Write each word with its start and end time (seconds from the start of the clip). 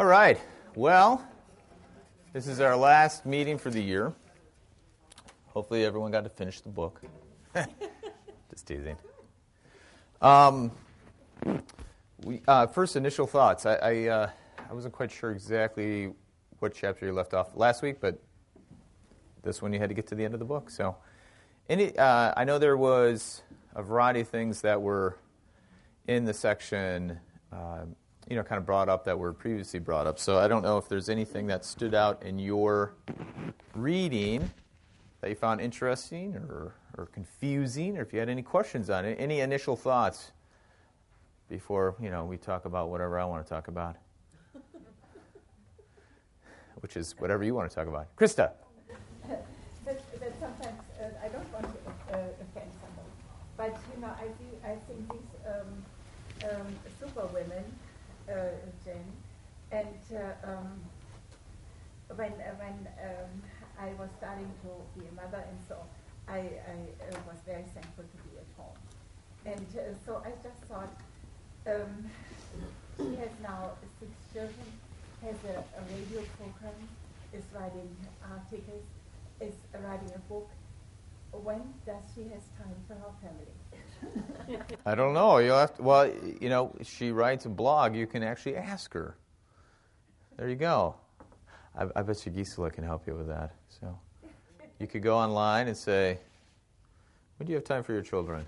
All 0.00 0.06
right. 0.06 0.40
Well, 0.74 1.22
this 2.32 2.46
is 2.46 2.58
our 2.58 2.74
last 2.74 3.26
meeting 3.26 3.58
for 3.58 3.68
the 3.68 3.82
year. 3.82 4.14
Hopefully, 5.48 5.84
everyone 5.84 6.10
got 6.10 6.24
to 6.24 6.30
finish 6.30 6.62
the 6.62 6.70
book. 6.70 7.02
Just 8.50 8.66
teasing. 8.66 8.96
Um, 10.22 10.70
we, 12.24 12.40
uh, 12.48 12.68
first, 12.68 12.96
initial 12.96 13.26
thoughts. 13.26 13.66
I, 13.66 13.74
I, 13.74 14.06
uh, 14.06 14.30
I 14.70 14.72
wasn't 14.72 14.94
quite 14.94 15.12
sure 15.12 15.32
exactly 15.32 16.14
what 16.60 16.72
chapter 16.72 17.04
you 17.04 17.12
left 17.12 17.34
off 17.34 17.54
last 17.54 17.82
week, 17.82 18.00
but 18.00 18.22
this 19.42 19.60
one 19.60 19.70
you 19.74 19.80
had 19.80 19.90
to 19.90 19.94
get 19.94 20.06
to 20.06 20.14
the 20.14 20.24
end 20.24 20.32
of 20.32 20.40
the 20.40 20.46
book. 20.46 20.70
So, 20.70 20.96
any, 21.68 21.94
uh, 21.98 22.32
I 22.38 22.44
know 22.44 22.58
there 22.58 22.78
was 22.78 23.42
a 23.74 23.82
variety 23.82 24.20
of 24.20 24.28
things 24.28 24.62
that 24.62 24.80
were 24.80 25.18
in 26.08 26.24
the 26.24 26.32
section, 26.32 27.20
uh, 27.52 27.84
you 28.28 28.36
know, 28.36 28.42
kind 28.42 28.58
of 28.58 28.66
brought 28.66 28.88
up 28.88 29.04
that 29.04 29.18
were 29.18 29.32
previously 29.32 29.80
brought 29.80 30.06
up. 30.06 30.18
So 30.18 30.38
I 30.38 30.48
don't 30.48 30.62
know 30.62 30.78
if 30.78 30.88
there's 30.88 31.08
anything 31.08 31.46
that 31.48 31.64
stood 31.64 31.94
out 31.94 32.22
in 32.22 32.38
your 32.38 32.94
reading 33.74 34.50
that 35.20 35.30
you 35.30 35.36
found 35.36 35.60
interesting 35.60 36.36
or, 36.36 36.74
or 36.96 37.06
confusing, 37.06 37.98
or 37.98 38.02
if 38.02 38.12
you 38.12 38.18
had 38.18 38.28
any 38.28 38.42
questions 38.42 38.88
on 38.90 39.04
it. 39.04 39.16
Any 39.20 39.40
initial 39.40 39.76
thoughts 39.76 40.32
before, 41.48 41.96
you 42.00 42.10
know, 42.10 42.24
we 42.24 42.36
talk 42.36 42.64
about 42.64 42.88
whatever 42.88 43.18
I 43.18 43.24
want 43.24 43.44
to 43.44 43.48
talk 43.48 43.68
about? 43.68 43.96
Which 46.80 46.96
is 46.96 47.14
whatever 47.18 47.42
you 47.44 47.54
want 47.54 47.68
to 47.68 47.74
talk 47.74 47.88
about. 47.88 48.14
Krista. 48.16 48.52
that, 49.28 49.44
that 49.84 50.32
sometimes 50.40 50.80
uh, 51.00 51.08
I 51.22 51.28
don't 51.28 51.52
want 51.52 51.66
to 51.66 52.14
uh, 52.14 52.18
offend 52.40 52.70
someone, 52.80 53.10
but 53.56 53.76
you 53.94 54.00
know, 54.00 54.12
I, 54.18 54.26
do, 54.26 54.46
I 54.64 54.76
think 54.86 55.12
these 55.12 55.30
um, 55.46 55.84
um, 56.50 56.66
super 56.98 57.26
women, 57.26 57.64
uh, 58.30 58.50
Jen, 58.84 59.04
and 59.72 60.00
uh, 60.14 60.50
um, 60.50 60.80
when 62.16 62.32
when 62.32 62.88
um, 63.02 63.32
I 63.78 63.88
was 63.98 64.10
starting 64.18 64.50
to 64.62 64.70
be 64.98 65.06
a 65.06 65.14
mother, 65.14 65.42
and 65.48 65.58
so 65.68 65.76
I, 66.28 66.38
I 66.38 66.76
uh, 67.08 67.18
was 67.26 67.38
very 67.46 67.64
thankful 67.74 68.04
to 68.04 68.18
be 68.28 68.38
at 68.38 68.50
home, 68.56 68.78
and 69.46 69.66
so 70.04 70.22
I 70.24 70.30
just 70.42 70.60
thought 70.68 70.94
um, 71.66 72.10
she 72.96 73.16
has 73.16 73.30
now 73.42 73.72
six 73.98 74.12
children, 74.32 74.68
has 75.22 75.36
a, 75.44 75.58
a 75.58 75.80
radio 75.94 76.22
program, 76.38 76.88
is 77.32 77.44
writing 77.54 77.96
articles 78.30 78.84
is 79.40 79.54
writing 79.82 80.12
a 80.14 80.18
book. 80.28 80.50
When 81.32 81.62
does 81.86 82.02
she 82.14 82.22
have 82.24 82.42
time 82.58 82.74
for 82.86 82.94
her 82.94 83.12
family? 83.22 84.62
I 84.86 84.94
don't 84.94 85.14
know. 85.14 85.38
You'll 85.38 85.58
have 85.58 85.76
to, 85.76 85.82
well, 85.82 86.10
you 86.40 86.48
know, 86.48 86.74
she 86.82 87.12
writes 87.12 87.46
a 87.46 87.48
blog. 87.48 87.94
You 87.94 88.06
can 88.06 88.22
actually 88.22 88.56
ask 88.56 88.92
her. 88.94 89.16
There 90.36 90.48
you 90.48 90.56
go. 90.56 90.96
I, 91.76 91.86
I 91.96 92.02
bet 92.02 92.24
you 92.26 92.32
Gisela 92.32 92.70
can 92.70 92.84
help 92.84 93.06
you 93.06 93.14
with 93.14 93.28
that. 93.28 93.52
So 93.68 93.98
you 94.78 94.86
could 94.86 95.02
go 95.02 95.16
online 95.16 95.68
and 95.68 95.76
say, 95.76 96.18
"When 97.36 97.46
do 97.46 97.52
you 97.52 97.56
have 97.56 97.64
time 97.64 97.82
for 97.82 97.92
your 97.92 98.02
children?" 98.02 98.46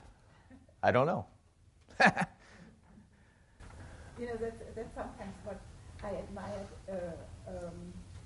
I 0.83 0.91
don't 0.91 1.07
know. 1.07 1.27
you 4.19 4.27
know, 4.27 4.37
that's, 4.41 4.59
that's 4.75 4.95
sometimes 4.95 5.35
what 5.45 5.61
I 6.03 6.11
admired 6.11 6.67
uh, 6.91 6.95
um, 7.49 7.75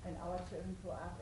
when 0.03 0.15
our 0.23 0.37
children 0.49 0.75
grew 0.81 0.91
up 0.91 1.21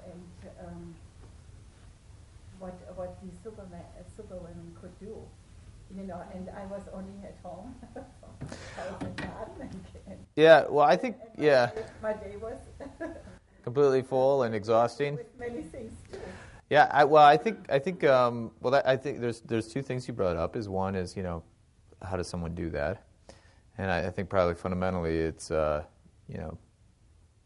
what 2.66 2.97
what 2.97 3.21
these 3.21 3.38
superman, 3.44 3.85
uh, 3.99 4.03
superwomen 4.17 4.75
could 4.81 4.97
do. 4.99 5.16
You 5.95 6.03
know, 6.03 6.21
and 6.33 6.49
I 6.49 6.66
was 6.66 6.81
only 6.94 7.13
at 7.23 7.38
home. 7.44 7.75
yeah, 10.35 10.66
well, 10.67 10.86
I 10.86 10.95
think 10.95 11.17
and 11.36 11.45
yeah. 11.45 11.69
My 12.02 12.13
day 12.13 12.36
was 12.41 12.58
completely 13.63 14.02
full 14.02 14.43
and 14.43 14.55
exhausting. 14.55 15.16
With 15.16 15.39
many 15.39 15.61
things 15.61 15.93
too. 16.11 16.19
Yeah, 16.69 16.89
I, 16.91 17.03
well, 17.03 17.23
I 17.23 17.38
think 17.38 17.58
I 17.69 17.77
think 17.77 18.03
um, 18.03 18.52
well, 18.61 18.71
that, 18.71 18.88
I 18.88 18.97
think 18.97 19.21
there's 19.21 19.42
there's 19.42 19.67
two 19.67 19.83
things 19.83 20.08
you 20.08 20.14
brought 20.14 20.37
up. 20.37 20.55
Is 20.55 20.67
one 20.67 20.95
is 20.95 21.15
you 21.15 21.23
know, 21.23 21.43
how 22.02 22.17
does 22.17 22.27
someone 22.27 22.55
do 22.55 22.70
that? 22.71 23.04
And 23.77 23.92
I, 23.92 24.08
I 24.08 24.09
think 24.09 24.30
probably 24.30 24.55
fundamentally 24.55 25.20
it's 25.20 25.52
uh, 25.52 25.83
you 26.27 26.39
know, 26.39 26.58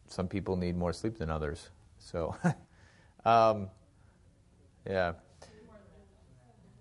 some 0.06 0.26
people 0.26 0.56
need 0.56 0.76
more 0.76 0.94
sleep 0.94 1.18
than 1.18 1.30
others. 1.30 1.68
So, 1.98 2.34
um, 3.26 3.68
yeah. 4.86 5.12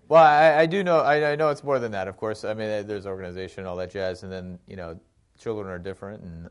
Well, 0.07 0.23
I, 0.23 0.61
I 0.61 0.65
do 0.65 0.83
know. 0.83 0.99
I, 1.01 1.33
I, 1.33 1.35
know 1.35 1.49
it's 1.49 1.63
more 1.63 1.77
than 1.77 1.91
that. 1.91 2.07
Of 2.07 2.17
course, 2.17 2.43
I 2.43 2.55
mean, 2.55 2.87
there's 2.87 3.05
organization, 3.05 3.67
all 3.67 3.75
that 3.75 3.91
jazz, 3.91 4.23
and 4.23 4.31
then 4.31 4.57
you 4.67 4.75
know, 4.75 4.99
children 5.37 5.67
are 5.67 5.77
different, 5.77 6.23
and, 6.23 6.49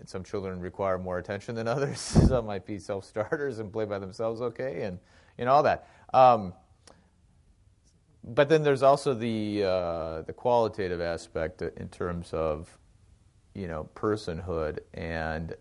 and 0.00 0.08
some 0.08 0.24
children 0.24 0.58
require 0.58 0.98
more 0.98 1.18
attention 1.18 1.54
than 1.54 1.68
others. 1.76 2.00
some 2.00 2.46
might 2.46 2.66
be 2.66 2.78
self-starters 2.78 3.60
and 3.60 3.72
play 3.72 3.84
by 3.84 4.00
themselves 4.00 4.40
okay, 4.40 4.82
and 4.82 4.98
you 5.38 5.44
know 5.44 5.52
all 5.52 5.62
that. 5.62 5.88
Um, 6.12 6.52
but 8.24 8.48
then 8.48 8.62
there's 8.64 8.82
also 8.82 9.14
the 9.14 9.62
uh, 9.64 10.22
the 10.22 10.32
qualitative 10.32 11.00
aspect 11.00 11.62
in 11.62 11.88
terms 11.88 12.32
of 12.32 12.78
you 13.54 13.68
know 13.68 13.88
personhood 13.94 14.80
and 14.94 15.54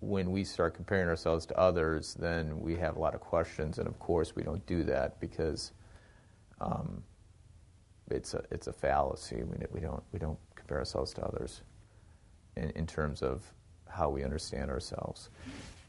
when 0.00 0.30
we 0.30 0.44
start 0.44 0.74
comparing 0.74 1.08
ourselves 1.08 1.46
to 1.46 1.58
others, 1.58 2.14
then 2.14 2.60
we 2.60 2.76
have 2.76 2.96
a 2.96 3.00
lot 3.00 3.14
of 3.14 3.20
questions, 3.20 3.78
and 3.78 3.88
of 3.88 3.98
course, 3.98 4.36
we 4.36 4.42
don't 4.42 4.64
do 4.66 4.82
that 4.84 5.18
because 5.20 5.72
um, 6.60 7.02
it's 8.10 8.34
a 8.34 8.42
it's 8.50 8.66
a 8.66 8.72
fallacy. 8.72 9.42
We, 9.42 9.56
we 9.72 9.80
don't 9.80 10.02
we 10.12 10.18
don't 10.18 10.38
compare 10.54 10.78
ourselves 10.78 11.12
to 11.14 11.24
others 11.24 11.62
in, 12.56 12.70
in 12.70 12.86
terms 12.86 13.22
of 13.22 13.42
how 13.88 14.10
we 14.10 14.22
understand 14.22 14.70
ourselves. 14.70 15.30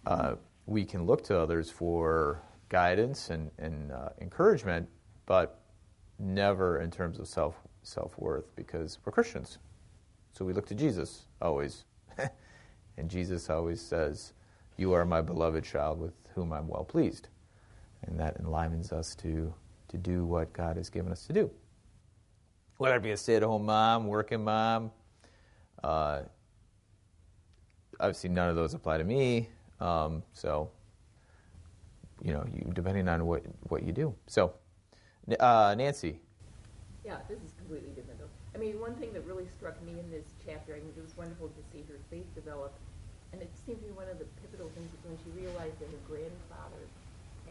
Uh, 0.06 0.36
we 0.66 0.86
can 0.86 1.06
look 1.06 1.24
to 1.24 1.38
others 1.38 1.70
for 1.70 2.42
guidance 2.70 3.30
and, 3.30 3.50
and 3.58 3.92
uh, 3.92 4.10
encouragement, 4.22 4.88
but 5.26 5.62
never 6.20 6.80
in 6.80 6.92
terms 6.92 7.20
of 7.20 7.28
self 7.28 7.56
self 7.84 8.18
worth 8.18 8.56
because 8.56 9.00
we're 9.06 9.12
Christians. 9.12 9.58
So 10.34 10.46
we 10.46 10.54
look 10.54 10.68
to 10.68 10.76
Jesus 10.76 11.26
always. 11.42 11.86
And 12.98 13.10
Jesus 13.10 13.50
always 13.50 13.80
says, 13.80 14.34
You 14.78 14.94
are 14.94 15.06
my 15.06 15.22
beloved 15.22 15.64
child 15.64 16.00
with 16.00 16.14
whom 16.34 16.52
I'm 16.52 16.68
well 16.68 16.84
pleased. 16.84 17.30
And 18.04 18.20
that 18.20 18.38
enlivens 18.40 18.92
us 18.92 19.16
to, 19.16 19.54
to 19.90 19.98
do 19.98 20.26
what 20.26 20.54
God 20.54 20.78
has 20.78 20.90
given 20.90 21.12
us 21.12 21.26
to 21.28 21.34
do. 21.34 21.50
Whether 22.78 22.98
it 22.98 23.04
be 23.04 23.12
a 23.12 23.18
stay 23.18 23.36
at 23.36 23.44
home 23.44 23.66
mom, 23.66 24.08
working 24.08 24.44
mom, 24.44 24.92
uh, 25.84 26.22
obviously 28.00 28.30
none 28.30 28.50
of 28.50 28.56
those 28.56 28.74
apply 28.74 28.98
to 28.98 29.04
me. 29.04 29.50
Um, 29.80 30.24
so, 30.34 30.70
you 32.22 32.34
know, 32.34 32.46
you, 32.54 32.72
depending 32.74 33.08
on 33.08 33.26
what, 33.26 33.44
what 33.70 33.84
you 33.84 33.92
do. 33.92 34.16
So, 34.28 34.54
uh, 35.40 35.76
Nancy. 35.78 36.20
Yeah, 37.06 37.18
this 37.30 37.40
is 37.40 37.54
completely 37.58 37.90
different 37.96 38.20
though. 38.20 38.30
I 38.54 38.58
mean, 38.60 38.80
one 38.80 38.96
thing 38.96 39.14
that 39.14 39.26
really 39.26 39.46
struck 39.58 39.82
me 39.84 39.94
in 40.00 40.10
this 40.10 40.26
chapter, 40.46 40.76
I 40.76 40.80
think 40.80 40.94
it 40.98 41.02
was 41.02 41.16
wonderful 41.16 41.48
to 41.50 41.62
see 41.72 41.84
her 41.88 42.00
faith 42.10 42.26
develop 42.36 42.74
seemed 43.68 43.84
to 43.84 43.86
be 43.86 43.92
one 43.92 44.08
of 44.08 44.18
the 44.18 44.26
pivotal 44.40 44.72
things 44.72 44.88
is 44.96 45.04
when 45.04 45.20
she 45.20 45.30
realized 45.36 45.76
that 45.84 45.92
her 45.92 46.04
grandfather 46.08 46.88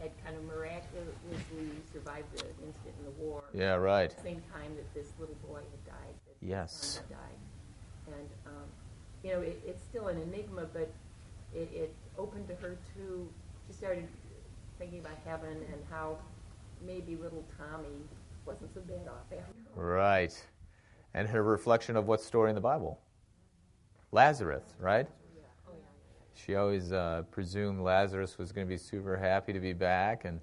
had 0.01 0.09
kind 0.25 0.35
of 0.35 0.43
miraculously 0.45 1.69
survived 1.93 2.25
the 2.33 2.41
incident 2.65 2.95
in 2.97 3.05
the 3.05 3.15
war. 3.21 3.43
Yeah, 3.53 3.75
right. 3.75 4.09
At 4.09 4.17
the 4.17 4.23
same 4.23 4.41
time 4.51 4.73
that 4.75 4.91
this 4.97 5.13
little 5.19 5.37
boy 5.47 5.61
had 5.61 5.85
died. 5.85 6.15
yes. 6.41 7.01
Had 7.05 7.17
died. 7.17 8.17
And, 8.17 8.29
um, 8.47 8.67
you 9.23 9.31
know, 9.31 9.41
it, 9.41 9.61
it's 9.65 9.83
still 9.83 10.07
an 10.07 10.17
enigma, 10.17 10.65
but 10.73 10.89
it, 11.53 11.69
it 11.71 11.93
opened 12.17 12.47
to 12.47 12.55
her 12.55 12.77
too. 12.95 13.29
She 13.67 13.73
started 13.73 14.07
thinking 14.79 14.99
about 14.99 15.17
heaven 15.23 15.57
and 15.71 15.81
how 15.91 16.17
maybe 16.85 17.15
little 17.15 17.45
Tommy 17.57 18.01
wasn't 18.45 18.73
so 18.73 18.81
bad 18.81 19.07
off 19.07 19.25
after 19.31 19.53
all. 19.75 19.83
Right. 19.83 20.33
And 21.13 21.27
her 21.27 21.43
reflection 21.43 21.95
of 21.95 22.07
what 22.07 22.21
story 22.21 22.49
in 22.49 22.55
the 22.55 22.61
Bible? 22.61 22.99
Lazarus, 24.11 24.63
right? 24.79 25.07
She 26.37 26.55
always 26.55 26.91
uh, 26.91 27.23
presumed 27.31 27.81
Lazarus 27.81 28.37
was 28.37 28.51
going 28.51 28.67
to 28.67 28.69
be 28.69 28.77
super 28.77 29.17
happy 29.17 29.53
to 29.53 29.59
be 29.59 29.73
back, 29.73 30.25
and 30.25 30.39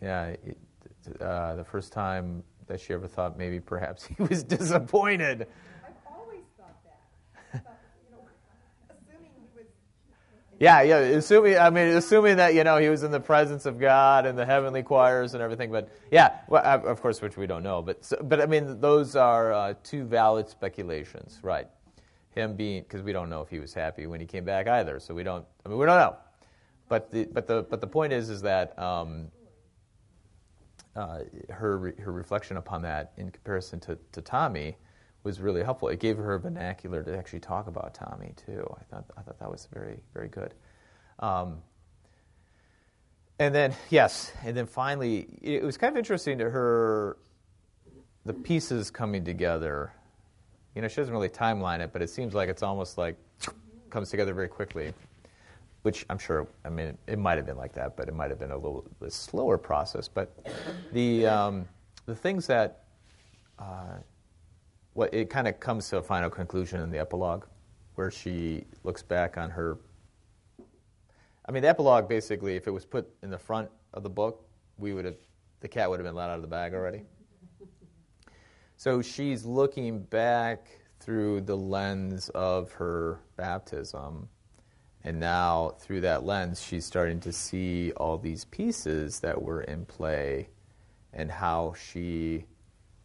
yeah, 0.00 0.26
it, 0.26 0.56
uh, 1.20 1.56
the 1.56 1.64
first 1.64 1.92
time 1.92 2.42
that 2.66 2.80
she 2.80 2.92
ever 2.92 3.08
thought 3.08 3.36
maybe 3.36 3.58
perhaps 3.60 4.04
he 4.16 4.22
was 4.22 4.42
disappointed. 4.42 5.46
I've 5.84 5.92
always 6.06 6.44
thought 6.56 6.76
that. 6.84 7.62
You 8.08 8.16
know, 8.16 8.28
assuming 8.88 9.30
he 9.36 9.58
was. 9.58 9.66
Yeah, 10.60 10.82
yeah. 10.82 10.98
Assuming, 10.98 11.58
I 11.58 11.70
mean, 11.70 11.88
assuming 11.88 12.36
that 12.36 12.54
you 12.54 12.62
know 12.62 12.76
he 12.76 12.88
was 12.88 13.02
in 13.02 13.10
the 13.10 13.20
presence 13.20 13.66
of 13.66 13.78
God 13.80 14.24
and 14.24 14.38
the 14.38 14.46
heavenly 14.46 14.82
choirs 14.82 15.34
and 15.34 15.42
everything, 15.42 15.72
but 15.72 15.88
yeah, 16.12 16.38
well, 16.48 16.62
of 16.64 17.00
course, 17.02 17.20
which 17.20 17.36
we 17.36 17.46
don't 17.46 17.62
know. 17.62 17.82
But, 17.82 18.10
but 18.22 18.40
I 18.40 18.46
mean, 18.46 18.80
those 18.80 19.16
are 19.16 19.52
uh, 19.52 19.74
two 19.82 20.04
valid 20.04 20.48
speculations, 20.48 21.40
right? 21.42 21.66
Him 22.30 22.54
being 22.56 22.82
because 22.82 23.02
we 23.02 23.12
don't 23.12 23.28
know 23.28 23.42
if 23.42 23.48
he 23.48 23.58
was 23.58 23.74
happy 23.74 24.06
when 24.06 24.20
he 24.20 24.26
came 24.26 24.44
back 24.44 24.68
either. 24.68 25.00
So 25.00 25.14
we 25.14 25.22
don't. 25.22 25.44
I 25.64 25.68
mean, 25.68 25.78
we 25.78 25.86
don't 25.86 25.98
know. 25.98 26.16
But 26.88 27.10
the 27.10 27.24
but 27.32 27.46
the 27.46 27.66
but 27.68 27.80
the 27.80 27.86
point 27.86 28.12
is 28.12 28.30
is 28.30 28.42
that 28.42 28.78
um, 28.78 29.28
uh, 30.96 31.20
her 31.50 31.94
her 32.00 32.12
reflection 32.12 32.56
upon 32.56 32.82
that 32.82 33.12
in 33.16 33.30
comparison 33.30 33.80
to, 33.80 33.98
to 34.12 34.20
Tommy 34.20 34.76
was 35.22 35.40
really 35.40 35.62
helpful. 35.62 35.88
It 35.88 36.00
gave 36.00 36.16
her 36.16 36.34
a 36.34 36.40
vernacular 36.40 37.02
to 37.02 37.16
actually 37.16 37.40
talk 37.40 37.66
about 37.66 37.94
Tommy 37.94 38.32
too. 38.36 38.66
I 38.78 38.84
thought 38.84 39.04
I 39.16 39.22
thought 39.22 39.38
that 39.38 39.50
was 39.50 39.68
very 39.72 40.00
very 40.14 40.28
good. 40.28 40.54
Um, 41.18 41.58
and 43.38 43.54
then 43.54 43.74
yes, 43.90 44.32
and 44.44 44.56
then 44.56 44.66
finally, 44.66 45.38
it 45.40 45.62
was 45.62 45.76
kind 45.76 45.92
of 45.92 45.98
interesting 45.98 46.38
to 46.38 46.50
her 46.50 47.16
the 48.24 48.34
pieces 48.34 48.90
coming 48.90 49.24
together. 49.24 49.92
You 50.74 50.82
know, 50.82 50.88
she 50.88 50.96
doesn't 50.96 51.12
really 51.12 51.28
timeline 51.28 51.80
it, 51.80 51.92
but 51.92 52.02
it 52.02 52.10
seems 52.10 52.34
like 52.34 52.48
it's 52.48 52.62
almost 52.62 52.96
like 52.96 53.16
comes 53.90 54.10
together 54.10 54.32
very 54.32 54.48
quickly. 54.48 54.92
Which 55.82 56.04
I'm 56.10 56.18
sure, 56.18 56.46
I 56.64 56.68
mean, 56.68 56.96
it 57.06 57.18
might 57.18 57.38
have 57.38 57.46
been 57.46 57.56
like 57.56 57.72
that, 57.72 57.96
but 57.96 58.06
it 58.06 58.14
might 58.14 58.28
have 58.28 58.38
been 58.38 58.50
a 58.50 58.56
little 58.56 58.84
a 59.00 59.10
slower 59.10 59.56
process. 59.56 60.08
But 60.08 60.46
the 60.92 61.26
um, 61.26 61.66
the 62.04 62.14
things 62.14 62.46
that 62.48 62.84
uh, 63.58 63.96
what 64.92 65.12
it 65.14 65.30
kind 65.30 65.48
of 65.48 65.58
comes 65.58 65.88
to 65.88 65.96
a 65.96 66.02
final 66.02 66.28
conclusion 66.28 66.80
in 66.80 66.90
the 66.90 66.98
epilogue, 66.98 67.46
where 67.94 68.10
she 68.10 68.64
looks 68.84 69.02
back 69.02 69.38
on 69.38 69.50
her. 69.50 69.78
I 71.46 71.52
mean, 71.52 71.62
the 71.62 71.68
epilogue 71.68 72.08
basically, 72.08 72.56
if 72.56 72.66
it 72.66 72.70
was 72.70 72.84
put 72.84 73.08
in 73.22 73.30
the 73.30 73.38
front 73.38 73.70
of 73.94 74.02
the 74.02 74.10
book, 74.10 74.46
we 74.76 74.92
would 74.92 75.06
have 75.06 75.16
the 75.60 75.68
cat 75.68 75.88
would 75.88 75.98
have 75.98 76.06
been 76.06 76.14
let 76.14 76.30
out 76.30 76.36
of 76.36 76.42
the 76.42 76.48
bag 76.48 76.74
already. 76.74 77.02
So 78.80 79.02
she's 79.02 79.44
looking 79.44 79.98
back 80.04 80.68
through 81.00 81.42
the 81.42 81.54
lens 81.54 82.30
of 82.30 82.72
her 82.72 83.20
baptism. 83.36 84.26
And 85.04 85.20
now, 85.20 85.74
through 85.78 86.00
that 86.00 86.24
lens, 86.24 86.62
she's 86.62 86.86
starting 86.86 87.20
to 87.20 87.30
see 87.30 87.92
all 87.98 88.16
these 88.16 88.46
pieces 88.46 89.20
that 89.20 89.42
were 89.42 89.60
in 89.64 89.84
play 89.84 90.48
and 91.12 91.30
how 91.30 91.74
she 91.74 92.46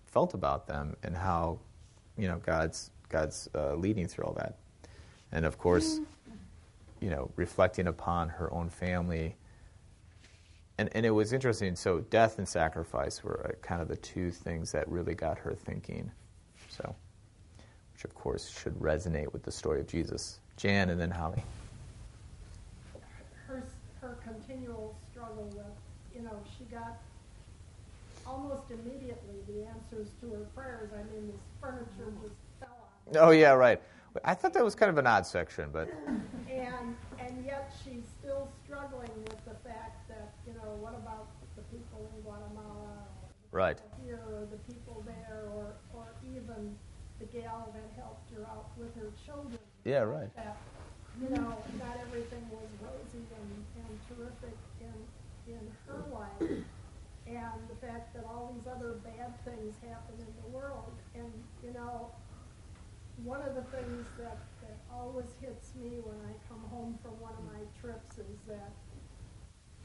felt 0.05 0.33
about 0.33 0.65
them 0.65 0.95
and 1.03 1.13
how, 1.13 1.59
you 2.17 2.29
know, 2.29 2.37
God's, 2.37 2.91
God's 3.09 3.49
uh, 3.53 3.75
leading 3.75 4.07
through 4.07 4.23
all 4.27 4.33
that. 4.35 4.55
And 5.33 5.43
of 5.43 5.57
course, 5.57 5.99
you 7.01 7.09
know, 7.09 7.29
reflecting 7.35 7.87
upon 7.87 8.29
her 8.29 8.49
own 8.53 8.69
family. 8.69 9.35
And, 10.77 10.89
and 10.93 11.05
it 11.05 11.11
was 11.11 11.31
interesting. 11.31 11.75
So, 11.75 11.99
death 12.09 12.37
and 12.37 12.47
sacrifice 12.47 13.23
were 13.23 13.45
uh, 13.49 13.65
kind 13.65 13.81
of 13.81 13.87
the 13.87 13.95
two 13.97 14.31
things 14.31 14.71
that 14.73 14.87
really 14.89 15.15
got 15.15 15.37
her 15.37 15.53
thinking. 15.53 16.11
So 16.69 16.95
which 17.95 18.03
of 18.03 18.13
course 18.13 18.49
should 18.49 18.73
resonate 18.75 19.31
with 19.31 19.43
the 19.43 19.51
story 19.51 19.79
of 19.79 19.87
Jesus. 19.87 20.39
Jan 20.57 20.89
and 20.89 20.99
then 20.99 21.09
Holly. 21.09 21.43
Her, 23.47 23.63
her 24.01 24.17
continual 24.21 24.95
struggle 25.09 25.49
with, 25.55 25.65
you 26.13 26.21
know, 26.21 26.37
she 26.57 26.65
got 26.65 26.97
almost 28.27 28.63
immediately 28.69 29.35
the 29.47 29.65
answers 29.65 30.09
to 30.19 30.29
her 30.31 30.45
prayers. 30.53 30.89
I 30.93 31.03
mean, 31.13 31.27
this 31.27 31.39
furniture 31.61 32.11
just 32.21 32.35
fell 32.59 32.89
on. 33.07 33.29
Oh, 33.29 33.31
yeah, 33.31 33.51
right. 33.51 33.81
I 34.25 34.33
thought 34.33 34.53
that 34.53 34.63
was 34.63 34.75
kind 34.75 34.89
of 34.89 34.97
an 34.97 35.07
odd 35.07 35.25
section, 35.25 35.69
but. 35.71 35.89
And, 36.51 36.95
and 37.19 37.45
yet 37.45 37.73
she's 37.83 38.03
still 38.19 38.47
struggling 38.63 39.11
with 39.25 39.43
the 39.43 39.55
fact 39.67 40.07
that, 40.07 40.33
you 40.47 40.53
know, 40.53 40.77
what 40.79 40.93
about 40.93 41.27
the 41.57 41.63
people 41.63 42.09
in 42.15 42.21
Guatemala? 42.21 43.03
Or 43.44 43.44
Right. 43.55 43.79
Here, 44.03 44.19
or 44.35 44.43
the 44.51 44.59
people 44.67 45.01
there, 45.07 45.47
or, 45.55 45.79
or 45.95 46.11
even 46.27 46.75
the 47.19 47.25
gal 47.31 47.71
that 47.71 47.87
helped 47.95 48.27
her 48.35 48.43
out 48.43 48.67
with 48.75 48.93
her 48.99 49.07
children. 49.25 49.63
Yeah, 49.85 50.03
right. 50.03 50.27
That, 50.35 50.57
you 51.23 51.29
know, 51.29 51.55
not 51.79 51.95
everything 52.03 52.43
was 52.51 52.67
rosy 52.83 53.23
and, 53.23 53.51
and 53.79 53.95
terrific 54.11 54.57
in, 54.83 55.55
in 55.55 55.63
her 55.87 56.03
life. 56.11 56.35
And 57.31 57.57
the 57.71 57.79
fact 57.79 58.13
that 58.13 58.25
all 58.27 58.51
these 58.53 58.67
other 58.67 58.99
bad 59.07 59.31
things 59.45 59.73
happen 59.87 60.19
in 60.19 60.33
the 60.43 60.49
world. 60.51 60.91
And, 61.15 61.31
you 61.63 61.71
know, 61.71 62.11
one 63.23 63.39
of 63.39 63.55
the 63.55 63.63
things 63.71 64.05
that, 64.19 64.35
that 64.67 64.77
always 64.91 65.31
hits 65.39 65.71
me 65.79 66.03
when 66.03 66.19
I 66.27 66.35
come 66.51 66.59
home 66.69 66.99
from 67.01 67.15
one 67.23 67.31
of 67.39 67.45
my 67.47 67.63
trips 67.79 68.19
is 68.19 68.35
that 68.49 68.75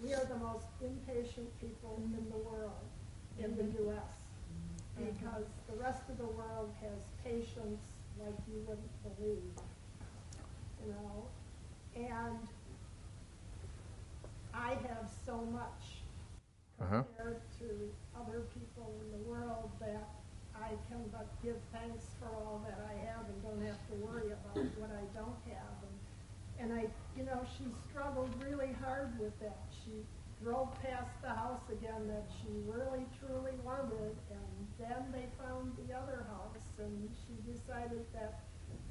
we 0.02 0.12
are 0.12 0.24
the 0.26 0.42
most 0.42 0.66
impatient 0.82 1.48
people 1.60 2.02
in 2.18 2.26
the 2.30 2.42
world, 2.42 2.89
in 3.40 3.56
the 3.56 3.64
U.S. 3.84 4.14
Because 4.96 5.46
the 5.68 5.76
rest 5.82 6.02
of 6.10 6.18
the 6.18 6.26
world 6.26 6.70
has 6.82 7.00
patience 7.24 7.80
like 8.18 8.34
you 8.46 8.60
wouldn't 8.66 9.16
believe, 9.16 9.52
you 10.84 10.92
know? 10.92 11.26
And 11.96 12.38
I 14.52 14.70
have 14.88 15.08
so 15.26 15.36
much 15.52 16.02
Uh-huh. 16.80 17.02
compared 17.04 17.40
to 17.60 17.66
other 18.16 18.40
people 18.54 18.92
in 19.04 19.10
the 19.12 19.24
world 19.30 19.70
that 19.80 20.08
I 20.56 20.70
can 20.88 21.04
but 21.12 21.26
give 21.42 21.56
thanks 21.72 22.04
for 22.18 22.26
all 22.28 22.60
that 22.66 22.78
I 22.88 22.94
have 23.06 23.24
and 23.28 23.42
don't 23.42 23.62
have 23.66 23.80
to 23.88 23.94
worry 24.04 24.32
about 24.32 24.56
what 24.80 24.90
I 24.90 25.04
don't 25.16 25.36
have. 25.52 25.76
And, 25.84 25.96
and 26.72 26.80
I, 26.80 26.88
you 27.16 27.24
know, 27.24 27.40
she 27.56 27.64
struggled 27.88 28.30
really 28.42 28.72
hard 28.84 29.18
with 29.18 29.38
that. 29.40 29.69
Drove 30.42 30.72
past 30.82 31.10
the 31.22 31.28
house 31.28 31.60
again 31.70 32.08
that 32.08 32.24
she 32.40 32.48
really 32.66 33.04
truly 33.20 33.52
wanted, 33.62 34.16
and 34.30 34.66
then 34.78 35.04
they 35.12 35.26
found 35.42 35.72
the 35.86 35.92
other 35.94 36.24
house, 36.28 36.64
and 36.78 37.08
she 37.26 37.34
decided 37.52 38.04
that 38.14 38.40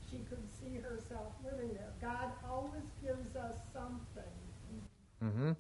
she 0.10 0.18
could 0.30 0.46
see 0.62 0.78
herself 0.78 1.34
living 1.44 1.74
there. 1.74 1.92
God 2.02 2.32
always 2.50 2.86
gives 3.04 3.36
us 3.36 3.58
something 3.74 4.24
Mm-hmm. 5.24 5.52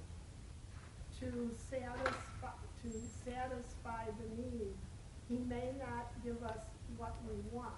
to 1.19 1.51
satisfy, 1.69 2.47
to 2.81 2.89
satisfy 3.25 4.05
the 4.05 4.41
need. 4.41 4.73
He 5.27 5.37
may 5.49 5.71
not 5.77 6.13
give 6.23 6.41
us 6.43 6.61
what 6.95 7.17
we 7.27 7.35
want, 7.51 7.73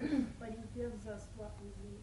but 0.38 0.50
he 0.50 0.80
gives 0.80 1.08
us 1.08 1.22
what 1.36 1.52
we 1.60 1.66
need. 1.90 1.98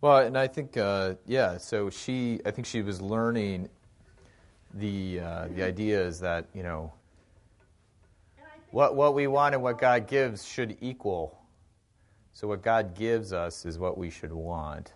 Well, 0.00 0.18
and 0.18 0.38
I 0.38 0.46
think, 0.46 0.78
uh, 0.78 1.16
yeah, 1.26 1.58
so 1.58 1.90
she, 1.90 2.40
I 2.46 2.52
think 2.52 2.66
she 2.66 2.80
was 2.80 3.02
learning 3.02 3.68
the, 4.78 5.20
uh, 5.20 5.48
the 5.54 5.62
idea 5.62 6.00
is 6.00 6.20
that, 6.20 6.46
you 6.54 6.62
know, 6.62 6.92
what, 8.70 8.94
what 8.94 9.14
we 9.14 9.26
want 9.26 9.54
and 9.54 9.62
what 9.62 9.78
God 9.78 10.06
gives 10.06 10.44
should 10.44 10.76
equal. 10.80 11.38
So 12.32 12.46
what 12.48 12.62
God 12.62 12.94
gives 12.94 13.32
us 13.32 13.64
is 13.64 13.78
what 13.78 13.96
we 13.96 14.10
should 14.10 14.32
want. 14.32 14.92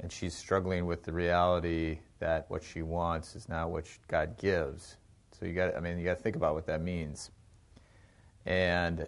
And 0.00 0.10
she's 0.10 0.34
struggling 0.34 0.86
with 0.86 1.02
the 1.02 1.12
reality 1.12 1.98
that 2.20 2.46
what 2.48 2.62
she 2.62 2.80
wants 2.80 3.36
is 3.36 3.48
not 3.48 3.70
what 3.70 3.84
God 4.08 4.38
gives. 4.38 4.96
So 5.38 5.44
you 5.44 5.52
got, 5.52 5.76
I 5.76 5.80
mean, 5.80 5.98
you 5.98 6.04
got 6.04 6.16
to 6.16 6.22
think 6.22 6.36
about 6.36 6.54
what 6.54 6.66
that 6.66 6.80
means. 6.80 7.30
And 8.46 9.06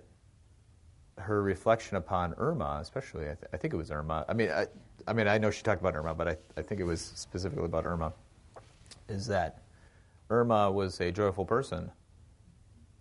her 1.17 1.43
reflection 1.43 1.97
upon 1.97 2.35
Irma, 2.37 2.79
especially, 2.83 3.25
I, 3.25 3.35
th- 3.35 3.49
I 3.53 3.57
think 3.57 3.73
it 3.73 3.77
was 3.77 3.91
Irma. 3.91 4.27
I 4.29 4.35
mean, 4.35 4.51
I, 4.51 4.67
I 5.07 5.15
mean, 5.15 5.29
I 5.29 5.39
know 5.39 5.51
she 5.51 5.63
talked 5.63 5.81
about 5.81 5.95
Irma, 5.95 6.15
but 6.15 6.29
I, 6.29 6.37
I 6.57 6.63
think 6.63 6.81
it 6.81 6.85
was 6.85 7.01
specifically 7.15 7.65
about 7.65 7.87
Irma. 7.87 8.13
Is 9.09 9.27
that 9.29 9.62
Irma 10.33 10.71
was 10.71 10.99
a 11.03 11.13
joyful 11.13 11.45
person 11.45 11.91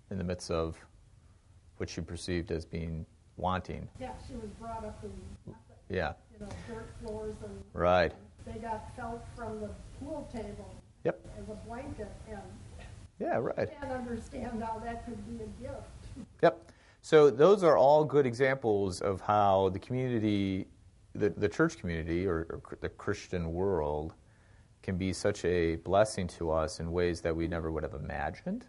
in 0.10 0.18
the 0.18 0.24
midst 0.24 0.52
of 0.52 0.78
what 1.78 1.90
she 1.90 2.02
perceived 2.02 2.52
as 2.52 2.66
being 2.66 3.06
wanting. 3.38 3.88
Yeah, 4.00 4.12
she 4.28 4.34
was 4.36 4.50
brought 4.60 4.84
up 4.84 5.02
in, 5.02 5.56
Yeah. 5.90 6.14
you 6.34 6.46
know, 6.46 6.52
dirt 6.68 6.90
floors 7.02 7.36
and 7.44 7.64
Right. 7.74 8.14
they 8.46 8.60
got 8.60 8.94
felt 8.98 9.26
from 9.34 9.62
the 9.62 9.70
pool 10.00 10.28
table 10.32 10.76
Yep. 11.06 11.26
as 11.40 11.50
a 11.50 11.56
blanket 11.66 12.12
and 12.28 12.42
Yeah. 13.18 13.38
Right. 13.38 13.60
I 13.60 13.66
can't 13.68 13.92
understand 13.92 14.62
how 14.64 14.80
that 14.80 15.06
could 15.06 15.26
be 15.28 15.44
a 15.44 15.48
gift. 15.48 16.28
Yep. 16.42 16.72
So 17.02 17.30
those 17.30 17.64
are 17.64 17.78
all 17.78 18.04
good 18.04 18.26
examples 18.26 19.00
of 19.00 19.22
how 19.22 19.70
the 19.70 19.80
community, 19.80 20.68
the, 21.14 21.30
the 21.30 21.48
church 21.48 21.78
community 21.78 22.28
or, 22.28 22.48
or 22.50 22.78
the 22.82 22.90
Christian 22.90 23.54
world, 23.54 24.16
can 24.84 24.98
be 24.98 25.14
such 25.14 25.46
a 25.46 25.76
blessing 25.78 26.28
to 26.28 26.52
us 26.52 26.80
in 26.80 26.92
ways 26.92 27.22
that 27.22 27.36
we 27.36 27.48
never 27.48 27.72
would 27.72 27.84
have 27.84 27.94
imagined. 27.94 28.66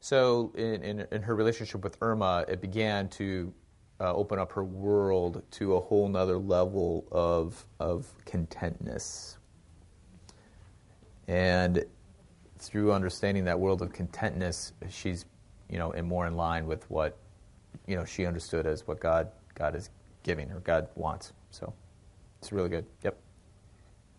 So 0.00 0.52
in, 0.56 0.82
in, 0.82 1.06
in 1.12 1.22
her 1.22 1.34
relationship 1.34 1.84
with 1.84 1.98
Irma, 2.00 2.46
it 2.48 2.60
began 2.60 3.08
to 3.10 3.52
uh, 4.00 4.14
open 4.14 4.38
up 4.38 4.52
her 4.52 4.64
world 4.64 5.42
to 5.52 5.74
a 5.74 5.80
whole 5.80 6.08
nother 6.08 6.38
level 6.38 7.06
of, 7.12 7.64
of 7.78 8.06
contentness. 8.24 9.36
And 11.28 11.84
through 12.58 12.92
understanding 12.92 13.44
that 13.44 13.60
world 13.60 13.82
of 13.82 13.92
contentness, 13.92 14.72
she's, 14.88 15.26
you 15.68 15.78
know, 15.78 15.92
more 16.02 16.26
in 16.26 16.34
line 16.34 16.66
with 16.66 16.90
what, 16.90 17.18
you 17.86 17.94
know, 17.94 18.04
she 18.04 18.24
understood 18.24 18.66
as 18.66 18.86
what 18.86 19.00
God, 19.00 19.28
God 19.54 19.76
is 19.76 19.90
giving 20.22 20.48
her, 20.48 20.60
God 20.60 20.88
wants. 20.94 21.34
So 21.50 21.72
it's 22.38 22.52
really 22.52 22.70
good. 22.70 22.86
Yep. 23.04 23.18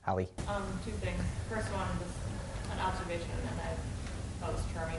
Hallie. 0.06 0.28
Um, 0.48 0.64
two 0.84 0.92
things. 0.94 1.22
First 1.50 1.68
one, 1.72 1.88
just 2.00 2.18
an 2.74 2.80
observation, 2.80 3.30
and 3.52 3.60
I 3.62 3.74
thought 4.40 4.54
was 4.54 4.64
charming. 4.74 4.98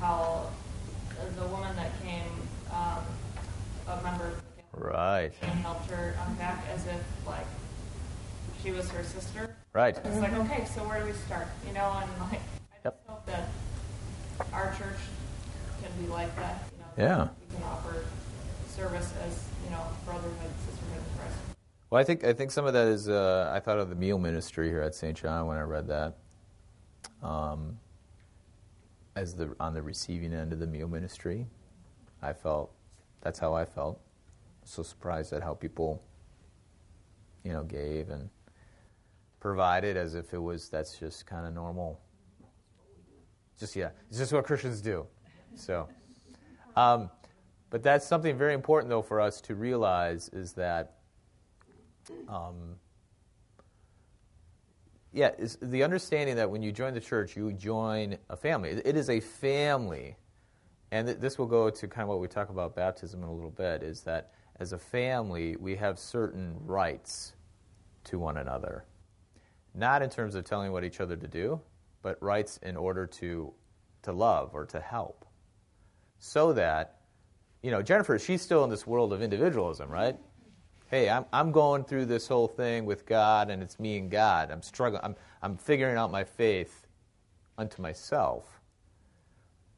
How 0.00 0.50
the 1.36 1.46
woman 1.46 1.74
that 1.76 1.90
came, 2.02 2.28
um, 2.70 3.00
a 3.88 4.02
member 4.02 4.26
of 4.28 4.34
the 4.36 4.62
family, 4.76 4.92
Right. 4.92 5.32
and 5.40 5.50
helped 5.60 5.88
her 5.90 6.14
unpack 6.28 6.66
as 6.74 6.84
if 6.86 7.00
like 7.26 7.46
she 8.62 8.70
was 8.72 8.90
her 8.90 9.02
sister. 9.02 9.56
Right. 9.72 9.96
It's 9.96 10.18
like, 10.18 10.32
okay, 10.34 10.66
so 10.74 10.82
where 10.86 11.00
do 11.00 11.06
we 11.06 11.12
start? 11.14 11.46
You 11.66 11.72
know, 11.72 11.90
and 12.02 12.10
like, 12.30 12.40
I 12.40 12.76
Yep. 12.84 12.94
just 12.96 13.08
hope 13.08 13.26
that 13.26 13.48
our 14.52 14.68
church 14.76 15.00
can 15.82 15.90
be 15.98 16.06
like 16.12 16.34
that. 16.36 16.64
You 16.72 16.78
know, 17.04 17.08
Yeah. 17.08 17.28
We 17.48 17.56
can 17.56 17.64
offer 17.64 18.04
service 18.68 19.10
as, 19.24 19.48
you 19.64 19.70
know, 19.70 19.80
brotherhood, 20.04 20.52
sisterhood. 20.68 21.02
Well, 21.90 22.00
I 22.00 22.04
think 22.04 22.24
I 22.24 22.32
think 22.32 22.50
some 22.50 22.66
of 22.66 22.72
that 22.72 22.88
is. 22.88 23.08
Uh, 23.08 23.50
I 23.54 23.60
thought 23.60 23.78
of 23.78 23.88
the 23.88 23.94
meal 23.94 24.18
ministry 24.18 24.68
here 24.68 24.82
at 24.82 24.94
St. 24.94 25.16
John 25.16 25.46
when 25.46 25.56
I 25.56 25.62
read 25.62 25.86
that. 25.86 26.16
Um, 27.22 27.78
as 29.14 29.34
the 29.34 29.54
on 29.60 29.72
the 29.72 29.82
receiving 29.82 30.34
end 30.34 30.52
of 30.52 30.58
the 30.58 30.66
meal 30.66 30.88
ministry, 30.88 31.46
I 32.22 32.32
felt 32.32 32.72
that's 33.20 33.38
how 33.38 33.54
I 33.54 33.64
felt. 33.64 34.00
So 34.64 34.82
surprised 34.82 35.32
at 35.32 35.44
how 35.44 35.54
people, 35.54 36.02
you 37.44 37.52
know, 37.52 37.62
gave 37.62 38.10
and 38.10 38.28
provided 39.38 39.96
as 39.96 40.16
if 40.16 40.34
it 40.34 40.38
was 40.38 40.68
that's 40.68 40.98
just 40.98 41.24
kind 41.24 41.46
of 41.46 41.54
normal. 41.54 42.00
Just 43.60 43.76
yeah, 43.76 43.90
it's 44.08 44.18
just 44.18 44.32
what 44.32 44.44
Christians 44.44 44.80
do. 44.80 45.06
So, 45.54 45.88
um, 46.74 47.10
but 47.70 47.84
that's 47.84 48.04
something 48.04 48.36
very 48.36 48.54
important 48.54 48.90
though 48.90 49.02
for 49.02 49.20
us 49.20 49.40
to 49.42 49.54
realize 49.54 50.28
is 50.30 50.52
that 50.54 50.95
um, 52.28 52.76
yeah, 55.12 55.30
is 55.38 55.56
the 55.62 55.82
understanding 55.82 56.36
that 56.36 56.50
when 56.50 56.62
you 56.62 56.72
join 56.72 56.92
the 56.92 57.00
church, 57.00 57.36
you 57.36 57.52
join 57.52 58.18
a 58.28 58.36
family. 58.36 58.70
It 58.70 58.96
is 58.96 59.08
a 59.08 59.20
family. 59.20 60.16
And 60.90 61.06
th- 61.08 61.18
this 61.18 61.38
will 61.38 61.46
go 61.46 61.70
to 61.70 61.88
kind 61.88 62.02
of 62.02 62.08
what 62.08 62.20
we 62.20 62.28
talk 62.28 62.50
about 62.50 62.76
baptism 62.76 63.22
in 63.22 63.28
a 63.28 63.32
little 63.32 63.50
bit 63.50 63.82
is 63.82 64.02
that 64.02 64.32
as 64.60 64.72
a 64.72 64.78
family, 64.78 65.56
we 65.56 65.76
have 65.76 65.98
certain 65.98 66.56
rights 66.64 67.32
to 68.04 68.18
one 68.18 68.36
another. 68.36 68.84
Not 69.74 70.02
in 70.02 70.10
terms 70.10 70.34
of 70.34 70.44
telling 70.44 70.72
what 70.72 70.84
each 70.84 71.00
other 71.00 71.16
to 71.16 71.26
do, 71.26 71.60
but 72.02 72.22
rights 72.22 72.58
in 72.62 72.76
order 72.76 73.06
to, 73.06 73.52
to 74.02 74.12
love 74.12 74.50
or 74.54 74.64
to 74.66 74.80
help. 74.80 75.24
So 76.18 76.52
that, 76.52 77.00
you 77.62 77.70
know, 77.70 77.82
Jennifer, 77.82 78.18
she's 78.18 78.42
still 78.42 78.64
in 78.64 78.70
this 78.70 78.86
world 78.86 79.12
of 79.12 79.22
individualism, 79.22 79.90
right? 79.90 80.16
Hey, 80.88 81.08
I'm, 81.08 81.24
I'm 81.32 81.52
going 81.52 81.84
through 81.84 82.06
this 82.06 82.28
whole 82.28 82.46
thing 82.46 82.84
with 82.84 83.06
God, 83.06 83.50
and 83.50 83.62
it's 83.62 83.80
me 83.80 83.98
and 83.98 84.10
God. 84.10 84.50
I'm 84.50 84.62
struggling. 84.62 85.02
I'm, 85.04 85.16
I'm 85.42 85.56
figuring 85.56 85.96
out 85.96 86.12
my 86.12 86.24
faith 86.24 86.86
unto 87.58 87.82
myself. 87.82 88.60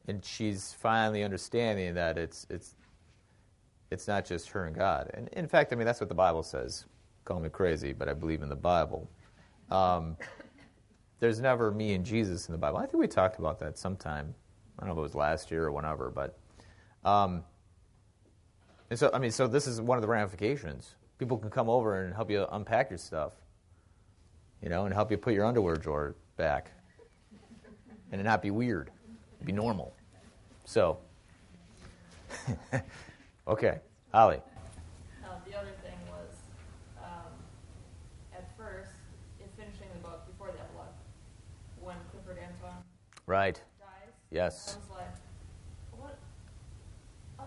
And 0.07 0.23
she's 0.23 0.73
finally 0.73 1.23
understanding 1.23 1.93
that 1.95 2.17
it's, 2.17 2.45
it's, 2.49 2.75
it's 3.91 4.07
not 4.07 4.25
just 4.25 4.49
her 4.49 4.65
and 4.65 4.75
God. 4.75 5.09
And 5.13 5.27
in 5.29 5.47
fact, 5.47 5.73
I 5.73 5.75
mean, 5.75 5.85
that's 5.85 5.99
what 5.99 6.09
the 6.09 6.15
Bible 6.15 6.43
says. 6.43 6.85
Call 7.25 7.39
me 7.39 7.49
crazy, 7.49 7.93
but 7.93 8.07
I 8.07 8.13
believe 8.13 8.41
in 8.41 8.49
the 8.49 8.55
Bible. 8.55 9.09
Um, 9.69 10.17
there's 11.19 11.39
never 11.39 11.71
me 11.71 11.93
and 11.93 12.05
Jesus 12.05 12.47
in 12.47 12.53
the 12.53 12.57
Bible. 12.57 12.77
I 12.77 12.85
think 12.85 12.95
we 12.95 13.07
talked 13.07 13.39
about 13.39 13.59
that 13.59 13.77
sometime. 13.77 14.33
I 14.77 14.85
don't 14.85 14.89
know 14.89 14.93
if 14.93 14.99
it 14.99 15.01
was 15.09 15.15
last 15.15 15.51
year 15.51 15.65
or 15.65 15.71
whenever, 15.71 16.09
but. 16.09 16.37
Um, 17.03 17.43
and 18.89 18.97
so, 18.97 19.11
I 19.13 19.19
mean, 19.19 19.31
so 19.31 19.47
this 19.47 19.67
is 19.67 19.79
one 19.79 19.97
of 19.97 20.01
the 20.01 20.07
ramifications. 20.07 20.95
People 21.19 21.37
can 21.37 21.49
come 21.49 21.69
over 21.69 22.01
and 22.03 22.15
help 22.15 22.31
you 22.31 22.45
unpack 22.51 22.89
your 22.89 22.97
stuff, 22.97 23.33
you 24.63 24.69
know, 24.69 24.85
and 24.85 24.93
help 24.93 25.11
you 25.11 25.17
put 25.17 25.33
your 25.33 25.45
underwear 25.45 25.75
drawer 25.75 26.15
back, 26.37 26.71
and 28.11 28.21
it 28.21 28.23
not 28.23 28.41
be 28.41 28.51
weird, 28.51 28.89
be 29.43 29.51
normal. 29.51 29.93
So, 30.63 30.97
okay, 33.47 33.79
Holly. 34.13 34.39
Uh, 35.25 35.27
the 35.45 35.57
other 35.57 35.71
thing 35.83 35.97
was, 36.07 36.37
um, 37.03 37.33
at 38.33 38.49
first, 38.57 38.91
in 39.41 39.47
finishing 39.57 39.87
the 39.93 39.99
book, 40.07 40.25
before 40.25 40.47
the 40.53 40.59
epilogue, 40.61 40.87
when 41.81 41.95
Clifford 42.11 42.37
Antone 42.41 42.81
Right. 43.25 43.55
dies, 43.79 44.13
Yes. 44.31 44.77
I 44.77 44.79
was 44.79 44.89
like, 44.97 45.99
what? 45.99 46.17
Uh, 47.37 47.43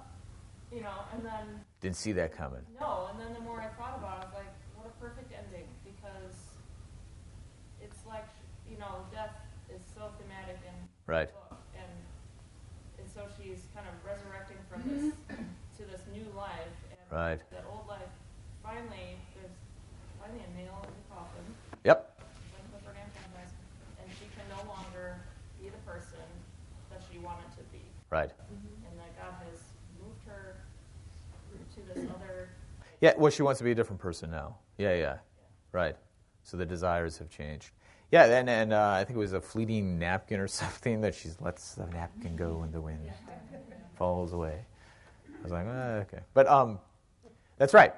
you 0.75 0.83
know, 0.83 0.93
and 1.15 1.25
then 1.25 1.61
Didn't 1.81 1.97
see 1.97 2.13
that 2.13 2.33
coming. 2.37 2.61
no, 2.81 3.09
and 3.11 3.21
then 3.21 3.33
the 3.35 3.41
more 3.41 3.61
I 3.61 3.67
thought 3.81 3.99
about 3.99 4.19
it, 4.19 4.23
I 4.23 4.25
was 4.27 4.35
like, 4.35 4.47
what 4.77 4.87
a 4.87 4.91
perfect 5.03 5.35
ending 5.35 5.67
because 5.83 6.39
it's 7.83 8.07
like 8.07 8.31
you 8.71 8.79
know, 8.79 9.03
death 9.11 9.35
is 9.67 9.83
so 9.91 10.15
thematic 10.23 10.63
in 10.63 10.77
Right. 11.11 11.27
the 11.27 11.35
book, 11.35 11.61
and 11.75 11.91
and 13.03 13.07
so 13.11 13.27
she's 13.35 13.67
kind 13.75 13.85
of 13.91 13.95
resurrecting 14.07 14.63
from 14.71 14.87
mm-hmm. 14.87 15.11
this 15.11 15.43
to 15.77 15.83
this 15.91 16.07
new 16.15 16.25
life, 16.39 16.79
and 16.95 17.03
Right. 17.11 17.43
that 17.51 17.67
old 17.67 17.89
life. 17.91 18.15
Finally, 18.63 19.19
there's 19.35 19.59
finally 20.23 20.41
a 20.47 20.51
nail 20.55 20.79
in 20.87 20.95
the 20.95 21.07
coffin 21.11 21.47
Yep. 21.83 22.23
when 22.55 22.63
Clifford 22.71 22.95
Antone 22.95 23.33
dies, 23.35 23.51
and 23.99 24.07
she 24.15 24.31
can 24.39 24.47
no 24.55 24.63
longer 24.71 25.19
be 25.59 25.69
the 25.69 25.83
person 25.83 26.23
that 26.91 27.03
she 27.11 27.19
wanted 27.19 27.51
to 27.59 27.65
be, 27.75 27.83
Right. 28.09 28.31
Mm-hmm. 28.31 28.87
and 28.87 28.95
that 29.03 29.11
God 29.19 29.35
has 29.51 29.59
moved 29.99 30.23
her 30.31 30.63
to 31.75 31.81
this 31.91 32.09
other. 32.15 32.51
Yeah, 33.01 33.15
well, 33.19 33.31
she 33.31 33.43
wants 33.43 33.59
to 33.59 33.65
be 33.65 33.73
a 33.73 33.75
different 33.75 34.01
person 34.01 34.31
now. 34.31 34.63
Yeah, 34.83 34.95
yeah. 34.95 35.19
Right. 35.71 35.97
So 36.43 36.57
the 36.57 36.67
desires 36.67 37.17
have 37.19 37.31
changed. 37.31 37.71
Yeah, 38.11 38.25
and, 38.25 38.51
and 38.51 38.73
uh, 38.73 38.91
I 38.91 39.05
think 39.05 39.17
it 39.17 39.21
was 39.21 39.33
a 39.33 39.41
fleeting 39.41 39.97
napkin 39.99 40.41
or 40.41 40.49
something 40.63 41.01
that 41.03 41.15
she 41.15 41.29
lets 41.41 41.77
the 41.77 41.87
napkin 41.87 42.35
go 42.35 42.65
in 42.65 42.73
the 42.73 42.81
wind, 42.81 43.09
falls 43.97 44.33
away. 44.33 44.65
I 45.29 45.43
was 45.43 45.53
like, 45.53 45.67
ah, 45.69 45.93
okay. 46.03 46.19
But 46.35 46.49
um, 46.49 46.81
that's 47.59 47.73
right. 47.75 47.95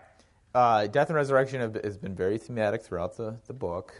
Uh, 0.54 0.86
death 0.86 1.08
and 1.08 1.16
resurrection 1.16 1.60
have, 1.60 1.74
has 1.82 1.96
been 1.96 2.14
very 2.14 2.36
thematic 2.36 2.82
throughout 2.82 3.16
the, 3.16 3.34
the 3.46 3.54
book, 3.54 3.94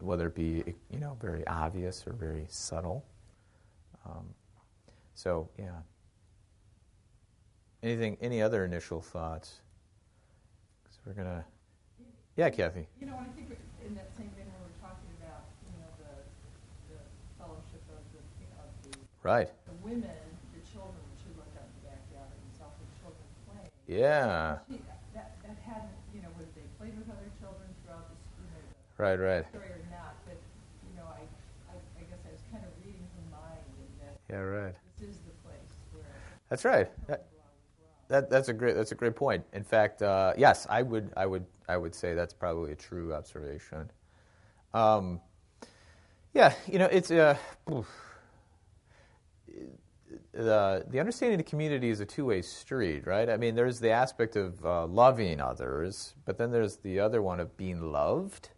whether 0.00 0.26
it 0.26 0.34
be 0.34 0.64
you 0.90 0.98
know 0.98 1.16
very 1.20 1.46
obvious 1.46 2.04
or 2.06 2.12
very 2.12 2.44
subtle. 2.48 3.04
Um, 4.04 4.26
so 5.14 5.48
yeah. 5.56 5.78
Anything? 7.82 8.18
Any 8.20 8.42
other 8.42 8.64
initial 8.64 9.00
thoughts? 9.00 9.60
Because 10.82 10.98
we're 11.06 11.12
gonna. 11.14 11.44
Yeah, 12.40 12.48
Kathy. 12.48 12.88
You 12.96 13.04
know, 13.04 13.20
I 13.20 13.28
think 13.36 13.52
in 13.84 13.92
that 14.00 14.08
same 14.16 14.32
vein 14.32 14.48
when 14.48 14.64
we're 14.64 14.80
talking 14.80 15.12
about, 15.20 15.44
you 15.60 15.76
know, 15.76 15.92
the, 16.00 16.24
the 16.88 16.98
fellowship 17.36 17.84
of 17.92 18.00
the, 18.16 18.24
of 18.56 18.68
the, 18.80 18.96
Right. 19.20 19.52
the 19.68 19.76
women, 19.84 20.08
the 20.56 20.62
children, 20.64 21.04
she 21.20 21.28
looked 21.36 21.52
out 21.60 21.68
the 21.68 21.92
backyard 21.92 22.32
and 22.32 22.48
saw 22.56 22.72
the 22.80 22.88
children 22.96 23.20
playing. 23.44 23.68
Yeah. 23.84 24.56
She, 24.72 24.80
that, 25.12 25.36
that 25.44 25.60
hadn't, 25.68 25.92
you 26.16 26.24
know, 26.24 26.32
whether 26.32 26.48
they 26.56 26.64
played 26.80 26.96
with 26.96 27.12
other 27.12 27.28
children 27.36 27.68
throughout 27.84 28.08
the, 28.08 28.16
you 28.40 28.48
know, 28.56 28.64
the 28.64 29.04
Right. 29.04 29.20
Right. 29.20 29.44
story 29.52 29.76
or 29.76 29.84
not, 29.92 30.16
but, 30.24 30.40
you 30.40 30.96
know, 30.96 31.12
I, 31.12 31.20
I, 31.68 31.76
I 31.76 32.02
guess 32.08 32.24
I 32.24 32.32
was 32.32 32.40
kind 32.48 32.64
of 32.64 32.72
reading 32.80 33.04
her 33.04 33.24
mind 33.36 33.68
and 33.68 33.92
that 34.00 34.16
Yeah. 34.32 34.48
Right. 34.48 34.72
this 34.96 35.12
is 35.12 35.20
the 35.28 35.36
place 35.44 35.68
where 35.92 36.08
That's 36.48 36.64
right. 36.64 36.88
That, 37.04 37.28
children 37.28 37.36
belong 37.36 37.52
as 37.52 37.76
well. 37.84 37.92
that, 38.08 38.32
that's 38.32 38.48
a 38.48 38.56
great. 38.56 38.80
That's 38.80 38.96
a 38.96 38.96
great 38.96 39.12
point. 39.12 39.44
In 39.52 39.60
fact, 39.60 40.00
uh, 40.00 40.32
yes, 40.40 40.64
I 40.72 40.80
would. 40.80 41.12
I 41.20 41.28
would. 41.28 41.44
I 41.70 41.76
would 41.76 41.94
say 41.94 42.14
that's 42.14 42.34
probably 42.34 42.72
a 42.72 42.76
true 42.76 43.14
observation. 43.14 43.90
Um, 44.74 45.20
yeah. 46.34 46.52
You 46.66 46.80
know, 46.80 46.86
it's 46.86 47.10
uh, 47.10 47.36
the 50.32 50.84
the 50.88 50.98
understanding 50.98 51.38
of 51.38 51.46
the 51.46 51.50
community 51.50 51.90
is 51.90 52.00
a 52.00 52.06
two 52.06 52.24
way 52.26 52.42
street, 52.42 53.06
right? 53.06 53.28
I 53.28 53.36
mean, 53.36 53.54
there's 53.54 53.78
the 53.78 53.90
aspect 53.90 54.34
of 54.36 54.64
uh, 54.64 54.86
loving 54.86 55.40
others, 55.40 56.14
but 56.24 56.38
then 56.38 56.50
there's 56.50 56.76
the 56.78 56.98
other 56.98 57.22
one 57.22 57.38
of 57.38 57.56
being 57.56 57.92
loved. 57.92 58.50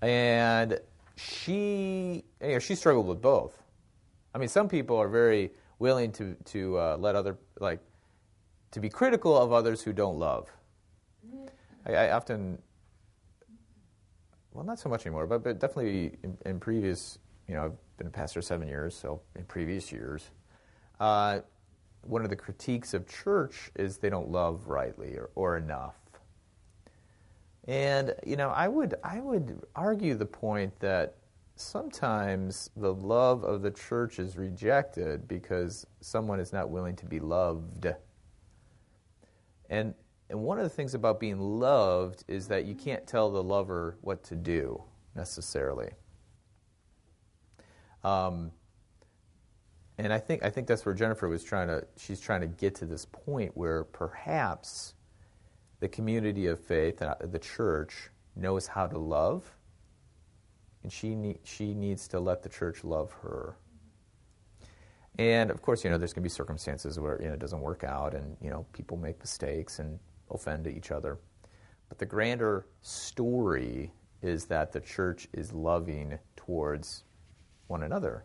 And 0.00 0.80
she, 1.16 2.24
you 2.40 2.52
know, 2.52 2.58
she 2.58 2.74
struggled 2.74 3.06
with 3.06 3.20
both. 3.20 3.62
I 4.34 4.38
mean, 4.38 4.48
some 4.48 4.68
people 4.68 4.96
are 4.96 5.08
very 5.08 5.50
willing 5.78 6.12
to 6.12 6.34
to 6.46 6.78
uh, 6.78 6.96
let 6.98 7.14
other 7.14 7.36
like 7.58 7.80
to 8.70 8.80
be 8.80 8.88
critical 8.88 9.36
of 9.36 9.52
others 9.52 9.82
who 9.82 9.92
don't 9.92 10.18
love. 10.18 10.48
I, 11.86 11.94
I 11.94 12.10
often, 12.12 12.58
well, 14.52 14.64
not 14.64 14.78
so 14.78 14.88
much 14.88 15.06
anymore, 15.06 15.26
but 15.26 15.42
but 15.42 15.58
definitely 15.58 16.18
in, 16.22 16.36
in 16.46 16.60
previous, 16.60 17.18
you 17.48 17.54
know, 17.54 17.64
I've 17.64 17.96
been 17.96 18.06
a 18.06 18.10
pastor 18.10 18.42
seven 18.42 18.68
years, 18.68 18.94
so 18.94 19.20
in 19.36 19.44
previous 19.44 19.92
years, 19.92 20.30
uh, 20.98 21.40
one 22.02 22.22
of 22.22 22.30
the 22.30 22.36
critiques 22.36 22.94
of 22.94 23.06
church 23.06 23.70
is 23.76 23.98
they 23.98 24.10
don't 24.10 24.30
love 24.30 24.68
rightly 24.68 25.16
or, 25.16 25.30
or 25.34 25.56
enough. 25.56 25.96
And 27.68 28.14
you 28.26 28.36
know, 28.36 28.50
I 28.50 28.68
would 28.68 28.94
I 29.04 29.20
would 29.20 29.62
argue 29.76 30.14
the 30.14 30.26
point 30.26 30.78
that 30.80 31.16
sometimes 31.56 32.70
the 32.76 32.92
love 32.92 33.44
of 33.44 33.62
the 33.62 33.70
church 33.70 34.18
is 34.18 34.36
rejected 34.36 35.28
because 35.28 35.86
someone 36.00 36.40
is 36.40 36.52
not 36.52 36.70
willing 36.70 36.96
to 36.96 37.06
be 37.06 37.20
loved. 37.20 37.86
And 39.68 39.94
and 40.30 40.40
one 40.40 40.58
of 40.58 40.64
the 40.64 40.70
things 40.70 40.94
about 40.94 41.18
being 41.18 41.38
loved 41.38 42.24
is 42.28 42.48
that 42.48 42.64
you 42.64 42.74
can't 42.74 43.06
tell 43.06 43.30
the 43.30 43.42
lover 43.42 43.98
what 44.00 44.22
to 44.24 44.36
do 44.36 44.82
necessarily. 45.14 45.90
Um, 48.04 48.52
and 49.98 50.12
I 50.12 50.18
think 50.18 50.42
I 50.44 50.48
think 50.48 50.66
that's 50.66 50.86
where 50.86 50.94
Jennifer 50.94 51.28
was 51.28 51.44
trying 51.44 51.68
to 51.68 51.84
she's 51.96 52.20
trying 52.20 52.40
to 52.40 52.46
get 52.46 52.76
to 52.76 52.86
this 52.86 53.04
point 53.04 53.54
where 53.54 53.84
perhaps 53.84 54.94
the 55.80 55.88
community 55.88 56.46
of 56.46 56.60
faith, 56.60 57.02
uh, 57.02 57.16
the 57.20 57.38
church, 57.38 58.10
knows 58.36 58.66
how 58.66 58.86
to 58.86 58.98
love, 58.98 59.44
and 60.82 60.92
she, 60.92 61.38
she 61.42 61.74
needs 61.74 62.06
to 62.08 62.20
let 62.20 62.42
the 62.42 62.48
church 62.48 62.84
love 62.84 63.12
her. 63.22 63.56
And 65.18 65.50
of 65.50 65.60
course, 65.62 65.84
you 65.84 65.90
know, 65.90 65.98
there's 65.98 66.12
going 66.12 66.22
to 66.22 66.26
be 66.26 66.30
circumstances 66.30 66.98
where 66.98 67.20
you 67.20 67.28
know 67.28 67.34
it 67.34 67.40
doesn't 67.40 67.60
work 67.60 67.84
out, 67.84 68.14
and 68.14 68.36
you 68.40 68.48
know 68.48 68.64
people 68.72 68.96
make 68.96 69.18
mistakes 69.18 69.80
and 69.80 69.98
offend 70.30 70.66
each 70.66 70.90
other. 70.90 71.18
But 71.88 71.98
the 71.98 72.06
grander 72.06 72.66
story 72.82 73.92
is 74.22 74.44
that 74.46 74.72
the 74.72 74.80
church 74.80 75.28
is 75.32 75.52
loving 75.52 76.18
towards 76.36 77.04
one 77.66 77.82
another. 77.82 78.24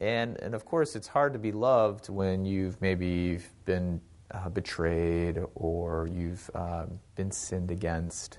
And, 0.00 0.40
and 0.40 0.54
of 0.54 0.64
course, 0.64 0.94
it's 0.94 1.08
hard 1.08 1.32
to 1.32 1.38
be 1.38 1.52
loved 1.52 2.08
when 2.08 2.44
you've 2.44 2.80
maybe 2.80 3.40
been 3.64 4.00
uh, 4.30 4.48
betrayed 4.48 5.40
or 5.54 6.08
you've 6.12 6.48
uh, 6.54 6.86
been 7.16 7.30
sinned 7.30 7.70
against. 7.70 8.38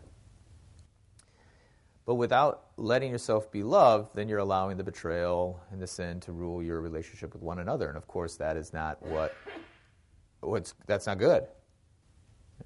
But 2.05 2.15
without 2.15 2.67
letting 2.77 3.11
yourself 3.11 3.51
be 3.51 3.61
loved, 3.61 4.15
then 4.15 4.29
you're 4.29 4.39
allowing 4.39 4.77
the 4.77 4.83
betrayal 4.83 5.61
and 5.71 5.81
the 5.81 5.85
sin 5.85 6.19
to 6.21 6.31
rule 6.31 6.63
your 6.63 6.81
relationship 6.81 7.33
with 7.33 7.43
one 7.43 7.59
another. 7.59 7.87
And 7.89 7.97
of 7.97 8.07
course, 8.07 8.35
that 8.37 8.57
is 8.57 8.73
not 8.73 9.01
what, 9.03 9.35
what's, 10.39 10.73
that's 10.87 11.05
not 11.05 11.19
good. 11.19 11.45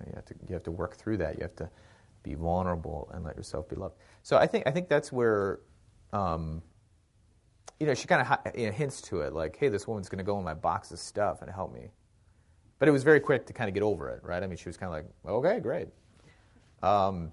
You 0.05 0.13
have, 0.15 0.25
to, 0.25 0.35
you 0.47 0.53
have 0.53 0.63
to 0.63 0.71
work 0.71 0.95
through 0.95 1.17
that. 1.17 1.35
You 1.35 1.43
have 1.43 1.55
to 1.57 1.69
be 2.23 2.35
vulnerable 2.35 3.09
and 3.13 3.23
let 3.23 3.35
yourself 3.35 3.69
be 3.69 3.75
loved. 3.75 3.95
So 4.21 4.37
I 4.37 4.47
think, 4.47 4.67
I 4.67 4.71
think 4.71 4.89
that's 4.89 5.11
where 5.11 5.59
um, 6.13 6.61
you 7.79 7.87
know, 7.87 7.93
she 7.93 8.07
kind 8.07 8.21
of 8.21 8.57
you 8.57 8.67
know, 8.67 8.71
hints 8.71 9.01
to 9.01 9.21
it, 9.21 9.33
like, 9.33 9.57
hey, 9.57 9.67
this 9.67 9.87
woman's 9.87 10.07
going 10.07 10.19
to 10.19 10.23
go 10.23 10.37
in 10.37 10.45
my 10.45 10.53
box 10.53 10.91
of 10.91 10.99
stuff 10.99 11.41
and 11.41 11.51
help 11.51 11.73
me. 11.73 11.89
But 12.79 12.87
it 12.87 12.91
was 12.91 13.03
very 13.03 13.19
quick 13.19 13.45
to 13.47 13.53
kind 13.53 13.67
of 13.67 13.73
get 13.73 13.83
over 13.83 14.09
it, 14.09 14.23
right? 14.23 14.41
I 14.41 14.47
mean, 14.47 14.57
she 14.57 14.69
was 14.69 14.77
kind 14.77 14.87
of 14.87 14.93
like, 14.93 15.33
okay, 15.33 15.59
great. 15.59 15.87
Um, 16.81 17.31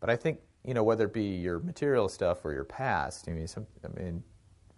but 0.00 0.10
I 0.10 0.16
think, 0.16 0.40
you 0.64 0.74
know, 0.74 0.82
whether 0.82 1.04
it 1.04 1.12
be 1.12 1.36
your 1.36 1.58
material 1.60 2.08
stuff 2.08 2.44
or 2.44 2.52
your 2.52 2.64
past, 2.64 3.28
I 3.28 3.32
mean, 3.32 3.46
some, 3.46 3.66
I 3.84 4.00
mean 4.00 4.22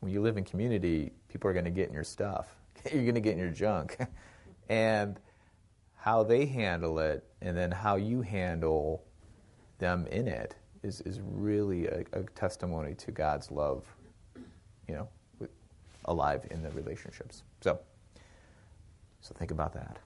when 0.01 0.13
you 0.13 0.21
live 0.21 0.37
in 0.37 0.45
community, 0.45 1.13
people 1.29 1.49
are 1.49 1.53
going 1.53 1.65
to 1.65 1.71
get 1.71 1.89
in 1.89 1.95
your 1.95 2.05
stuff. 2.05 2.55
You're 2.93 3.03
going 3.03 3.15
to 3.15 3.21
get 3.21 3.33
in 3.33 3.39
your 3.39 3.51
junk. 3.51 3.97
and 4.69 5.19
how 6.07 6.23
they 6.23 6.47
handle 6.47 7.01
it 7.01 7.25
and 7.43 7.57
then 7.57 7.73
how 7.73 7.97
you 7.97 8.23
handle 8.23 9.05
them 9.79 10.07
in 10.07 10.29
it 10.29 10.55
is, 10.85 11.01
is 11.01 11.21
really 11.21 11.89
a, 11.89 12.05
a 12.13 12.23
testimony 12.37 12.95
to 12.95 13.11
God's 13.11 13.51
love 13.51 13.85
you 14.89 14.95
know, 14.95 15.09
alive 16.05 16.47
in 16.53 16.63
the 16.63 16.71
relationships. 16.71 17.43
So, 17.61 17.81
so 19.21 19.35
think 19.35 19.51
about 19.51 19.75
that. 19.75 19.99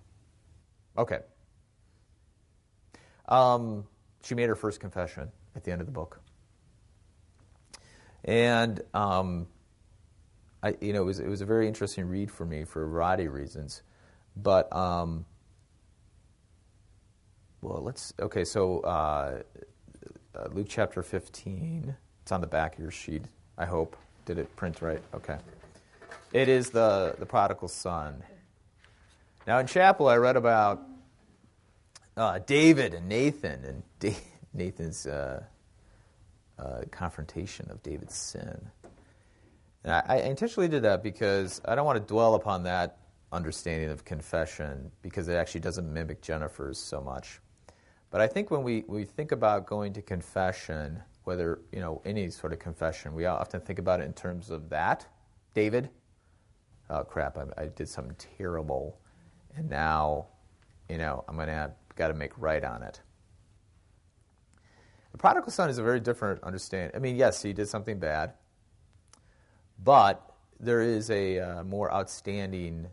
Okay. 0.97 1.19
Um, 3.29 3.85
she 4.23 4.35
made 4.35 4.49
her 4.49 4.57
first 4.57 4.81
confession 4.81 5.31
at 5.55 5.65
the 5.65 5.71
end 5.71 5.83
of 5.83 5.87
the 5.87 5.93
book, 5.93 6.21
and 8.25 8.81
um, 8.95 9.49
I, 10.63 10.77
you 10.81 10.95
know, 10.95 11.03
it 11.03 11.05
was 11.05 11.21
it 11.21 11.29
was 11.29 11.43
a 11.43 11.47
very 11.47 11.69
interesting 11.69 12.09
read 12.09 12.31
for 12.31 12.45
me 12.45 12.65
for 12.65 12.83
a 12.83 12.89
variety 12.89 13.27
of 13.27 13.35
reasons, 13.35 13.83
but 14.35 14.75
um, 14.75 15.27
well, 17.61 17.83
let's 17.83 18.13
okay. 18.21 18.45
So 18.45 18.81
uh, 18.81 19.43
uh, 20.35 20.49
Luke 20.53 20.67
chapter 20.69 21.03
fifteen. 21.03 21.97
It's 22.23 22.33
on 22.33 22.41
the 22.41 22.47
back 22.47 22.75
of 22.75 22.81
your 22.81 22.91
sheet. 22.91 23.23
I 23.59 23.67
hope. 23.67 23.97
Did 24.25 24.39
it 24.39 24.55
print 24.57 24.83
right? 24.83 25.03
Okay. 25.15 25.39
It 26.33 26.49
is 26.49 26.71
the, 26.71 27.17
the 27.19 27.27
prodigal 27.27 27.67
son. 27.67 28.23
Now, 29.47 29.59
in 29.59 29.67
chapel, 29.67 30.07
I 30.07 30.17
read 30.17 30.37
about 30.37 30.81
uh, 32.17 32.39
David 32.39 32.95
and 32.95 33.09
Nathan 33.09 33.65
and 33.65 34.15
Nathan's 34.55 35.07
uh, 35.07 35.43
uh, 36.57 36.83
confrontation 36.93 37.69
of 37.71 37.83
David's 37.83 38.15
sin. 38.15 38.71
And 39.83 39.93
I, 39.93 40.03
I 40.07 40.17
intentionally 40.19 40.69
did 40.69 40.83
that 40.83 41.03
because 41.03 41.61
I 41.65 41.75
don't 41.75 41.87
want 41.87 41.99
to 41.99 42.07
dwell 42.07 42.37
upon 42.37 42.63
that 42.65 42.99
understanding 43.33 43.89
of 43.89 44.05
confession 44.05 44.93
because 45.03 45.27
it 45.29 45.35
actually 45.35 45.63
doesn't 45.63 45.93
mimic 45.93 46.21
Jennifer's 46.21 46.79
so 46.79 47.01
much. 47.01 47.41
But 48.11 48.21
I 48.21 48.27
think 48.27 48.51
when 48.51 48.63
we, 48.63 48.85
we 48.89 49.05
think 49.05 49.31
about 49.31 49.67
going 49.67 49.93
to 49.93 50.03
confession, 50.03 51.01
whether, 51.25 51.61
you 51.73 51.81
know, 51.81 52.03
any 52.05 52.29
sort 52.31 52.53
of 52.53 52.59
confession, 52.59 53.15
we 53.15 53.27
often 53.27 53.61
think 53.61 53.79
about 53.79 54.01
it 54.01 54.05
in 54.05 54.13
terms 54.13 54.51
of 54.51 54.69
that. 54.71 55.07
David, 55.55 55.91
oh 56.89 57.05
crap, 57.05 57.39
I, 57.39 57.45
I 57.57 57.67
did 57.67 57.89
something 57.89 58.17
terrible, 58.37 58.99
and 59.57 59.71
now, 59.71 60.27
you 60.89 60.99
know, 60.99 61.25
I'm 61.29 61.37
going 61.37 61.47
to 61.47 61.55
have 61.55 61.75
got 61.95 62.09
to 62.09 62.15
make 62.15 62.33
right 62.37 62.65
on 62.65 62.83
it. 62.83 63.01
The 65.13 65.19
prodigal 65.19 65.53
son 65.53 65.71
is 65.71 65.79
a 65.79 65.83
very 65.83 66.01
different 66.01 66.43
understanding. 66.43 66.95
I 66.95 66.99
mean, 66.99 67.17
yes, 67.17 67.43
he 67.43 67.53
did 67.53 67.69
something 67.69 67.99
bad, 67.99 68.35
but 69.83 70.35
there 70.59 70.83
is 70.83 71.11
a 71.11 71.39
uh, 71.39 71.65
more 71.65 71.93
outstanding. 71.93 72.89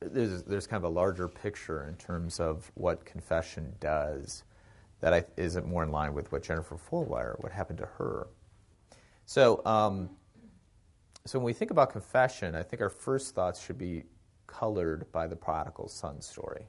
There's, 0.00 0.42
there's 0.42 0.66
kind 0.66 0.84
of 0.84 0.90
a 0.90 0.94
larger 0.94 1.28
picture 1.28 1.86
in 1.88 1.96
terms 1.96 2.40
of 2.40 2.70
what 2.74 3.04
confession 3.04 3.74
does 3.80 4.44
that 5.00 5.12
I, 5.12 5.24
is 5.36 5.56
more 5.56 5.82
in 5.82 5.90
line 5.90 6.14
with 6.14 6.30
what 6.32 6.42
Jennifer 6.42 6.76
Fulwiler, 6.76 7.40
what 7.42 7.52
happened 7.52 7.78
to 7.78 7.86
her. 7.86 8.26
So, 9.26 9.64
um, 9.64 10.10
so 11.26 11.38
when 11.38 11.46
we 11.46 11.52
think 11.52 11.70
about 11.70 11.90
confession, 11.90 12.54
I 12.54 12.62
think 12.62 12.82
our 12.82 12.90
first 12.90 13.34
thoughts 13.34 13.64
should 13.64 13.78
be 13.78 14.04
colored 14.46 15.10
by 15.12 15.26
the 15.26 15.36
prodigal 15.36 15.88
son 15.88 16.20
story 16.20 16.68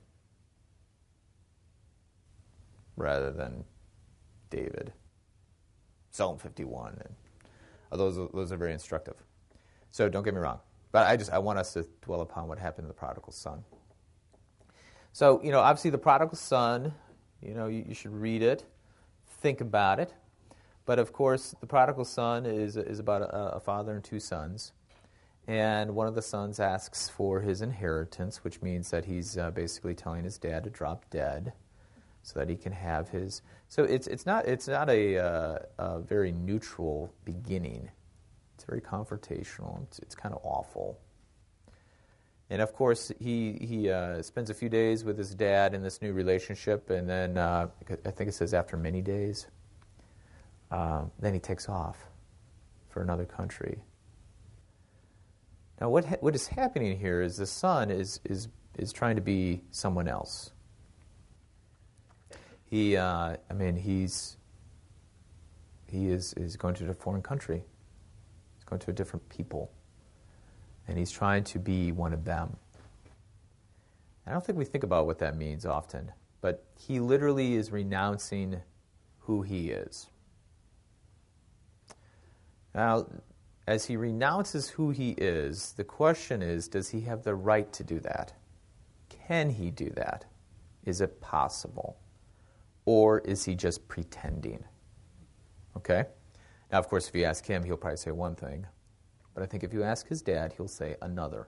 rather 2.98 3.32
than 3.32 3.64
David. 4.50 4.94
Psalm 6.12 6.38
51. 6.38 6.98
And, 7.04 7.16
uh, 7.92 7.98
those, 7.98 8.16
those 8.34 8.52
are 8.52 8.58
very 8.58 8.72
instructive. 8.72 9.16
So 9.92 10.08
don't 10.08 10.24
get 10.24 10.34
me 10.34 10.40
wrong. 10.40 10.60
But 10.96 11.08
I 11.08 11.18
just 11.18 11.30
I 11.30 11.40
want 11.40 11.60
us 11.60 11.74
to 11.74 11.86
dwell 12.02 12.22
upon 12.22 12.48
what 12.48 12.58
happened 12.58 12.86
to 12.86 12.88
the 12.88 12.94
prodigal 12.94 13.34
son. 13.34 13.66
So, 15.12 15.42
you 15.44 15.52
know, 15.52 15.60
obviously 15.60 15.92
the 15.92 15.98
prodigal 15.98 16.38
son 16.38 16.94
you 17.42 17.54
know, 17.54 17.68
you, 17.68 17.84
you 17.90 17.94
should 17.94 18.14
read 18.14 18.42
it, 18.42 18.64
think 19.42 19.60
about 19.60 20.00
it. 20.00 20.14
But 20.86 21.00
of 21.00 21.12
course, 21.12 21.54
the 21.60 21.68
prodigal 21.68 22.06
son 22.06 22.46
is, 22.46 22.78
is 22.78 23.00
about 23.00 23.24
a, 23.24 23.56
a 23.56 23.60
father 23.60 23.94
and 23.94 24.06
two 24.06 24.22
sons. 24.22 24.72
And 25.48 25.96
one 25.96 26.08
of 26.08 26.16
the 26.16 26.22
sons 26.22 26.62
asks 26.62 27.10
for 27.10 27.42
his 27.42 27.62
inheritance, 27.62 28.46
which 28.46 28.62
means 28.62 28.90
that 28.92 29.04
he's 29.04 29.38
uh, 29.38 29.52
basically 29.52 29.96
telling 29.96 30.24
his 30.24 30.38
dad 30.38 30.64
to 30.64 30.70
drop 30.70 31.10
dead 31.10 31.52
so 32.24 32.40
that 32.40 32.48
he 32.48 32.56
can 32.56 32.72
have 32.72 33.10
his. 33.10 33.42
So 33.68 33.84
it's, 33.84 34.08
it's 34.08 34.26
not, 34.26 34.48
it's 34.48 34.70
not 34.70 34.90
a, 34.90 35.18
uh, 35.18 35.60
a 35.78 36.00
very 36.00 36.32
neutral 36.32 37.14
beginning. 37.26 37.90
It's 38.56 38.64
very 38.64 38.82
confrontational. 38.82 39.84
It's, 39.84 40.00
it's 40.00 40.16
kind 40.16 40.34
of 40.34 40.42
awful. 40.44 40.98
And 42.50 42.62
of 42.62 42.74
course, 42.74 43.12
he, 43.20 43.54
he 43.54 43.90
uh, 43.90 44.22
spends 44.22 44.50
a 44.50 44.54
few 44.54 44.70
days 44.70 45.04
with 45.04 45.18
his 45.18 45.34
dad 45.34 45.74
in 45.74 45.82
this 45.82 46.02
new 46.02 46.14
relationship, 46.14 46.90
and 46.90 47.10
then 47.10 47.38
uh, 47.38 47.68
I 48.06 48.12
think 48.12 48.30
it 48.30 48.34
says 48.34 48.54
after 48.54 48.78
many 48.78 49.02
days, 49.02 49.48
uh, 50.72 51.06
then 51.20 51.34
he 51.34 51.40
takes 51.40 51.68
off 51.68 51.98
for 52.90 53.02
another 53.02 53.26
country. 53.26 53.80
Now, 55.82 55.90
what, 55.90 56.06
ha- 56.06 56.18
what 56.22 56.36
is 56.36 56.48
happening 56.48 56.98
here 56.98 57.22
is 57.22 57.38
the 57.38 57.46
son 57.46 57.90
is, 57.92 58.20
is, 58.24 58.48
is 58.78 58.94
trying 58.94 59.16
to 59.16 59.22
be 59.22 59.62
someone 59.72 60.08
else. 60.08 60.52
He, 62.70 62.96
uh, 62.96 63.38
I 63.50 63.54
mean, 63.54 63.76
he's, 63.76 64.38
he 65.88 66.08
is, 66.08 66.34
is 66.34 66.58
going 66.58 66.76
to 66.76 66.90
a 66.90 66.94
foreign 66.94 67.22
country, 67.22 67.64
going 68.66 68.80
to 68.80 68.92
a 68.92 68.94
different 68.94 69.28
people 69.30 69.72
and 70.88 70.98
he's 70.98 71.12
trying 71.12 71.44
to 71.44 71.60
be 71.60 71.92
one 71.92 72.14
of 72.14 72.26
them. 72.26 72.56
I 74.28 74.32
don't 74.32 74.46
think 74.46 74.58
we 74.58 74.66
think 74.66 74.84
about 74.84 75.06
what 75.06 75.20
that 75.20 75.36
means 75.36 75.66
often, 75.66 76.12
but 76.42 76.64
he 76.80 77.00
literally 77.00 77.56
is 77.56 77.72
renouncing 77.72 78.62
who 79.20 79.42
he 79.42 79.70
is. 79.70 80.08
Now, 82.74 83.08
as 83.68 83.86
he 83.86 83.98
renounces 83.98 84.70
who 84.70 84.92
he 84.92 85.12
is, 85.12 85.74
the 85.74 85.84
question 85.84 86.42
is 86.42 86.68
does 86.68 86.90
he 86.90 87.02
have 87.02 87.24
the 87.24 87.36
right 87.36 87.72
to 87.74 87.84
do 87.84 88.00
that? 88.02 88.34
Can 89.10 89.50
he 89.50 89.72
do 89.72 89.90
that? 89.92 90.26
Is 90.86 91.02
it 91.02 91.20
possible? 91.22 91.98
Or 92.86 93.20
is 93.20 93.46
he 93.46 93.56
just 93.56 93.88
pretending? 93.88 94.64
Okay? 95.78 96.06
Now, 96.76 96.80
of 96.80 96.90
course, 96.90 97.08
if 97.08 97.16
you 97.16 97.24
ask 97.24 97.46
him, 97.46 97.64
he'll 97.64 97.78
probably 97.78 97.96
say 97.96 98.12
one 98.12 98.36
thing. 98.36 98.68
But 99.34 99.44
I 99.44 99.46
think 99.46 99.64
if 99.64 99.72
you 99.72 99.82
ask 99.82 100.10
his 100.10 100.22
dad, 100.22 100.56
he'll 100.58 100.68
say 100.68 100.98
another. 101.02 101.48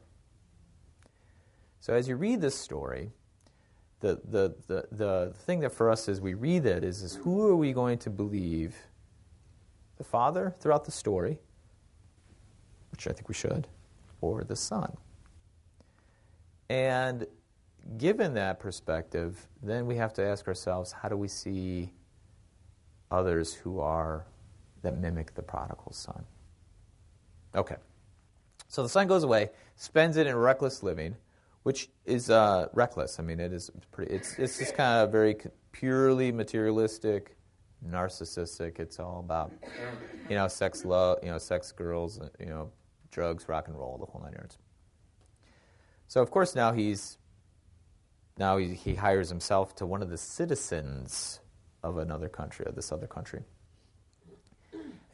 So 1.82 1.94
as 1.94 2.08
you 2.08 2.16
read 2.16 2.40
this 2.40 2.56
story, 2.56 3.12
the, 4.00 4.22
the, 4.24 4.56
the, 4.68 4.88
the 4.90 5.34
thing 5.40 5.60
that 5.60 5.74
for 5.74 5.90
us 5.90 6.08
as 6.08 6.22
we 6.22 6.34
read 6.34 6.66
it 6.66 6.82
is, 6.82 7.02
is 7.02 7.16
who 7.16 7.46
are 7.46 7.58
we 7.58 7.74
going 7.74 7.98
to 7.98 8.10
believe? 8.10 8.78
The 9.98 10.06
father 10.06 10.56
throughout 10.62 10.86
the 10.86 10.94
story, 10.94 11.40
which 12.92 13.06
I 13.06 13.12
think 13.12 13.28
we 13.28 13.36
should, 13.36 13.68
or 14.22 14.46
the 14.46 14.56
son? 14.56 14.96
And 16.70 17.28
given 17.98 18.34
that 18.36 18.62
perspective, 18.62 19.46
then 19.62 19.88
we 19.88 19.98
have 19.98 20.14
to 20.14 20.24
ask 20.26 20.48
ourselves 20.48 20.94
how 20.94 21.10
do 21.10 21.18
we 21.18 21.28
see 21.28 21.92
others 23.12 23.54
who 23.54 23.82
are, 23.82 24.26
that 24.88 24.98
mimic 24.98 25.36
the 25.36 25.42
prodigal 25.42 25.92
son? 25.92 26.24
Okay. 27.54 27.76
So 28.70 28.84
the 28.84 28.90
son 28.90 29.08
goes 29.08 29.24
away, 29.24 29.50
spends 29.76 30.18
it 30.18 30.28
in 30.28 30.36
reckless 30.36 30.82
living, 30.82 31.16
which 31.64 31.90
is 32.06 32.30
uh, 32.30 32.68
reckless. 32.74 33.20
I 33.20 33.24
mean, 33.24 33.40
it 33.40 33.52
is 33.52 33.70
pretty. 33.92 34.14
It's 34.14 34.40
it's 34.40 34.58
just 34.58 34.76
kind 34.76 35.04
of 35.04 35.12
very 35.12 35.36
purely 35.74 36.32
materialistic, 36.32 37.36
narcissistic. 37.86 38.80
It's 38.80 39.00
all 39.00 39.20
about 39.20 39.52
you 40.30 40.36
know 40.36 40.48
sex, 40.48 40.86
love, 40.86 41.20
you 41.22 41.30
know, 41.30 41.38
sex, 41.38 41.72
girls, 41.72 42.20
you 42.40 42.48
know, 42.48 42.72
drugs, 43.12 43.50
rock 43.50 43.68
and 43.68 43.78
roll, 43.78 43.98
the 43.98 44.06
whole 44.06 44.22
nine 44.22 44.34
yards. 44.34 44.58
So 46.08 46.22
of 46.22 46.32
course 46.32 46.56
now 46.56 46.72
he's 46.72 47.18
now 48.38 48.58
he, 48.58 48.74
he 48.74 48.96
hires 48.96 49.30
himself 49.30 49.76
to 49.76 49.86
one 49.86 50.02
of 50.02 50.10
the 50.10 50.18
citizens 50.18 51.42
of 51.84 51.98
another 51.98 52.30
country, 52.30 52.66
of 52.66 52.76
this 52.76 52.92
other 52.92 53.08
country. 53.08 53.44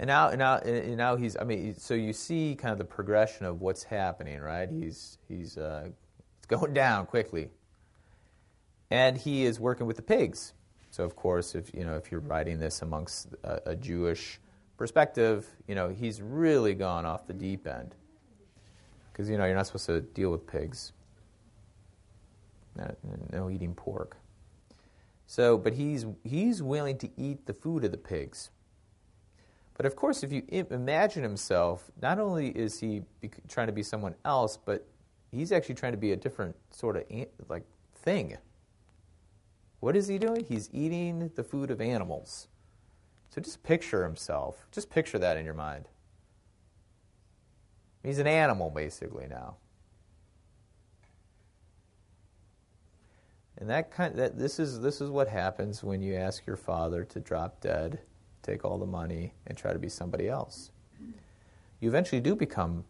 And 0.04 0.10
now, 0.10 0.32
now, 0.32 0.58
and 0.58 0.98
now 0.98 1.16
he's. 1.16 1.38
I 1.38 1.46
mean, 1.46 1.76
so 1.78 1.94
you 1.94 2.12
see 2.12 2.58
kind 2.60 2.74
of 2.74 2.78
the 2.78 2.84
progression 2.84 3.46
of 3.46 3.62
what's 3.62 3.84
happening, 3.84 4.42
right? 4.42 4.68
He's 4.70 5.18
he's 5.30 5.58
uh, 5.58 5.92
it's 6.40 6.46
going 6.46 6.74
down 6.84 7.06
quickly, 7.06 7.52
and 8.92 9.18
he 9.18 9.46
is 9.46 9.62
working 9.62 9.88
with 9.88 9.96
the 9.96 10.02
pigs. 10.02 10.52
So 10.92 11.06
of 11.06 11.16
course, 11.16 11.56
if 11.56 11.74
you 11.74 11.86
know 11.86 11.96
if 11.96 12.12
you're 12.12 12.20
writing 12.20 12.60
this 12.60 12.82
amongst 12.82 13.30
a, 13.46 13.62
a 13.68 13.76
Jewish 13.78 14.42
perspective, 14.76 15.48
you 15.70 15.76
know 15.76 15.88
he's 15.88 16.22
really 16.22 16.74
gone 16.74 17.06
off 17.06 17.26
the 17.26 17.34
deep 17.34 17.66
end 17.66 17.96
because 19.10 19.30
you 19.30 19.38
know 19.38 19.46
you're 19.46 19.56
not 19.56 19.68
supposed 19.68 19.86
to 19.86 20.02
deal 20.02 20.32
with 20.32 20.46
pigs. 20.46 20.92
No, 22.76 22.94
no 23.32 23.50
eating 23.50 23.74
pork. 23.74 24.18
So, 25.28 25.58
but 25.58 25.72
he's 25.72 26.06
he's 26.26 26.62
willing 26.62 26.98
to 26.98 27.10
eat 27.16 27.46
the 27.46 27.54
food 27.54 27.86
of 27.86 27.92
the 27.92 27.98
pigs. 27.98 28.50
But 29.76 29.86
of 29.86 29.96
course, 29.96 30.24
if 30.24 30.32
you 30.32 30.44
imagine 30.70 31.24
himself, 31.24 31.90
not 32.02 32.20
only 32.20 32.50
is 32.50 32.80
he 32.80 33.02
trying 33.48 33.68
to 33.68 33.74
be 33.74 33.84
someone 33.84 34.16
else, 34.24 34.58
but 34.58 34.88
he's 35.32 35.52
actually 35.52 35.76
trying 35.76 35.94
to 35.94 35.98
be 35.98 36.12
a 36.12 36.16
different 36.16 36.56
sort 36.70 36.98
of 36.98 37.04
like 37.50 37.64
thing. 37.96 38.38
What 39.80 39.96
is 39.96 40.08
he 40.08 40.18
doing? 40.18 40.46
He's 40.46 40.70
eating 40.72 41.32
the 41.36 41.44
food 41.44 41.72
of 41.72 41.82
animals. 41.82 42.48
So 43.30 43.42
just 43.42 43.64
picture 43.64 44.04
himself. 44.04 44.68
Just 44.72 44.90
picture 44.90 45.18
that 45.18 45.38
in 45.38 45.46
your 45.46 45.56
mind. 45.56 45.86
He's 48.04 48.20
an 48.20 48.28
animal 48.28 48.70
basically 48.70 49.28
now. 49.28 49.56
And 53.58 53.70
that 53.70 53.92
kind 53.92 54.16
that 54.18 54.38
this 54.38 54.60
is 54.60 54.82
this 54.82 55.02
is 55.02 55.10
what 55.10 55.28
happens 55.28 55.84
when 55.84 56.02
you 56.02 56.16
ask 56.16 56.46
your 56.46 56.58
father 56.58 57.04
to 57.06 57.20
drop 57.20 57.62
dead 57.62 58.00
take 58.44 58.64
all 58.64 58.78
the 58.78 58.86
money, 58.86 59.34
and 59.48 59.58
try 59.58 59.74
to 59.74 59.80
be 59.80 59.90
somebody 59.90 60.30
else. 60.30 60.72
You 61.80 61.90
eventually 61.90 62.22
do 62.22 62.36
become 62.36 62.86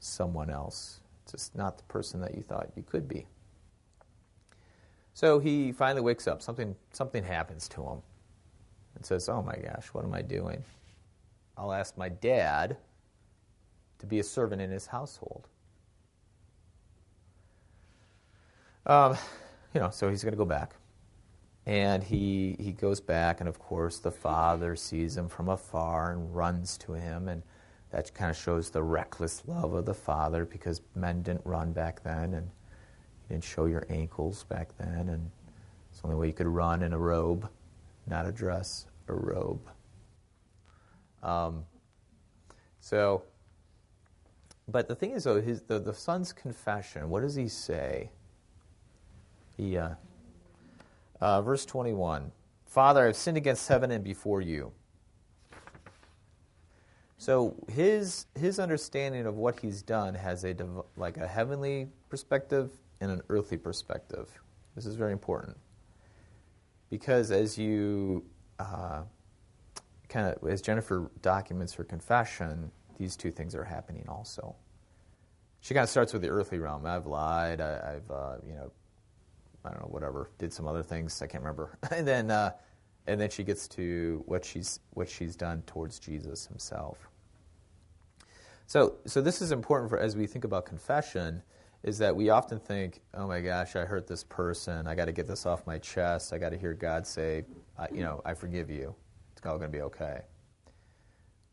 someone 0.00 0.50
else, 0.50 1.00
just 1.30 1.54
not 1.54 1.78
the 1.78 1.84
person 1.84 2.20
that 2.20 2.34
you 2.34 2.42
thought 2.42 2.70
you 2.76 2.82
could 2.82 3.08
be. 3.08 3.26
So 5.14 5.38
he 5.38 5.72
finally 5.72 6.02
wakes 6.02 6.26
up. 6.26 6.42
Something, 6.42 6.76
something 6.92 7.24
happens 7.24 7.68
to 7.70 7.82
him 7.82 8.02
and 8.94 9.04
says, 9.04 9.28
Oh 9.28 9.42
my 9.42 9.56
gosh, 9.56 9.88
what 9.88 10.04
am 10.04 10.14
I 10.14 10.22
doing? 10.22 10.62
I'll 11.56 11.72
ask 11.72 11.96
my 11.96 12.08
dad 12.08 12.76
to 13.98 14.06
be 14.06 14.20
a 14.20 14.22
servant 14.22 14.62
in 14.62 14.70
his 14.70 14.86
household. 14.86 15.48
Um, 18.86 19.16
you 19.74 19.80
know, 19.80 19.90
so 19.90 20.08
he's 20.08 20.22
going 20.22 20.32
to 20.32 20.38
go 20.38 20.44
back. 20.44 20.74
And 21.68 22.02
he, 22.02 22.56
he 22.58 22.72
goes 22.72 22.98
back, 22.98 23.40
and 23.40 23.48
of 23.48 23.58
course, 23.58 23.98
the 23.98 24.10
father 24.10 24.74
sees 24.74 25.18
him 25.18 25.28
from 25.28 25.50
afar 25.50 26.12
and 26.12 26.34
runs 26.34 26.78
to 26.78 26.94
him. 26.94 27.28
And 27.28 27.42
that 27.90 28.14
kind 28.14 28.30
of 28.30 28.38
shows 28.38 28.70
the 28.70 28.82
reckless 28.82 29.42
love 29.46 29.74
of 29.74 29.84
the 29.84 29.92
father 29.92 30.46
because 30.46 30.80
men 30.94 31.20
didn't 31.20 31.44
run 31.44 31.72
back 31.74 32.02
then, 32.02 32.32
and 32.32 32.46
you 32.46 33.34
didn't 33.34 33.44
show 33.44 33.66
your 33.66 33.84
ankles 33.90 34.44
back 34.44 34.70
then. 34.78 35.10
And 35.10 35.30
it's 35.90 36.00
the 36.00 36.06
only 36.06 36.18
way 36.18 36.28
you 36.28 36.32
could 36.32 36.46
run 36.46 36.82
in 36.82 36.94
a 36.94 36.98
robe, 36.98 37.46
not 38.06 38.24
a 38.24 38.32
dress, 38.32 38.86
a 39.06 39.12
robe. 39.12 39.68
Um, 41.22 41.66
so, 42.80 43.24
but 44.68 44.88
the 44.88 44.94
thing 44.94 45.10
is, 45.10 45.24
though, 45.24 45.42
his, 45.42 45.60
the, 45.60 45.78
the 45.78 45.92
son's 45.92 46.32
confession, 46.32 47.10
what 47.10 47.20
does 47.20 47.34
he 47.34 47.46
say? 47.46 48.08
He, 49.58 49.76
uh, 49.76 49.90
uh, 51.20 51.42
verse 51.42 51.64
21 51.64 52.32
Father, 52.66 53.08
I've 53.08 53.16
sinned 53.16 53.38
against 53.38 53.66
heaven 53.66 53.90
and 53.90 54.04
before 54.04 54.42
you. 54.42 54.72
So 57.16 57.56
his 57.68 58.26
his 58.38 58.60
understanding 58.60 59.26
of 59.26 59.36
what 59.36 59.58
he's 59.58 59.82
done 59.82 60.14
has 60.14 60.44
a 60.44 60.54
like 60.96 61.16
a 61.16 61.26
heavenly 61.26 61.88
perspective 62.08 62.70
and 63.00 63.10
an 63.10 63.22
earthly 63.28 63.56
perspective. 63.56 64.30
This 64.76 64.86
is 64.86 64.94
very 64.94 65.12
important 65.12 65.56
because 66.90 67.30
as 67.30 67.58
you 67.58 68.24
uh, 68.60 69.02
kind 70.08 70.26
of 70.26 70.48
as 70.48 70.62
Jennifer 70.62 71.10
documents 71.20 71.72
her 71.74 71.84
confession, 71.84 72.70
these 72.98 73.16
two 73.16 73.30
things 73.30 73.54
are 73.54 73.64
happening 73.64 74.04
also. 74.08 74.54
She 75.60 75.74
kind 75.74 75.82
of 75.82 75.90
starts 75.90 76.12
with 76.12 76.22
the 76.22 76.28
earthly 76.28 76.58
realm. 76.58 76.86
I've 76.86 77.06
lied. 77.06 77.60
I, 77.60 77.94
have 77.94 78.10
uh, 78.10 78.36
you 78.46 78.54
know 78.54 78.70
I 79.68 79.72
don't 79.72 79.82
know, 79.82 79.88
whatever, 79.88 80.30
did 80.38 80.52
some 80.52 80.66
other 80.66 80.82
things, 80.82 81.20
I 81.20 81.26
can't 81.26 81.42
remember. 81.42 81.78
and 81.90 82.06
then 82.06 82.30
uh, 82.30 82.52
and 83.06 83.20
then 83.20 83.30
she 83.30 83.44
gets 83.44 83.68
to 83.68 84.22
what 84.26 84.44
she's 84.44 84.80
what 84.90 85.08
she's 85.08 85.36
done 85.36 85.62
towards 85.66 85.98
Jesus 85.98 86.46
himself. 86.46 87.08
So 88.66 88.96
so 89.06 89.20
this 89.20 89.42
is 89.42 89.52
important 89.52 89.90
for 89.90 89.98
as 89.98 90.16
we 90.16 90.26
think 90.26 90.44
about 90.44 90.64
confession 90.66 91.42
is 91.84 91.98
that 91.98 92.14
we 92.14 92.30
often 92.30 92.58
think, 92.58 93.00
oh 93.14 93.26
my 93.26 93.40
gosh, 93.40 93.76
I 93.76 93.84
hurt 93.84 94.06
this 94.06 94.24
person. 94.24 94.86
I 94.86 94.94
got 94.94 95.04
to 95.04 95.12
get 95.12 95.26
this 95.28 95.46
off 95.46 95.66
my 95.66 95.78
chest. 95.78 96.32
I 96.32 96.38
got 96.38 96.50
to 96.50 96.58
hear 96.58 96.74
God 96.74 97.06
say, 97.06 97.44
you 97.92 98.00
know, 98.00 98.20
I 98.24 98.34
forgive 98.34 98.68
you. 98.68 98.94
It's 99.36 99.46
all 99.46 99.58
going 99.58 99.70
to 99.70 99.76
be 99.76 99.82
okay. 99.82 100.22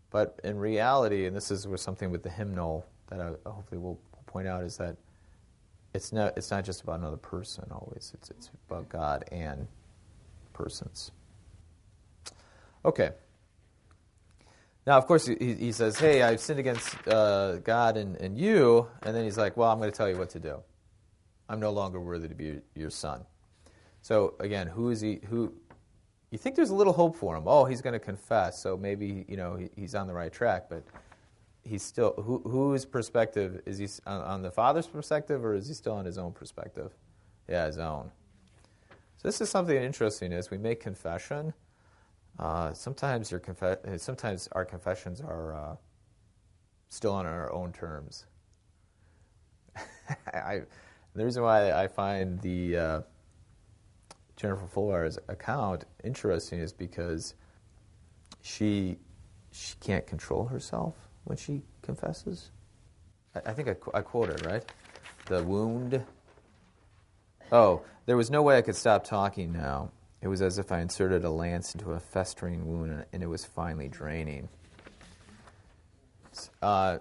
But 0.10 0.40
in 0.44 0.58
reality, 0.58 1.28
and 1.28 1.36
this 1.36 1.52
is 1.52 1.68
something 1.76 2.10
with 2.10 2.24
the 2.24 2.30
hymnal 2.30 2.86
that 3.08 3.20
I 3.20 3.34
hopefully 3.50 3.80
will 3.80 4.00
point 4.26 4.48
out, 4.48 4.64
is 4.64 4.78
that 4.78 4.98
it's 5.96 6.12
not 6.12 6.38
it's 6.38 6.52
not 6.52 6.64
just 6.66 6.82
about 6.82 7.00
another 7.00 7.18
person 7.18 7.66
always. 7.72 8.12
It's 8.16 8.30
it's 8.30 8.50
about 8.70 8.90
God 8.90 9.24
and 9.32 9.68
persons. 10.54 11.12
Okay. 12.84 13.12
Now, 14.86 14.98
of 15.00 15.08
course, 15.08 15.26
he, 15.26 15.56
he 15.56 15.72
says, 15.72 15.98
"Hey, 15.98 16.22
I've 16.22 16.40
sinned 16.40 16.60
against 16.60 16.96
uh, 17.08 17.58
God 17.58 17.98
and, 17.98 18.18
and 18.18 18.38
you," 18.38 18.88
and 19.02 19.16
then 19.16 19.24
he's 19.24 19.38
like, 19.38 19.58
"Well, 19.58 19.72
I'm 19.72 19.80
going 19.80 19.90
to 19.90 19.98
tell 19.98 20.10
you 20.10 20.18
what 20.18 20.30
to 20.32 20.40
do. 20.40 20.62
I'm 21.50 21.60
no 21.60 21.72
longer 21.72 22.00
worthy 22.00 22.28
to 22.28 22.36
be 22.36 22.60
your, 22.76 22.92
son." 22.92 23.26
So 24.02 24.36
again, 24.40 24.68
who 24.68 24.92
is 24.92 25.02
he? 25.02 25.22
Who 25.30 25.54
you 26.30 26.38
think 26.38 26.56
there's 26.56 26.70
a 26.70 26.76
little 26.76 26.94
hope 26.94 27.16
for 27.16 27.36
him? 27.36 27.44
Oh, 27.48 27.66
he's 27.66 27.82
going 27.82 27.94
to 27.94 28.00
confess, 28.00 28.62
so 28.62 28.78
maybe 28.78 29.26
you 29.28 29.38
know 29.38 29.56
he, 29.56 29.70
he's 29.76 29.96
on 29.96 30.06
the 30.06 30.14
right 30.14 30.32
track. 30.32 30.66
But 30.70 30.84
he's 31.66 31.84
still 31.84 32.14
who, 32.14 32.40
whose 32.46 32.86
perspective 32.86 33.62
is 33.66 33.78
he 33.80 33.88
on, 34.06 34.22
on, 34.22 34.42
the 34.42 34.52
father's 34.52 34.88
perspective 34.88 35.44
or 35.44 35.56
is 35.56 35.68
he 35.68 35.74
still 35.74 35.94
on 35.94 36.06
his 36.06 36.18
own 36.18 36.32
perspective? 36.32 36.92
Yeah 37.50 37.66
his 37.66 37.78
own. 37.78 38.12
So 39.18 39.28
this 39.28 39.42
is 39.42 39.50
something 39.50 39.76
interesting 39.76 40.32
as 40.32 40.52
we 40.52 40.58
make 40.58 40.80
confession. 40.80 41.54
Uh, 42.38 42.74
sometimes 42.74 43.32
your 43.32 43.40
conf- 43.40 43.80
sometimes 43.98 44.48
our 44.52 44.66
confessions 44.66 45.22
are 45.22 45.56
uh, 45.56 45.76
still 46.90 47.14
on 47.14 47.26
our 47.26 47.52
own 47.52 47.72
terms. 47.72 48.26
I, 50.34 50.62
the 51.16 51.26
reason 51.26 51.44
why 51.44 51.72
I 51.72 51.88
find 51.88 52.40
the 52.42 52.78
uh, 52.78 53.02
Jennifer 54.36 54.68
Fulwiler's 54.68 55.18
account 55.28 55.86
interesting 56.04 56.60
is 56.60 56.74
because 56.74 57.34
she 58.42 58.98
she 59.52 59.76
can't 59.80 60.06
control 60.06 60.46
herself 60.46 60.94
when 61.26 61.38
she 61.38 61.62
confesses? 61.82 62.52
I, 63.36 63.52
I 63.52 63.54
think 63.54 63.68
I, 63.68 63.76
I 63.98 64.02
quoted, 64.02 64.46
right? 64.46 64.64
The 65.28 65.44
wound. 65.44 66.04
Oh, 67.52 67.82
there 68.06 68.18
was 68.18 68.32
no 68.32 68.42
way 68.42 68.58
I 68.58 68.62
could 68.62 68.76
stop 68.76 69.04
talking 69.04 69.52
now. 69.52 69.92
It 70.22 70.28
was 70.28 70.42
as 70.42 70.58
if 70.58 70.72
I 70.72 70.80
inserted 70.80 71.24
a 71.24 71.30
lance 71.30 71.76
into 71.76 71.92
a 71.92 72.00
festering 72.00 72.66
wound 72.66 73.06
and 73.12 73.22
it 73.22 73.28
was 73.28 73.46
finally 73.46 73.88
draining. 73.88 74.50
Uh, 76.62 76.98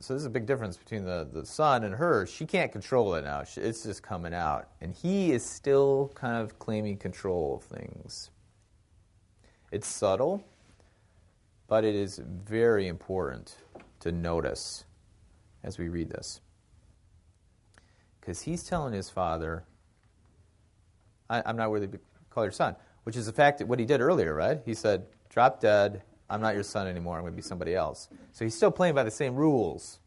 so 0.00 0.12
there's 0.12 0.24
a 0.24 0.30
big 0.30 0.46
difference 0.46 0.76
between 0.76 1.04
the, 1.04 1.28
the 1.32 1.46
son 1.46 1.84
and 1.84 1.94
her. 1.94 2.26
She 2.26 2.46
can't 2.46 2.72
control 2.72 3.14
it 3.14 3.24
now. 3.24 3.44
She, 3.44 3.60
it's 3.60 3.84
just 3.84 4.02
coming 4.02 4.34
out. 4.34 4.68
And 4.80 4.94
he 4.94 5.32
is 5.32 5.44
still 5.44 6.12
kind 6.14 6.42
of 6.42 6.58
claiming 6.58 6.96
control 6.96 7.56
of 7.56 7.62
things. 7.62 8.30
It's 9.70 9.86
subtle, 9.86 10.44
but 11.66 11.84
it 11.84 11.94
is 11.94 12.20
very 12.24 12.86
important 12.86 13.56
to 14.00 14.12
notice 14.12 14.84
as 15.62 15.78
we 15.78 15.88
read 15.88 16.10
this. 16.10 16.40
Because 18.20 18.42
he's 18.42 18.64
telling 18.64 18.92
his 18.92 19.10
father, 19.10 19.64
I, 21.28 21.42
am 21.48 21.56
not 21.56 21.70
worthy 21.70 21.88
to 21.88 22.00
call 22.30 22.44
your 22.44 22.52
son, 22.52 22.76
which 23.04 23.16
is 23.16 23.26
the 23.26 23.32
fact 23.32 23.58
that 23.58 23.66
what 23.66 23.78
he 23.78 23.84
did 23.84 24.00
earlier, 24.00 24.34
right? 24.34 24.60
He 24.64 24.74
said, 24.74 25.06
Drop 25.28 25.60
dead, 25.60 26.02
I'm 26.30 26.40
not 26.40 26.54
your 26.54 26.62
son 26.62 26.86
anymore, 26.86 27.16
I'm 27.16 27.22
going 27.22 27.32
to 27.32 27.36
be 27.36 27.42
somebody 27.42 27.74
else. 27.74 28.08
So 28.32 28.44
he's 28.44 28.54
still 28.54 28.70
playing 28.70 28.94
by 28.94 29.02
the 29.02 29.10
same 29.10 29.34
rules. 29.34 29.98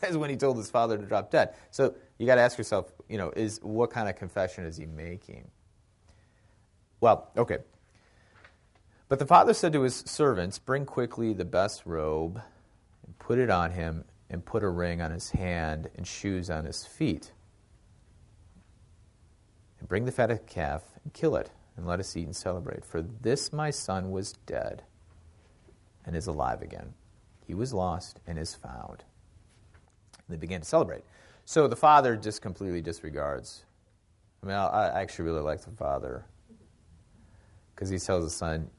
as 0.02 0.16
when 0.16 0.30
he 0.30 0.36
told 0.36 0.56
his 0.56 0.70
father 0.70 0.96
to 0.96 1.04
drop 1.04 1.30
dead. 1.30 1.54
So 1.70 1.94
you 2.18 2.26
got 2.26 2.36
to 2.36 2.40
ask 2.40 2.58
yourself, 2.58 2.92
you 3.08 3.18
know, 3.18 3.32
is 3.36 3.60
what 3.62 3.90
kind 3.90 4.08
of 4.08 4.16
confession 4.16 4.64
is 4.64 4.76
he 4.76 4.86
making? 4.86 5.50
Well, 7.00 7.30
okay. 7.36 7.58
But 9.10 9.18
the 9.18 9.26
father 9.26 9.54
said 9.54 9.72
to 9.72 9.82
his 9.82 9.96
servants, 9.96 10.60
Bring 10.60 10.86
quickly 10.86 11.32
the 11.32 11.44
best 11.44 11.84
robe 11.84 12.40
and 13.04 13.18
put 13.18 13.40
it 13.40 13.50
on 13.50 13.72
him, 13.72 14.04
and 14.30 14.44
put 14.44 14.62
a 14.62 14.68
ring 14.68 15.02
on 15.02 15.10
his 15.10 15.32
hand 15.32 15.90
and 15.96 16.06
shoes 16.06 16.48
on 16.48 16.64
his 16.64 16.86
feet. 16.86 17.32
And 19.80 19.88
bring 19.88 20.04
the 20.04 20.12
fatted 20.12 20.46
calf 20.46 20.84
and 21.02 21.12
kill 21.12 21.34
it, 21.34 21.50
and 21.76 21.88
let 21.88 21.98
us 21.98 22.16
eat 22.16 22.26
and 22.26 22.36
celebrate. 22.36 22.84
For 22.84 23.02
this 23.02 23.52
my 23.52 23.70
son 23.70 24.12
was 24.12 24.34
dead 24.46 24.84
and 26.06 26.14
is 26.14 26.28
alive 26.28 26.62
again. 26.62 26.94
He 27.44 27.54
was 27.54 27.74
lost 27.74 28.20
and 28.28 28.38
is 28.38 28.54
found. 28.54 29.02
And 30.12 30.28
they 30.28 30.36
began 30.36 30.60
to 30.60 30.66
celebrate. 30.68 31.02
So 31.44 31.66
the 31.66 31.74
father 31.74 32.14
just 32.14 32.42
completely 32.42 32.80
disregards. 32.80 33.64
I 34.44 34.46
mean, 34.46 34.54
I, 34.54 35.02
actually 35.02 35.24
really 35.24 35.40
like 35.40 35.62
the 35.62 35.72
father 35.72 36.26
because 37.74 37.88
he 37.88 37.98
tells 37.98 38.22
the 38.22 38.30
son, 38.30 38.70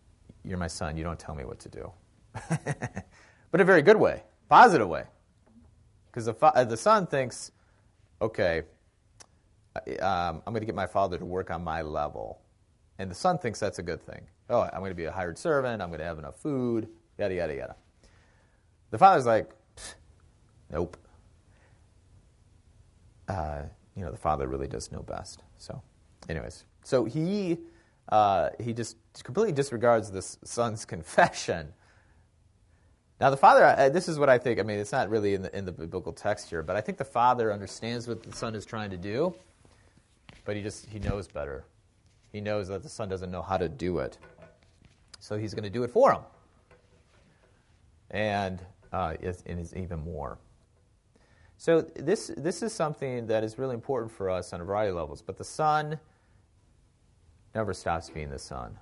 You're 0.43 0.57
my 0.57 0.67
son, 0.67 0.97
you 0.97 1.03
don't 1.03 1.19
tell 1.19 1.35
me 1.35 1.45
what 1.45 1.59
to 1.59 1.69
do. 1.69 1.91
but 3.51 3.61
a 3.61 3.63
very 3.65 3.81
good 3.81 3.97
way, 3.97 4.23
positive 4.49 4.87
way. 4.87 5.03
Because 6.07 6.25
the, 6.25 6.33
fa- 6.33 6.65
the 6.67 6.77
son 6.77 7.07
thinks, 7.07 7.51
Okay, 8.21 8.61
um, 9.99 10.43
I'm 10.45 10.53
going 10.53 10.61
to 10.61 10.65
get 10.65 10.75
my 10.75 10.85
father 10.85 11.17
to 11.17 11.25
work 11.25 11.49
on 11.49 11.63
my 11.63 11.81
level. 11.81 12.41
And 12.99 13.09
the 13.09 13.15
son 13.15 13.39
thinks 13.39 13.59
that's 13.59 13.79
a 13.79 13.83
good 13.83 14.01
thing. 14.01 14.21
Oh, 14.49 14.61
I'm 14.61 14.79
going 14.79 14.91
to 14.91 14.95
be 14.95 15.05
a 15.05 15.11
hired 15.11 15.37
servant, 15.39 15.81
I'm 15.81 15.89
going 15.89 15.99
to 15.99 16.05
have 16.05 16.19
enough 16.19 16.37
food, 16.37 16.87
yada, 17.17 17.33
yada, 17.33 17.55
yada. 17.55 17.75
The 18.91 18.97
father's 18.97 19.25
like, 19.25 19.49
Nope. 20.71 20.97
Uh, 23.27 23.63
you 23.95 24.03
know, 24.03 24.11
the 24.11 24.17
father 24.17 24.47
really 24.47 24.67
does 24.67 24.91
know 24.91 25.01
best. 25.01 25.41
So, 25.57 25.81
anyways, 26.29 26.65
so 26.83 27.05
he 27.05 27.57
uh, 28.11 28.49
he 28.59 28.73
just 28.73 28.97
completely 29.23 29.53
disregards 29.53 30.11
the 30.11 30.21
son's 30.21 30.85
confession. 30.93 31.73
Now, 33.19 33.29
the 33.29 33.37
father, 33.37 33.63
uh, 33.63 33.89
this 33.89 34.09
is 34.09 34.17
what 34.17 34.29
I 34.29 34.37
think. 34.37 34.59
I 34.59 34.63
mean, 34.63 34.79
it's 34.79 34.91
not 34.91 35.09
really 35.09 35.35
in 35.35 35.43
the, 35.43 35.55
in 35.55 35.63
the 35.63 35.71
biblical 35.71 36.11
text 36.11 36.49
here, 36.49 36.63
but 36.63 36.75
I 36.75 36.81
think 36.81 36.97
the 36.97 37.05
father 37.05 37.53
understands 37.53 38.07
what 38.07 38.23
the 38.23 38.35
son 38.35 38.55
is 38.55 38.65
trying 38.65 38.89
to 38.89 38.97
do, 38.97 39.35
but 40.43 40.55
he 40.55 40.63
just 40.63 40.87
he 40.87 40.99
knows 40.99 41.27
better. 41.27 41.63
He 42.31 42.41
knows 42.41 42.67
that 42.69 42.81
the 42.81 42.89
son 42.89 43.09
doesn't 43.09 43.29
know 43.29 43.43
how 43.43 43.57
to 43.57 43.69
do 43.69 43.99
it, 43.99 44.17
so 45.19 45.37
he's 45.37 45.53
going 45.53 45.65
to 45.65 45.69
do 45.69 45.83
it 45.83 45.91
for 45.91 46.13
him, 46.13 46.21
and 48.09 48.59
uh, 48.91 49.13
and 49.45 49.59
is 49.59 49.75
even 49.75 49.99
more. 49.99 50.39
So 51.57 51.81
this 51.81 52.31
this 52.35 52.63
is 52.63 52.73
something 52.73 53.27
that 53.27 53.43
is 53.43 53.59
really 53.59 53.75
important 53.75 54.11
for 54.11 54.31
us 54.31 54.51
on 54.51 54.61
a 54.61 54.63
variety 54.63 54.89
of 54.89 54.95
levels. 54.95 55.21
But 55.21 55.37
the 55.37 55.43
son 55.43 55.99
never 57.53 57.73
stops 57.73 58.09
being 58.09 58.29
the 58.29 58.39
son. 58.39 58.77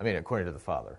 I 0.00 0.04
mean, 0.04 0.16
according 0.16 0.46
to 0.46 0.52
the 0.52 0.58
father. 0.58 0.98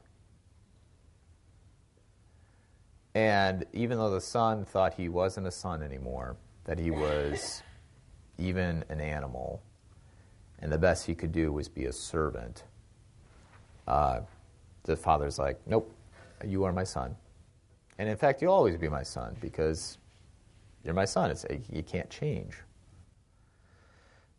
And 3.16 3.66
even 3.74 3.98
though 3.98 4.12
the 4.12 4.22
son 4.22 4.66
thought 4.66 4.94
he 4.94 5.10
wasn't 5.10 5.48
a 5.48 5.52
son 5.52 5.82
anymore, 5.82 6.36
that 6.66 6.78
he 6.78 6.92
was 6.92 7.64
even 8.38 8.84
an 8.90 9.00
animal, 9.00 9.62
and 10.60 10.72
the 10.72 10.78
best 10.78 11.06
he 11.06 11.16
could 11.16 11.32
do 11.32 11.52
was 11.52 11.68
be 11.68 11.86
a 11.86 11.94
servant, 11.94 12.64
uh, 13.88 14.20
the 14.84 14.96
father's 14.96 15.40
like, 15.40 15.60
nope, 15.66 15.92
you 16.46 16.64
are 16.64 16.74
my 16.74 16.84
son. 16.84 17.16
And 17.98 18.08
in 18.08 18.18
fact, 18.18 18.42
you'll 18.42 18.54
always 18.54 18.78
be 18.78 18.90
my 18.90 19.04
son 19.04 19.36
because 19.42 19.98
you're 20.84 20.94
my 20.94 21.06
son. 21.06 21.32
It's, 21.32 21.46
you 21.72 21.84
can't 21.84 22.10
change. 22.10 22.54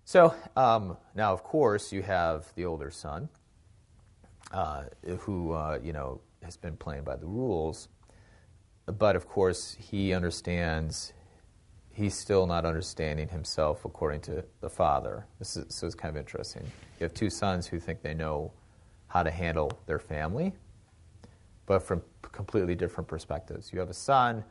So 0.08 0.34
um, 0.56 0.96
now, 1.14 1.34
of 1.34 1.42
course, 1.44 1.92
you 1.92 2.00
have 2.00 2.50
the 2.54 2.64
older 2.64 2.90
son 2.90 3.28
uh, 4.52 4.84
who, 5.18 5.52
uh, 5.52 5.80
you 5.82 5.92
know, 5.92 6.22
has 6.42 6.56
been 6.56 6.78
playing 6.78 7.04
by 7.04 7.16
the 7.16 7.26
rules. 7.26 7.90
But 8.86 9.16
of 9.16 9.28
course, 9.28 9.76
he 9.78 10.14
understands, 10.14 11.12
he's 11.90 12.14
still 12.14 12.46
not 12.46 12.64
understanding 12.64 13.28
himself 13.28 13.84
according 13.84 14.22
to 14.22 14.42
the 14.62 14.70
father. 14.70 15.26
This 15.38 15.58
is, 15.58 15.74
so 15.74 15.86
it's 15.86 15.94
kind 15.94 16.16
of 16.16 16.18
interesting. 16.18 16.62
You 16.98 17.04
have 17.04 17.12
two 17.12 17.28
sons 17.28 17.66
who 17.66 17.78
think 17.78 18.00
they 18.00 18.14
know 18.14 18.50
how 19.08 19.22
to 19.22 19.30
handle 19.30 19.78
their 19.84 19.98
family, 19.98 20.54
but 21.66 21.82
from 21.82 22.00
completely 22.22 22.74
different 22.74 23.08
perspectives. 23.08 23.74
You 23.74 23.78
have 23.80 23.90
a 23.90 23.94
son 23.94 24.42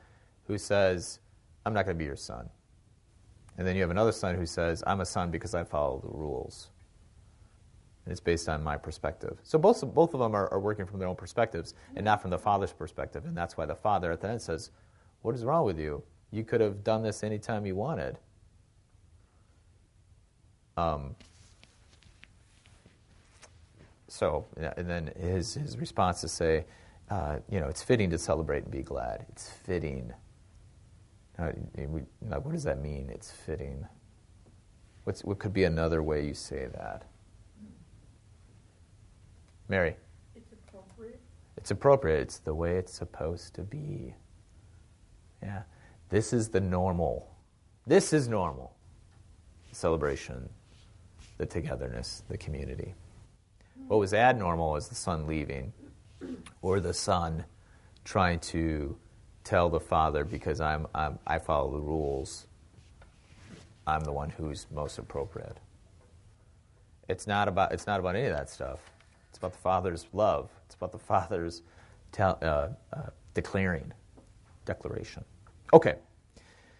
who 0.46 0.60
says, 0.60 1.18
I'm 1.66 1.74
not 1.74 1.86
going 1.86 1.98
to 1.98 2.00
be 2.00 2.06
your 2.06 2.16
son. 2.16 2.48
And 3.58 3.66
then 3.66 3.76
you 3.76 3.82
have 3.82 3.92
another 3.92 4.12
son 4.12 4.36
who 4.36 4.46
says, 4.46 4.84
I'm 4.86 5.02
a 5.02 5.06
son 5.06 5.32
because 5.32 5.56
I 5.56 5.64
follow 5.64 6.00
the 6.00 6.10
rules. 6.10 6.70
And 8.06 8.12
it's 8.12 8.22
based 8.22 8.48
on 8.48 8.64
my 8.64 8.78
perspective. 8.78 9.38
So 9.44 9.58
both, 9.58 9.82
both 9.94 10.14
of 10.14 10.20
them 10.20 10.36
are, 10.36 10.52
are 10.54 10.60
working 10.60 10.86
from 10.86 11.00
their 11.00 11.08
own 11.08 11.16
perspectives 11.16 11.74
and 11.96 12.06
not 12.06 12.22
from 12.22 12.32
the 12.32 12.38
father's 12.38 12.72
perspective. 12.72 13.26
And 13.26 13.36
that's 13.36 13.58
why 13.58 13.66
the 13.66 13.76
father 13.76 14.12
at 14.12 14.22
the 14.22 14.30
end 14.30 14.42
says, 14.42 14.70
What 15.24 15.36
is 15.36 15.44
wrong 15.44 15.66
with 15.66 15.80
you? 15.80 16.04
You 16.32 16.44
could 16.44 16.62
have 16.62 16.84
done 16.84 17.04
this 17.04 17.24
anytime 17.24 17.66
you 17.66 17.76
wanted. 17.76 18.18
Um, 20.78 21.16
so, 24.08 24.46
and 24.56 24.90
then 24.90 25.12
his, 25.20 25.56
his 25.56 25.78
response 25.78 26.24
is 26.24 26.32
to 26.32 26.38
say, 26.38 26.66
uh, 27.10 27.38
you 27.50 27.60
know, 27.60 27.68
it's 27.68 27.84
fitting 27.84 28.10
to 28.12 28.18
celebrate 28.18 28.64
and 28.64 28.72
be 28.72 28.84
glad. 28.84 29.26
It's 29.30 29.50
fitting. 29.50 30.14
Uh, 31.40 31.52
we, 31.78 32.02
what 32.20 32.52
does 32.52 32.64
that 32.64 32.82
mean? 32.82 33.10
It's 33.14 33.32
fitting. 33.32 33.86
What's, 35.04 35.24
what 35.24 35.40
could 35.40 35.54
be 35.54 35.64
another 35.66 36.02
way 36.02 36.26
you 36.26 36.34
say 36.34 36.68
that? 36.74 37.04
Mary? 39.70 39.96
It's 40.36 40.52
appropriate. 40.52 41.20
It's 41.58 41.72
appropriate. 41.72 42.22
It's 42.22 42.40
the 42.40 42.54
way 42.54 42.78
it's 42.78 42.94
supposed 42.94 43.54
to 43.56 43.62
be. 43.62 44.16
Yeah. 45.44 45.64
This 46.10 46.34
is 46.34 46.50
the 46.50 46.62
normal. 46.62 47.30
This 47.86 48.14
is 48.14 48.28
normal. 48.28 48.74
Celebration, 49.72 50.50
the 51.38 51.46
togetherness, 51.46 52.24
the 52.30 52.38
community. 52.38 52.96
What 53.88 53.98
was 53.98 54.14
abnormal 54.14 54.76
is 54.76 54.88
the 54.88 54.96
son 54.96 55.28
leaving 55.28 55.72
or 56.62 56.80
the 56.80 56.94
son 56.94 57.46
trying 58.04 58.40
to 58.40 58.98
tell 59.48 59.70
the 59.70 59.80
father 59.80 60.26
because 60.26 60.60
I'm, 60.60 60.88
I'm, 60.94 61.18
i 61.26 61.40
follow 61.40 61.72
the 61.72 61.80
rules, 61.80 62.48
I'm 63.88 64.02
the 64.02 64.12
one 64.12 64.30
who's 64.30 64.68
most 64.74 64.98
appropriate. 64.98 65.58
It's 67.08 67.26
not 67.26 67.48
about 67.48 67.72
it's 67.72 67.88
not 67.88 68.02
about 68.02 68.18
any 68.18 68.28
of 68.28 68.36
that 68.36 68.50
stuff. 68.50 68.80
It's 69.30 69.38
about 69.38 69.54
the 69.54 69.60
father's 69.60 70.06
love. 70.12 70.50
It's 70.66 70.76
about 70.76 70.92
the 70.92 71.00
father's 71.00 71.62
tell, 72.12 72.38
uh, 72.42 72.68
uh, 72.92 73.10
declaring, 73.34 73.94
declaration. 74.66 75.24
Okay. 75.72 75.96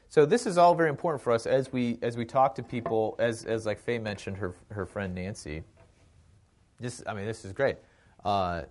So 0.10 0.26
this 0.26 0.46
is 0.46 0.58
all 0.58 0.76
very 0.76 0.90
important 0.90 1.22
for 1.22 1.32
us 1.32 1.46
as 1.46 1.72
we 1.72 1.98
as 2.02 2.18
we 2.18 2.26
talk 2.26 2.54
to 2.56 2.64
people. 2.64 3.16
As 3.20 3.46
as 3.46 3.66
like 3.66 3.80
Faye 3.80 4.00
mentioned, 4.00 4.36
her 4.36 4.54
her 4.72 4.86
friend 4.86 5.16
Nancy. 5.16 5.64
This 6.82 7.02
I 7.08 7.14
mean 7.14 7.26
this 7.26 7.46
is 7.46 7.54
great. 7.54 7.78
Uh, 8.26 8.64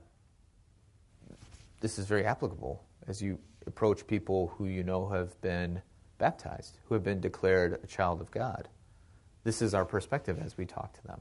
this 1.81 1.99
is 1.99 2.05
very 2.05 2.27
applicable 2.27 2.83
as 3.09 3.23
you 3.23 3.39
approach 3.67 4.07
people 4.07 4.53
who 4.57 4.67
you 4.67 4.83
know 4.83 5.09
have 5.09 5.41
been 5.41 5.83
baptized, 6.19 6.79
who 6.85 6.95
have 6.95 7.05
been 7.05 7.21
declared 7.21 7.79
a 7.83 7.87
child 7.87 8.21
of 8.21 8.31
God. 8.31 8.69
This 9.45 9.63
is 9.63 9.75
our 9.75 9.85
perspective 9.85 10.39
as 10.43 10.57
we 10.57 10.65
talk 10.67 10.93
to 10.95 11.03
them. 11.07 11.21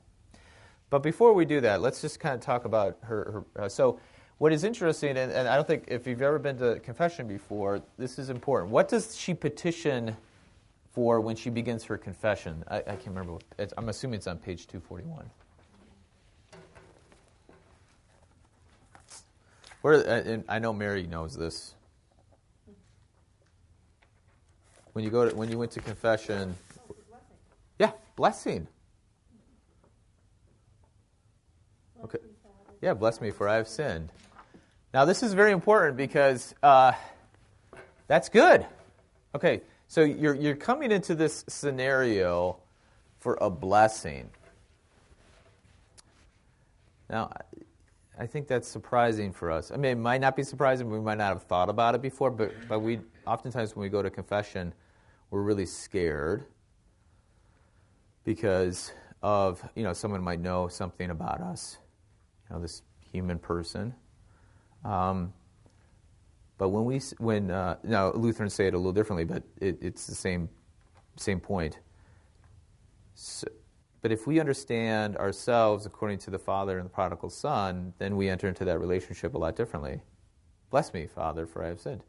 But 0.89 1.03
before 1.03 1.34
we 1.34 1.45
do 1.45 1.62
that, 1.62 1.81
let's 1.81 2.01
just 2.01 2.19
kind 2.19 2.36
of 2.36 2.41
talk 2.41 2.65
about 2.65 2.97
her. 3.01 3.45
her 3.58 3.63
uh, 3.63 3.69
so, 3.69 3.99
what 4.38 4.51
is 4.51 4.63
interesting, 4.63 5.12
and, 5.17 5.31
and, 5.31 5.47
I 5.47 5.55
don't 5.55 5.65
think 5.65 5.86
if 5.88 6.05
you've 6.05 6.21
ever 6.21 6.38
been 6.39 6.58
to 6.58 6.79
confession 6.81 7.25
before, 7.25 7.81
this 7.97 8.19
is 8.19 8.29
important. 8.29 8.71
What 8.71 8.89
does 8.89 9.17
she 9.17 9.34
petition 9.34 10.15
for 10.91 11.21
when 11.21 11.38
she 11.38 11.49
begins 11.49 11.86
her 11.86 11.97
confession? 11.97 12.63
I, 12.67 12.77
I 12.77 12.81
can't 12.81 13.08
remember. 13.08 13.34
What, 13.34 13.73
I'm 13.77 13.88
assuming 13.88 14.17
it's 14.17 14.27
on 14.27 14.38
page 14.38 14.67
241. 14.67 15.29
Where, 19.81 20.10
uh, 20.10 20.38
I 20.49 20.60
know 20.60 20.73
Mary 20.73 21.08
knows 21.08 21.38
this. 21.38 21.75
When 24.95 25.03
you 25.03 25.12
go 25.12 25.29
to, 25.29 25.36
when 25.36 25.51
you 25.51 25.58
went 25.58 25.71
to 25.71 25.81
confession, 25.81 26.55
yeah, 27.77 27.91
blessing. 28.15 28.65
Okay, 32.01 32.19
yeah, 32.81 32.93
bless 32.93 33.19
me 33.19 33.29
for 33.29 33.49
I 33.49 33.55
have 33.55 33.67
sinned. 33.67 34.13
Now 34.93 35.03
this 35.03 35.21
is 35.21 35.34
very 35.34 35.51
important 35.51 35.97
because 35.97 36.55
uh, 36.63 36.93
that's 38.08 38.29
good. 38.29 38.65
Okay, 39.36 39.63
so 39.89 40.01
you're 40.01 40.34
you're 40.34 40.55
coming 40.55 40.93
into 40.93 41.13
this 41.13 41.43
scenario 41.49 42.55
for 43.19 43.38
a 43.41 43.49
blessing. 43.49 44.29
Now, 47.10 47.34
I 48.17 48.27
think 48.27 48.47
that's 48.47 48.69
surprising 48.69 49.34
for 49.34 49.51
us. 49.51 49.71
I 49.71 49.75
mean, 49.75 49.91
it 49.91 49.97
might 49.97 50.21
not 50.21 50.38
be 50.38 50.43
surprising. 50.43 50.89
We 50.89 51.01
might 51.01 51.17
not 51.17 51.34
have 51.34 51.43
thought 51.43 51.67
about 51.67 51.95
it 51.95 52.01
before, 52.01 52.31
but 52.31 52.53
but 52.69 52.79
we 52.79 53.01
oftentimes 53.27 53.75
when 53.75 53.84
we 53.84 53.89
go 53.89 54.01
to 54.01 54.10
confession, 54.10 54.73
we're 55.36 55.41
really 55.41 55.65
scared 55.65 56.45
because 58.24 58.93
of 59.21 59.62
you 59.76 59.84
know 59.84 59.91
someone 59.91 60.24
might 60.24 60.39
know 60.39 60.69
something 60.69 61.10
about 61.10 61.41
us, 61.41 61.78
you 62.50 62.56
know 62.56 62.62
this 62.62 62.84
human 63.12 63.38
person. 63.38 63.93
Um, 64.86 65.34
but 66.58 66.69
when 66.69 66.86
we 66.86 67.02
when 67.17 67.52
uh, 67.52 67.76
now 67.84 68.13
Lutherans 68.13 68.54
say 68.54 68.67
it 68.67 68.74
a 68.74 68.78
little 68.78 68.93
differently, 68.93 69.26
but 69.26 69.43
it, 69.60 69.78
it's 69.82 70.08
the 70.08 70.15
same 70.15 70.48
same 71.17 71.41
point. 71.41 71.80
So, 73.13 73.45
but 74.02 74.13
if 74.13 74.28
we 74.28 74.39
understand 74.39 75.17
ourselves 75.17 75.86
according 75.86 76.19
to 76.19 76.32
the 76.32 76.39
Father 76.39 76.78
and 76.78 76.86
the 76.86 76.93
prodigal 76.93 77.30
Son, 77.30 77.91
then 77.98 78.15
we 78.15 78.30
enter 78.30 78.48
into 78.48 78.63
that 78.63 78.80
relationship 78.80 79.34
a 79.34 79.38
lot 79.38 79.58
differently. 79.58 80.00
Bless 80.69 80.93
me, 80.93 81.08
Father, 81.08 81.45
for 81.45 81.62
I 81.62 81.67
have 81.67 81.82
sinned. 81.82 82.04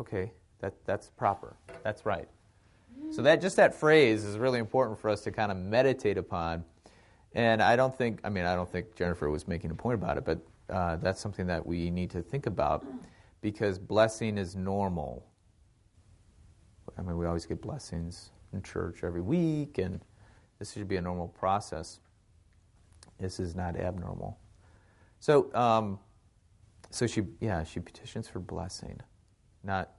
Okay, 0.00 0.32
that, 0.58 0.74
that's 0.84 1.10
proper. 1.10 1.56
That's 1.84 2.04
right. 2.04 2.28
So 3.10 3.22
that 3.22 3.40
just 3.40 3.56
that 3.56 3.74
phrase 3.74 4.24
is 4.24 4.38
really 4.38 4.58
important 4.58 4.98
for 4.98 5.08
us 5.08 5.22
to 5.22 5.30
kind 5.30 5.50
of 5.50 5.58
meditate 5.58 6.18
upon. 6.18 6.64
And 7.34 7.62
I 7.62 7.76
don't 7.76 7.96
think, 7.96 8.20
I 8.24 8.28
mean, 8.28 8.44
I 8.44 8.54
don't 8.54 8.70
think 8.70 8.94
Jennifer 8.94 9.30
was 9.30 9.46
making 9.46 9.70
a 9.70 9.74
point 9.74 9.94
about 9.94 10.18
it, 10.18 10.24
but 10.24 10.40
uh, 10.68 10.96
that's 10.96 11.20
something 11.20 11.46
that 11.46 11.64
we 11.64 11.90
need 11.90 12.10
to 12.10 12.22
think 12.22 12.46
about 12.46 12.84
because 13.40 13.78
blessing 13.78 14.38
is 14.38 14.56
normal. 14.56 15.26
I 16.98 17.02
mean, 17.02 17.16
we 17.16 17.26
always 17.26 17.46
get 17.46 17.60
blessings 17.60 18.30
in 18.52 18.62
church 18.62 19.04
every 19.04 19.20
week, 19.20 19.78
and 19.78 20.00
this 20.58 20.72
should 20.72 20.88
be 20.88 20.96
a 20.96 21.00
normal 21.00 21.28
process. 21.28 22.00
This 23.20 23.38
is 23.38 23.54
not 23.54 23.76
abnormal. 23.76 24.38
So, 25.20 25.54
um, 25.54 25.98
so 26.90 27.06
she, 27.06 27.22
yeah, 27.40 27.64
she 27.64 27.80
petitions 27.80 28.28
for 28.28 28.40
blessing, 28.40 29.00
not, 29.62 29.90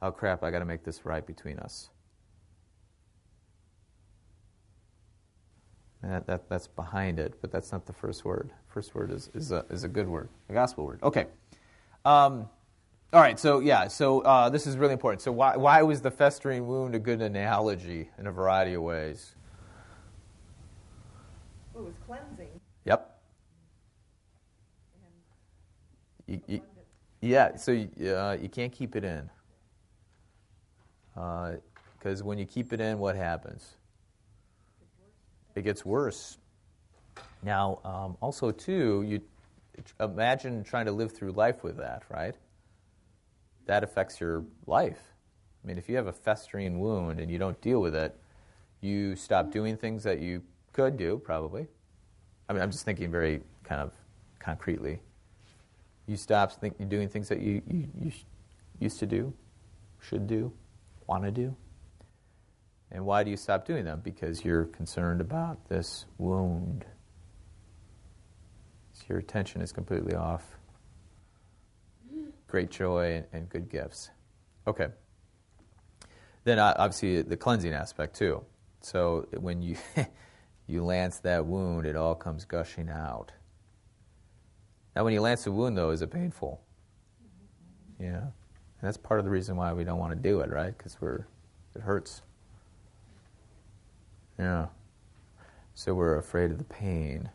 oh 0.00 0.10
crap, 0.10 0.42
I 0.42 0.50
got 0.50 0.60
to 0.60 0.64
make 0.64 0.84
this 0.84 1.04
right 1.04 1.24
between 1.26 1.58
us. 1.58 1.90
That, 6.02 6.26
that, 6.26 6.48
that's 6.48 6.66
behind 6.66 7.20
it, 7.20 7.34
but 7.40 7.52
that's 7.52 7.70
not 7.70 7.86
the 7.86 7.92
first 7.92 8.24
word. 8.24 8.50
First 8.66 8.94
word 8.94 9.12
is, 9.12 9.30
is, 9.34 9.52
a, 9.52 9.64
is 9.70 9.84
a 9.84 9.88
good 9.88 10.08
word, 10.08 10.28
a 10.48 10.52
gospel 10.52 10.84
word. 10.84 11.00
Okay. 11.02 11.26
Um, 12.04 12.48
all 13.12 13.20
right, 13.20 13.38
so 13.38 13.60
yeah, 13.60 13.88
so 13.88 14.20
uh, 14.22 14.48
this 14.48 14.66
is 14.66 14.76
really 14.76 14.94
important. 14.94 15.20
So, 15.20 15.30
why, 15.30 15.56
why 15.56 15.82
was 15.82 16.00
the 16.00 16.10
festering 16.10 16.66
wound 16.66 16.94
a 16.94 16.98
good 16.98 17.20
analogy 17.20 18.08
in 18.18 18.26
a 18.26 18.32
variety 18.32 18.72
of 18.74 18.82
ways? 18.82 19.34
Well, 21.74 21.84
it 21.84 21.86
was 21.86 21.94
cleansing. 22.06 22.48
Yep. 22.86 23.20
You, 26.26 26.40
you, 26.46 26.60
yeah, 27.20 27.54
so 27.56 27.72
you, 27.72 27.90
uh, 28.08 28.38
you 28.40 28.48
can't 28.48 28.72
keep 28.72 28.96
it 28.96 29.04
in. 29.04 29.28
Because 31.14 32.22
uh, 32.22 32.24
when 32.24 32.38
you 32.38 32.46
keep 32.46 32.72
it 32.72 32.80
in, 32.80 32.98
what 32.98 33.14
happens? 33.14 33.76
It 35.54 35.62
gets 35.62 35.84
worse. 35.84 36.38
Now, 37.42 37.80
um, 37.84 38.16
also, 38.20 38.50
too, 38.50 39.04
you 39.06 39.20
imagine 40.00 40.64
trying 40.64 40.86
to 40.86 40.92
live 40.92 41.12
through 41.12 41.32
life 41.32 41.62
with 41.62 41.76
that, 41.78 42.02
right? 42.08 42.34
That 43.66 43.84
affects 43.84 44.20
your 44.20 44.44
life. 44.66 45.00
I 45.62 45.66
mean, 45.66 45.78
if 45.78 45.88
you 45.88 45.96
have 45.96 46.06
a 46.06 46.12
festering 46.12 46.80
wound 46.80 47.20
and 47.20 47.30
you 47.30 47.38
don't 47.38 47.60
deal 47.60 47.80
with 47.80 47.94
it, 47.94 48.16
you 48.80 49.14
stop 49.14 49.52
doing 49.52 49.76
things 49.76 50.02
that 50.04 50.20
you 50.20 50.42
could 50.72 50.96
do, 50.96 51.18
probably. 51.24 51.66
I 52.48 52.52
mean, 52.52 52.62
I'm 52.62 52.70
just 52.70 52.84
thinking 52.84 53.10
very 53.10 53.42
kind 53.62 53.80
of 53.80 53.92
concretely. 54.38 55.00
You 56.06 56.16
stop 56.16 56.52
think, 56.52 56.88
doing 56.88 57.08
things 57.08 57.28
that 57.28 57.40
you, 57.40 57.62
you, 57.68 57.88
you 58.00 58.12
used 58.80 58.98
to 58.98 59.06
do, 59.06 59.32
should 60.00 60.26
do, 60.26 60.52
want 61.06 61.24
to 61.24 61.30
do. 61.30 61.54
And 62.92 63.06
why 63.06 63.24
do 63.24 63.30
you 63.30 63.38
stop 63.38 63.66
doing 63.66 63.84
them? 63.86 64.00
Because 64.04 64.44
you're 64.44 64.66
concerned 64.66 65.22
about 65.22 65.68
this 65.68 66.04
wound. 66.18 66.84
So 68.92 69.04
your 69.08 69.18
attention 69.18 69.62
is 69.62 69.72
completely 69.72 70.14
off. 70.14 70.44
Great 72.46 72.70
joy 72.70 73.24
and, 73.32 73.48
good 73.48 73.70
gifts. 73.70 74.10
Okay. 74.66 74.88
Then 76.44 76.58
uh, 76.58 76.74
obviously 76.76 77.22
the 77.22 77.36
cleansing 77.36 77.72
aspect 77.72 78.14
too. 78.14 78.44
So 78.82 79.26
when 79.38 79.62
you 79.62 79.76
you 80.66 80.84
lance 80.84 81.18
that 81.20 81.46
wound, 81.46 81.86
it 81.86 81.96
all 81.96 82.14
comes 82.14 82.44
gushing 82.44 82.90
out. 82.90 83.32
Now, 84.94 85.04
when 85.04 85.14
you 85.14 85.22
lance 85.22 85.46
a 85.46 85.52
wound, 85.52 85.78
though, 85.78 85.90
is 85.90 86.02
it 86.02 86.10
painful? 86.10 86.60
Yeah. 87.98 88.18
And 88.18 88.88
that's 88.88 88.98
part 88.98 89.20
of 89.20 89.24
the 89.24 89.30
reason 89.30 89.56
why 89.56 89.72
we 89.72 89.84
don't 89.84 89.98
want 89.98 90.12
to 90.12 90.18
do 90.18 90.40
it, 90.40 90.50
right? 90.50 90.76
Because 90.76 91.00
we're 91.00 91.26
it 91.74 91.80
hurts. 91.80 92.20
Yeah. 94.38 94.66
So 95.74 95.94
we're 95.94 96.16
afraid 96.16 96.50
of 96.50 96.58
the 96.58 96.64
pain. 96.64 97.30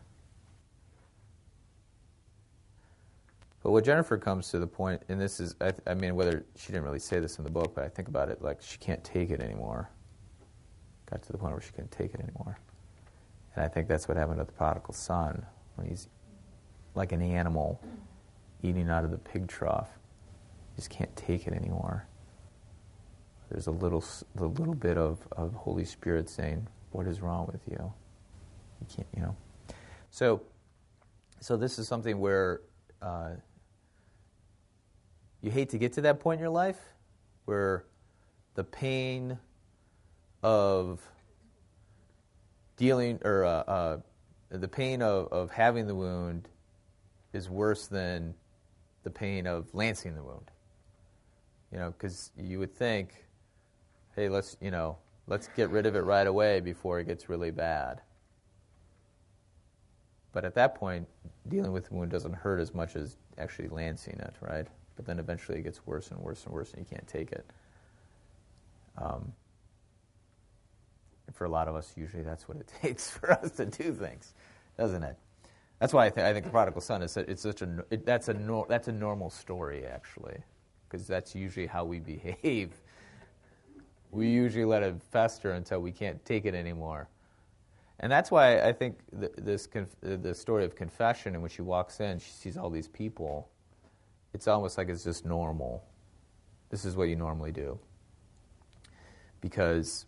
But 3.62 3.72
what 3.72 3.84
Jennifer 3.84 4.16
comes 4.16 4.50
to 4.50 4.58
the 4.58 4.66
point, 4.66 5.02
and 5.08 5.20
this 5.20 5.40
is, 5.40 5.56
I, 5.60 5.72
I, 5.86 5.94
mean, 5.94 6.14
whether 6.14 6.44
she 6.56 6.68
didn't 6.68 6.84
really 6.84 7.00
say 7.00 7.18
this 7.18 7.38
in 7.38 7.44
the 7.44 7.50
book, 7.50 7.74
but 7.74 7.84
I 7.84 7.88
think 7.88 8.08
about 8.08 8.28
it 8.28 8.40
like 8.40 8.62
she 8.62 8.78
can't 8.78 9.02
take 9.02 9.30
it 9.30 9.40
anymore. 9.40 9.90
Got 11.10 11.22
to 11.22 11.32
the 11.32 11.38
point 11.38 11.52
where 11.52 11.60
she 11.60 11.72
couldn't 11.72 11.90
take 11.90 12.14
it 12.14 12.20
anymore. 12.20 12.58
And 13.54 13.64
I 13.64 13.68
think 13.68 13.88
that's 13.88 14.06
what 14.06 14.16
happened 14.16 14.38
to 14.38 14.44
the 14.44 14.52
prodigal 14.52 14.94
son 14.94 15.44
when 15.74 15.88
he's 15.88 16.08
like 16.94 17.12
an 17.12 17.22
animal 17.22 17.80
eating 18.62 18.88
out 18.88 19.04
of 19.04 19.10
the 19.10 19.18
pig 19.18 19.48
trough. 19.48 19.90
He 20.70 20.76
just 20.76 20.90
can't 20.90 21.14
take 21.16 21.46
it 21.46 21.52
anymore. 21.52 22.06
There's 23.50 23.66
a 23.66 23.72
little, 23.72 24.04
the 24.34 24.46
little 24.46 24.74
bit 24.74 24.96
of, 24.96 25.18
of 25.32 25.54
Holy 25.54 25.84
Spirit 25.84 26.28
saying, 26.28 26.68
"What 26.92 27.06
is 27.06 27.20
wrong 27.20 27.46
with 27.50 27.60
you? 27.68 27.92
You 28.80 28.86
can't, 28.94 29.08
you 29.14 29.22
know." 29.22 29.36
So, 30.10 30.42
so 31.40 31.56
this 31.56 31.78
is 31.78 31.86
something 31.86 32.18
where 32.18 32.60
uh, 33.02 33.30
you 35.40 35.50
hate 35.50 35.70
to 35.70 35.78
get 35.78 35.92
to 35.94 36.00
that 36.02 36.20
point 36.20 36.38
in 36.38 36.42
your 36.42 36.50
life 36.50 36.80
where 37.44 37.84
the 38.54 38.64
pain 38.64 39.38
of 40.42 41.00
dealing 42.76 43.18
or 43.24 43.44
uh, 43.44 43.48
uh, 43.48 43.98
the 44.50 44.68
pain 44.68 45.02
of, 45.02 45.28
of 45.32 45.50
having 45.50 45.86
the 45.86 45.94
wound 45.94 46.48
is 47.32 47.48
worse 47.48 47.86
than 47.86 48.34
the 49.02 49.10
pain 49.10 49.46
of 49.46 49.72
lancing 49.74 50.14
the 50.14 50.22
wound. 50.22 50.50
You 51.72 51.78
know, 51.78 51.90
because 51.90 52.30
you 52.36 52.58
would 52.58 52.74
think, 52.74 53.26
hey, 54.16 54.28
let's 54.28 54.56
you 54.60 54.70
know, 54.70 54.96
let's 55.28 55.48
get 55.56 55.70
rid 55.70 55.86
of 55.86 55.94
it 55.94 56.00
right 56.00 56.26
away 56.26 56.60
before 56.60 56.98
it 56.98 57.06
gets 57.06 57.28
really 57.28 57.50
bad. 57.50 58.00
But 60.32 60.44
at 60.44 60.54
that 60.54 60.74
point, 60.74 61.06
dealing 61.48 61.72
with 61.72 61.88
the 61.88 61.94
wound 61.94 62.10
doesn't 62.10 62.34
hurt 62.34 62.60
as 62.60 62.74
much 62.74 62.96
as 62.96 63.16
actually 63.38 63.68
lancing 63.68 64.18
it, 64.18 64.34
right? 64.40 64.66
But 64.96 65.06
then 65.06 65.18
eventually 65.18 65.58
it 65.58 65.62
gets 65.62 65.86
worse 65.86 66.10
and 66.10 66.20
worse 66.20 66.44
and 66.44 66.52
worse, 66.52 66.72
and 66.72 66.80
you 66.80 66.86
can't 66.88 67.06
take 67.06 67.32
it. 67.32 67.46
Um, 68.96 69.32
for 71.32 71.44
a 71.44 71.48
lot 71.48 71.68
of 71.68 71.76
us, 71.76 71.92
usually 71.96 72.22
that's 72.22 72.48
what 72.48 72.58
it 72.58 72.72
takes 72.82 73.10
for 73.10 73.32
us 73.32 73.52
to 73.52 73.66
do 73.66 73.92
things, 73.92 74.34
doesn't 74.76 75.02
it? 75.02 75.16
That's 75.78 75.92
why 75.92 76.06
I, 76.06 76.10
th- 76.10 76.26
I 76.26 76.32
think 76.32 76.44
the 76.44 76.50
prodigal 76.50 76.80
son 76.80 77.02
is 77.02 77.16
it's 77.16 77.42
such 77.42 77.62
a 77.62 77.84
it, 77.90 78.04
that's 78.04 78.28
a 78.28 78.34
nor- 78.34 78.66
that's 78.68 78.88
a 78.88 78.92
normal 78.92 79.30
story 79.30 79.86
actually, 79.86 80.38
because 80.88 81.06
that's 81.06 81.34
usually 81.34 81.66
how 81.66 81.84
we 81.84 82.00
behave. 82.00 82.72
We 84.10 84.28
usually 84.28 84.64
let 84.64 84.82
it 84.82 84.94
fester 85.10 85.52
until 85.52 85.80
we 85.80 85.92
can't 85.92 86.24
take 86.24 86.44
it 86.44 86.54
anymore, 86.54 87.08
and 88.00 88.10
that's 88.10 88.30
why 88.30 88.60
I 88.60 88.72
think 88.72 88.98
th- 89.18 89.32
this 89.36 89.68
the 90.00 90.34
story 90.34 90.64
of 90.64 90.74
confession, 90.74 91.34
in 91.34 91.42
which 91.42 91.52
she 91.52 91.62
walks 91.62 92.00
in, 92.00 92.18
she 92.18 92.30
sees 92.30 92.56
all 92.56 92.70
these 92.70 92.88
people. 92.88 93.48
It's 94.32 94.46
almost 94.46 94.78
like 94.78 94.88
it's 94.88 95.04
just 95.04 95.24
normal. 95.24 95.84
This 96.70 96.84
is 96.84 96.96
what 96.96 97.08
you 97.08 97.16
normally 97.16 97.52
do, 97.52 97.78
because 99.40 100.06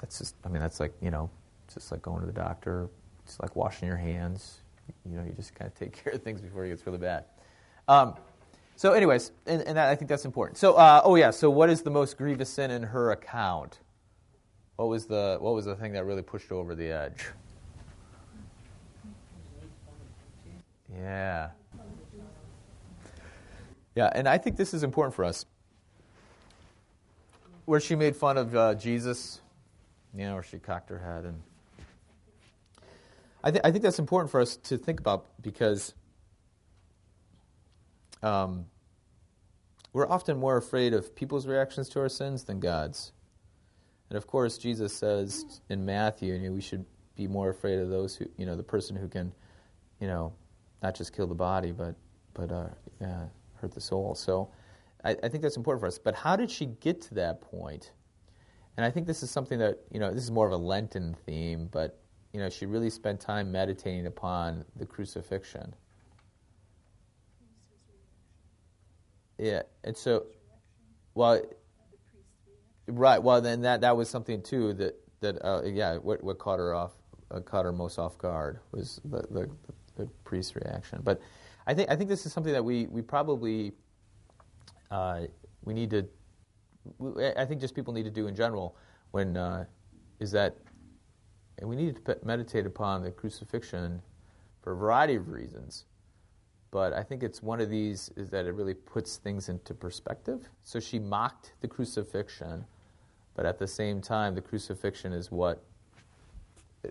that's 0.00 0.18
just, 0.18 0.34
I 0.44 0.48
mean, 0.48 0.60
that's 0.60 0.80
like, 0.80 0.92
you 1.00 1.10
know, 1.10 1.30
it's 1.64 1.74
just 1.74 1.90
like 1.90 2.02
going 2.02 2.20
to 2.20 2.26
the 2.26 2.32
doctor. 2.32 2.88
It's 3.24 3.40
like 3.40 3.56
washing 3.56 3.88
your 3.88 3.96
hands. 3.96 4.60
You 5.04 5.16
know, 5.16 5.24
you 5.24 5.32
just 5.32 5.54
kind 5.54 5.70
of 5.70 5.74
take 5.74 5.92
care 6.04 6.12
of 6.12 6.22
things 6.22 6.40
before 6.40 6.64
it 6.64 6.68
gets 6.68 6.86
really 6.86 6.98
bad. 6.98 7.24
Um, 7.88 8.14
so, 8.76 8.92
anyways, 8.92 9.32
and, 9.46 9.62
and 9.62 9.76
that, 9.76 9.88
I 9.88 9.96
think 9.96 10.08
that's 10.08 10.24
important. 10.24 10.58
So, 10.58 10.74
uh, 10.74 11.00
oh 11.04 11.16
yeah. 11.16 11.30
So, 11.30 11.50
what 11.50 11.70
is 11.70 11.82
the 11.82 11.90
most 11.90 12.16
grievous 12.16 12.48
sin 12.48 12.70
in 12.70 12.82
her 12.82 13.10
account? 13.10 13.80
What 14.76 14.88
was 14.88 15.06
the 15.06 15.38
what 15.40 15.54
was 15.54 15.64
the 15.64 15.74
thing 15.74 15.92
that 15.94 16.04
really 16.04 16.22
pushed 16.22 16.48
her 16.50 16.56
over 16.56 16.74
the 16.74 16.90
edge? 16.90 17.24
Yeah. 20.94 21.50
Yeah, 23.94 24.10
and 24.14 24.28
I 24.28 24.38
think 24.38 24.56
this 24.56 24.74
is 24.74 24.82
important 24.82 25.14
for 25.14 25.24
us. 25.24 25.46
Where 27.64 27.80
she 27.80 27.96
made 27.96 28.14
fun 28.14 28.36
of 28.36 28.54
uh, 28.54 28.74
Jesus 28.74 29.40
you 30.16 30.24
know, 30.24 30.36
or 30.36 30.42
she 30.42 30.58
cocked 30.58 30.88
her 30.88 30.98
head. 30.98 31.24
And 31.24 31.42
I, 33.44 33.50
th- 33.50 33.60
I 33.64 33.70
think 33.70 33.84
that's 33.84 33.98
important 33.98 34.30
for 34.30 34.40
us 34.40 34.56
to 34.56 34.78
think 34.78 34.98
about 34.98 35.26
because 35.42 35.94
um, 38.22 38.66
we're 39.92 40.08
often 40.08 40.36
more 40.36 40.56
afraid 40.56 40.92
of 40.92 41.14
people's 41.14 41.46
reactions 41.46 41.88
to 41.90 42.00
our 42.00 42.08
sins 42.08 42.44
than 42.44 42.60
God's. 42.60 43.12
And 44.10 44.16
of 44.16 44.26
course, 44.26 44.58
Jesus 44.58 44.94
says 44.94 45.60
in 45.68 45.84
Matthew, 45.84 46.34
you 46.34 46.48
know, 46.48 46.52
we 46.54 46.60
should 46.60 46.84
be 47.16 47.26
more 47.26 47.50
afraid 47.50 47.78
of 47.78 47.88
those 47.88 48.14
who, 48.14 48.26
you 48.36 48.46
know, 48.46 48.56
the 48.56 48.62
person 48.62 48.94
who 48.94 49.08
can, 49.08 49.32
you 50.00 50.06
know, 50.06 50.32
not 50.82 50.94
just 50.94 51.14
kill 51.16 51.26
the 51.26 51.34
body, 51.34 51.72
but 51.72 51.94
but 52.34 52.52
uh, 52.52 52.68
hurt 53.54 53.72
the 53.72 53.80
soul. 53.80 54.14
So, 54.14 54.50
I, 55.02 55.16
I 55.22 55.28
think 55.28 55.42
that's 55.42 55.56
important 55.56 55.80
for 55.80 55.86
us. 55.86 55.98
But 55.98 56.14
how 56.14 56.36
did 56.36 56.50
she 56.50 56.66
get 56.66 57.00
to 57.02 57.14
that 57.14 57.40
point? 57.40 57.92
And 58.76 58.84
I 58.84 58.90
think 58.90 59.06
this 59.06 59.22
is 59.22 59.30
something 59.30 59.58
that 59.58 59.78
you 59.90 59.98
know, 59.98 60.12
this 60.12 60.22
is 60.22 60.30
more 60.30 60.46
of 60.46 60.52
a 60.52 60.56
Lenten 60.56 61.16
theme, 61.24 61.68
but 61.72 61.98
you 62.32 62.40
know, 62.40 62.50
she 62.50 62.66
really 62.66 62.90
spent 62.90 63.18
time 63.18 63.50
meditating 63.50 64.06
upon 64.06 64.64
the 64.76 64.84
crucifixion. 64.84 65.74
Yeah, 69.38 69.62
and 69.84 69.96
so, 69.96 70.26
well, 71.14 71.42
right. 72.86 73.22
Well, 73.22 73.40
then 73.40 73.62
that 73.62 73.80
that 73.82 73.96
was 73.96 74.08
something 74.08 74.42
too 74.42 74.72
that 74.74 74.94
that 75.20 75.44
uh, 75.44 75.62
yeah, 75.64 75.96
what 75.96 76.22
what 76.24 76.38
caught 76.38 76.58
her 76.58 76.74
off, 76.74 76.92
uh, 77.30 77.40
caught 77.40 77.64
her 77.64 77.72
most 77.72 77.98
off 77.98 78.16
guard 78.18 78.60
was 78.72 79.00
the, 79.04 79.22
the 79.30 79.50
the 79.96 80.06
priest's 80.24 80.56
reaction. 80.56 81.00
But 81.02 81.20
I 81.66 81.74
think 81.74 81.90
I 81.90 81.96
think 81.96 82.08
this 82.08 82.24
is 82.26 82.32
something 82.32 82.52
that 82.52 82.64
we 82.64 82.86
we 82.86 83.02
probably 83.02 83.72
uh, 84.90 85.22
we 85.64 85.74
need 85.74 85.90
to. 85.90 86.06
I 87.36 87.44
think 87.44 87.60
just 87.60 87.74
people 87.74 87.92
need 87.92 88.04
to 88.04 88.10
do 88.10 88.28
in 88.28 88.36
general 88.36 88.76
when 89.10 89.36
uh, 89.36 89.64
is 90.20 90.30
that 90.32 90.56
and 91.58 91.68
we 91.68 91.76
need 91.76 92.04
to 92.04 92.18
meditate 92.24 92.66
upon 92.66 93.02
the 93.02 93.10
crucifixion 93.10 94.02
for 94.62 94.72
a 94.72 94.76
variety 94.76 95.14
of 95.14 95.28
reasons. 95.28 95.84
But 96.70 96.92
I 96.92 97.02
think 97.02 97.22
it's 97.22 97.42
one 97.42 97.60
of 97.60 97.70
these 97.70 98.10
is 98.16 98.30
that 98.30 98.44
it 98.46 98.52
really 98.52 98.74
puts 98.74 99.16
things 99.16 99.48
into 99.48 99.72
perspective. 99.72 100.48
So 100.62 100.80
she 100.80 100.98
mocked 100.98 101.52
the 101.60 101.68
crucifixion, 101.68 102.64
but 103.34 103.46
at 103.46 103.58
the 103.58 103.66
same 103.66 104.00
time, 104.00 104.34
the 104.34 104.40
crucifixion 104.40 105.12
is 105.12 105.30
what 105.30 105.62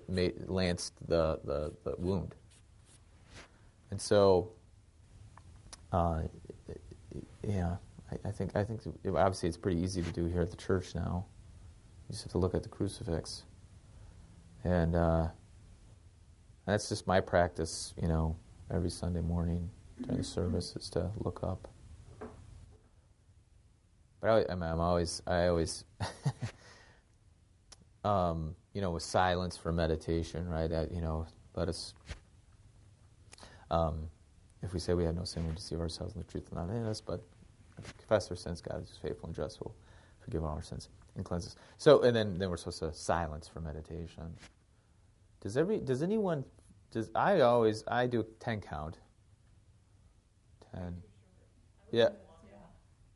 made, 0.08 0.34
lanced 0.48 0.94
the, 1.08 1.40
the, 1.44 1.74
the 1.84 1.96
wound. 1.98 2.36
And 3.92 4.02
so, 4.02 4.52
uh, 5.92 6.22
yeah, 7.48 7.76
I, 8.12 8.30
I, 8.30 8.32
think 8.32 8.56
I 8.56 8.64
think 8.64 8.82
obviously 9.06 9.50
it's 9.50 9.58
pretty 9.58 9.80
easy 9.80 10.02
to 10.02 10.12
do 10.12 10.26
here 10.26 10.42
at 10.42 10.50
the 10.50 10.58
church 10.58 10.96
now. 10.96 11.26
You 12.08 12.14
just 12.14 12.24
have 12.24 12.32
to 12.34 12.38
look 12.38 12.56
at 12.56 12.64
the 12.64 12.70
crucifix. 12.70 13.44
And 14.64 14.96
uh, 14.96 15.28
that's 16.66 16.90
just 16.90 17.08
my 17.08 17.22
practice, 17.22 17.94
you 18.02 18.08
know, 18.08 18.36
every 18.74 18.90
Sunday 18.90 19.22
morning 19.22 19.70
during 20.02 20.18
the 20.18 20.24
service 20.24 20.76
is 20.76 20.90
to 20.92 21.10
look 21.18 21.42
up. 21.44 21.68
But 24.22 24.50
I, 24.50 24.52
am 24.52 24.80
always, 24.80 25.22
I 25.28 25.48
always, 25.48 25.84
um, 28.04 28.56
you 28.74 28.82
know, 28.82 28.92
with 28.92 29.04
silence 29.04 29.56
for 29.56 29.72
meditation, 29.72 30.50
right? 30.50 30.72
I, 30.72 30.88
you 30.92 31.02
know, 31.02 31.28
let 31.56 31.70
us, 31.70 31.94
um, 33.70 34.10
if 34.64 34.74
we 34.74 34.80
say 34.80 34.94
we 34.94 35.04
have 35.04 35.16
no 35.16 35.26
sin, 35.26 35.48
we 35.48 35.54
deceive 35.54 35.80
ourselves 35.80 36.16
and 36.16 36.26
the 36.26 36.32
truth 36.32 36.48
is 36.48 36.54
not 36.54 36.70
in 36.70 36.86
us, 36.86 37.02
but 37.02 37.22
confess 37.98 38.30
our 38.30 38.36
sins, 38.36 38.62
God 38.62 38.84
is 38.84 38.98
faithful 39.02 39.28
and 39.28 39.36
just, 39.36 39.62
will 39.62 39.76
forgive 40.20 40.44
all 40.44 40.56
our 40.56 40.64
sins 40.64 40.90
and 41.16 41.24
cleanse 41.24 41.46
us. 41.46 41.56
So, 41.78 42.02
and 42.02 42.16
then, 42.16 42.40
then 42.40 42.50
we're 42.50 42.58
supposed 42.58 42.80
to 42.80 42.94
silence 42.94 43.48
for 43.48 43.60
meditation. 43.60 44.34
Does 45.42 45.58
every 45.58 45.80
does 45.80 46.02
anyone 46.02 46.44
does 46.96 47.12
I 47.14 47.42
always 47.42 47.84
I 47.90 48.08
do 48.08 48.26
ten 48.40 48.62
count. 48.62 48.98
Ten. 50.74 50.96
Yeah. 51.92 52.10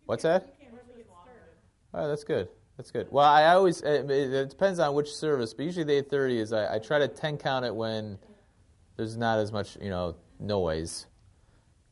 What's 0.05 0.23
that? 0.23 0.53
Oh, 1.93 2.07
that's 2.09 2.25
good. 2.25 2.49
That's 2.75 2.91
good. 2.91 3.07
Well, 3.09 3.25
I 3.25 3.53
always 3.53 3.81
it, 3.81 4.49
depends 4.49 4.79
on 4.79 4.93
which 4.93 5.13
service, 5.13 5.53
but 5.53 5.63
usually 5.63 5.85
the 5.85 5.93
eight 5.93 6.09
thirty 6.09 6.39
is 6.39 6.51
I, 6.51 6.75
I 6.75 6.79
try 6.79 6.99
to 6.99 7.07
ten 7.07 7.37
count 7.37 7.63
it 7.63 7.73
when 7.73 8.19
there's 8.97 9.15
not 9.15 9.39
as 9.39 9.53
much 9.53 9.77
you 9.81 9.89
know 9.89 10.17
noise 10.41 11.05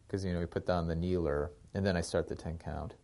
because 0.05 0.25
you 0.25 0.33
know 0.33 0.39
we 0.39 0.45
put 0.45 0.67
down 0.67 0.87
the 0.87 0.95
kneeler 0.95 1.51
and 1.73 1.85
then 1.85 1.95
I 1.95 2.01
start 2.01 2.27
the 2.27 2.35
ten 2.35 2.57
count. 2.57 2.95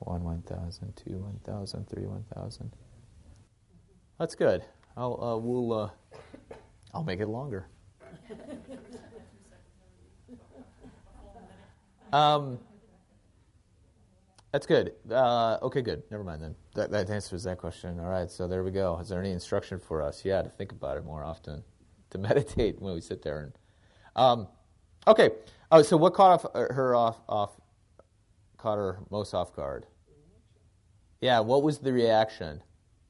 One, 0.00 0.24
one 0.24 0.42
thousand, 0.42 0.96
two, 0.96 1.18
one 1.18 1.38
thousand, 1.44 1.88
three, 1.88 2.06
one 2.06 2.24
thousand. 2.34 2.72
That's 4.18 4.34
good. 4.34 4.64
I'll 4.96 5.22
uh, 5.22 5.36
we'll 5.36 5.72
uh, 5.72 5.90
I'll 6.94 7.04
make 7.04 7.20
it 7.20 7.28
longer. 7.28 7.68
Um, 12.12 12.58
that's 14.52 14.66
good. 14.66 14.92
Uh, 15.10 15.58
okay, 15.62 15.80
good. 15.80 16.02
Never 16.10 16.22
mind 16.22 16.42
then. 16.42 16.54
That, 16.74 16.90
that 16.90 17.08
answers 17.08 17.44
that 17.44 17.56
question. 17.56 17.98
All 17.98 18.10
right, 18.10 18.30
so 18.30 18.46
there 18.46 18.62
we 18.62 18.70
go. 18.70 18.98
Is 18.98 19.08
there 19.08 19.18
any 19.18 19.30
instruction 19.30 19.78
for 19.78 20.02
us? 20.02 20.24
Yeah, 20.24 20.42
to 20.42 20.50
think 20.50 20.72
about 20.72 20.98
it 20.98 21.04
more 21.04 21.24
often, 21.24 21.62
to 22.10 22.18
meditate 22.18 22.80
when 22.80 22.94
we 22.94 23.00
sit 23.00 23.22
there. 23.22 23.40
And 23.40 23.52
um, 24.14 24.48
okay. 25.06 25.30
Oh, 25.70 25.80
so 25.80 25.96
what 25.96 26.12
caught 26.12 26.44
off, 26.44 26.46
uh, 26.54 26.72
her 26.72 26.94
off 26.94 27.16
off 27.30 27.52
caught 28.58 28.76
her 28.76 28.98
most 29.10 29.32
off 29.32 29.56
guard? 29.56 29.86
Yeah, 31.22 31.40
what 31.40 31.62
was 31.62 31.78
the 31.78 31.92
reaction? 31.92 32.62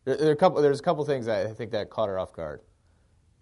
There, 0.04 0.16
there 0.16 0.30
a 0.30 0.36
couple, 0.36 0.62
there's 0.62 0.78
a 0.78 0.82
couple 0.82 1.04
things 1.04 1.26
I 1.26 1.46
think 1.48 1.72
that 1.72 1.90
caught 1.90 2.08
her 2.08 2.20
off 2.20 2.32
guard. 2.32 2.60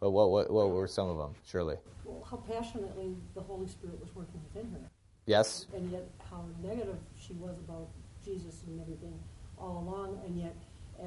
But 0.01 0.11
what, 0.11 0.31
what, 0.31 0.51
what 0.51 0.71
were 0.71 0.87
some 0.87 1.09
of 1.09 1.19
them, 1.19 1.35
surely? 1.47 1.77
Well, 2.05 2.27
how 2.29 2.39
passionately 2.39 3.17
the 3.35 3.43
Holy 3.43 3.69
Spirit 3.69 4.01
was 4.01 4.15
working 4.15 4.41
within 4.49 4.71
her. 4.73 4.91
Yes. 5.27 5.67
And 5.75 5.91
yet 5.93 6.09
how 6.31 6.45
negative 6.63 6.97
she 7.19 7.35
was 7.35 7.57
about 7.69 7.89
Jesus 8.25 8.63
and 8.67 8.81
everything 8.81 9.19
all 9.59 9.79
along. 9.79 10.21
And 10.25 10.39
yet, 10.39 10.57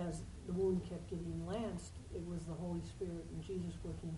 as 0.08 0.22
the 0.46 0.54
wound 0.54 0.82
kept 0.88 1.10
getting 1.10 1.46
lanced, 1.48 1.94
it 2.14 2.22
was 2.28 2.44
the 2.44 2.54
Holy 2.54 2.82
Spirit 2.82 3.26
and 3.34 3.44
Jesus 3.44 3.74
working 3.84 4.16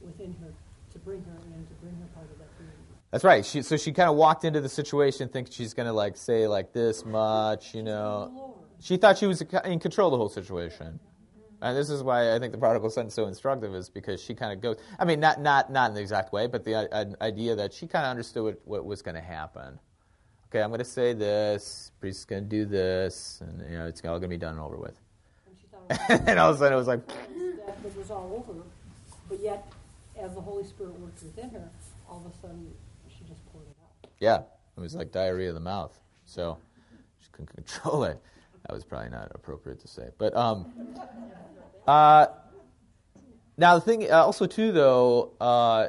within 0.00 0.34
her 0.40 0.52
to 0.92 0.98
bring 1.00 1.22
her 1.24 1.36
in, 1.54 1.66
to 1.66 1.74
bring 1.82 1.94
her 1.96 2.06
part 2.14 2.30
of 2.30 2.38
that 2.38 2.56
community. 2.56 2.78
That's 3.10 3.24
right. 3.24 3.44
She, 3.44 3.62
so 3.62 3.76
she 3.76 3.92
kind 3.92 4.08
of 4.08 4.16
walked 4.16 4.44
into 4.44 4.60
the 4.60 4.68
situation 4.68 5.28
thinking 5.28 5.52
she's 5.52 5.74
going 5.74 5.86
to 5.86 5.92
like 5.92 6.16
say 6.16 6.46
like 6.46 6.72
this 6.72 7.04
much, 7.04 7.74
you 7.74 7.82
know 7.82 8.52
she 8.82 8.96
thought 8.96 9.16
she 9.16 9.26
was 9.26 9.40
in 9.64 9.78
control 9.78 10.08
of 10.08 10.12
the 10.12 10.18
whole 10.18 10.28
situation. 10.28 10.98
And 11.62 11.76
this 11.76 11.90
is 11.90 12.02
why 12.02 12.34
I 12.34 12.40
think 12.40 12.50
the 12.50 12.58
prodigal 12.58 12.90
son 12.90 13.06
is 13.06 13.14
so 13.14 13.28
instructive, 13.28 13.72
is 13.72 13.88
because 13.88 14.20
she 14.20 14.34
kind 14.34 14.52
of 14.52 14.60
goes. 14.60 14.76
I 14.98 15.04
mean, 15.04 15.20
not 15.20 15.40
not 15.40 15.70
not 15.70 15.90
in 15.90 15.94
the 15.94 16.00
exact 16.00 16.32
way, 16.32 16.48
but 16.48 16.64
the 16.64 16.92
uh, 16.92 17.04
idea 17.20 17.54
that 17.54 17.72
she 17.72 17.86
kind 17.86 18.04
of 18.04 18.10
understood 18.10 18.42
what, 18.42 18.60
what 18.64 18.84
was 18.84 19.00
going 19.00 19.14
to 19.14 19.20
happen. 19.20 19.78
Okay, 20.48 20.60
I'm 20.60 20.70
going 20.70 20.80
to 20.80 20.84
say 20.84 21.12
this. 21.12 21.92
Priest's 22.00 22.24
going 22.24 22.42
to 22.42 22.48
do 22.48 22.64
this, 22.64 23.40
and 23.42 23.70
you 23.70 23.78
know, 23.78 23.86
it's 23.86 24.00
all 24.00 24.18
going 24.18 24.22
to 24.22 24.28
be 24.28 24.36
done 24.36 24.54
and 24.54 24.60
over 24.60 24.76
with. 24.76 24.98
And, 25.88 26.28
and 26.28 26.38
all 26.40 26.50
of 26.50 26.56
a 26.56 26.58
sudden, 26.58 26.72
it 26.72 26.76
was 26.76 26.88
like 26.88 27.06
that 27.06 27.76
it 27.84 27.96
was 27.96 28.10
all 28.10 28.44
over. 28.44 28.58
But 29.28 29.38
yet, 29.38 29.72
as 30.18 30.34
the 30.34 30.40
Holy 30.40 30.64
Spirit 30.64 30.98
worked 30.98 31.22
within 31.22 31.50
her, 31.50 31.70
all 32.10 32.24
of 32.26 32.32
a 32.32 32.36
sudden, 32.42 32.74
she 33.08 33.22
just 33.28 33.40
poured 33.52 33.66
it 33.66 33.76
out. 33.80 34.10
Yeah, 34.18 34.40
it 34.76 34.80
was 34.80 34.96
like 34.96 35.12
diarrhea 35.12 35.50
of 35.50 35.54
the 35.54 35.60
mouth. 35.60 35.96
So 36.26 36.58
she 37.20 37.28
couldn't 37.30 37.54
control 37.54 38.02
it. 38.02 38.20
That 38.66 38.74
was 38.74 38.84
probably 38.84 39.10
not 39.10 39.32
appropriate 39.34 39.80
to 39.80 39.88
say. 39.88 40.08
But 40.18 40.36
um, 40.36 40.72
uh, 41.86 42.26
now 43.56 43.74
the 43.74 43.80
thing, 43.80 44.10
uh, 44.10 44.24
also 44.24 44.46
too, 44.46 44.72
though, 44.72 45.32
uh, 45.40 45.88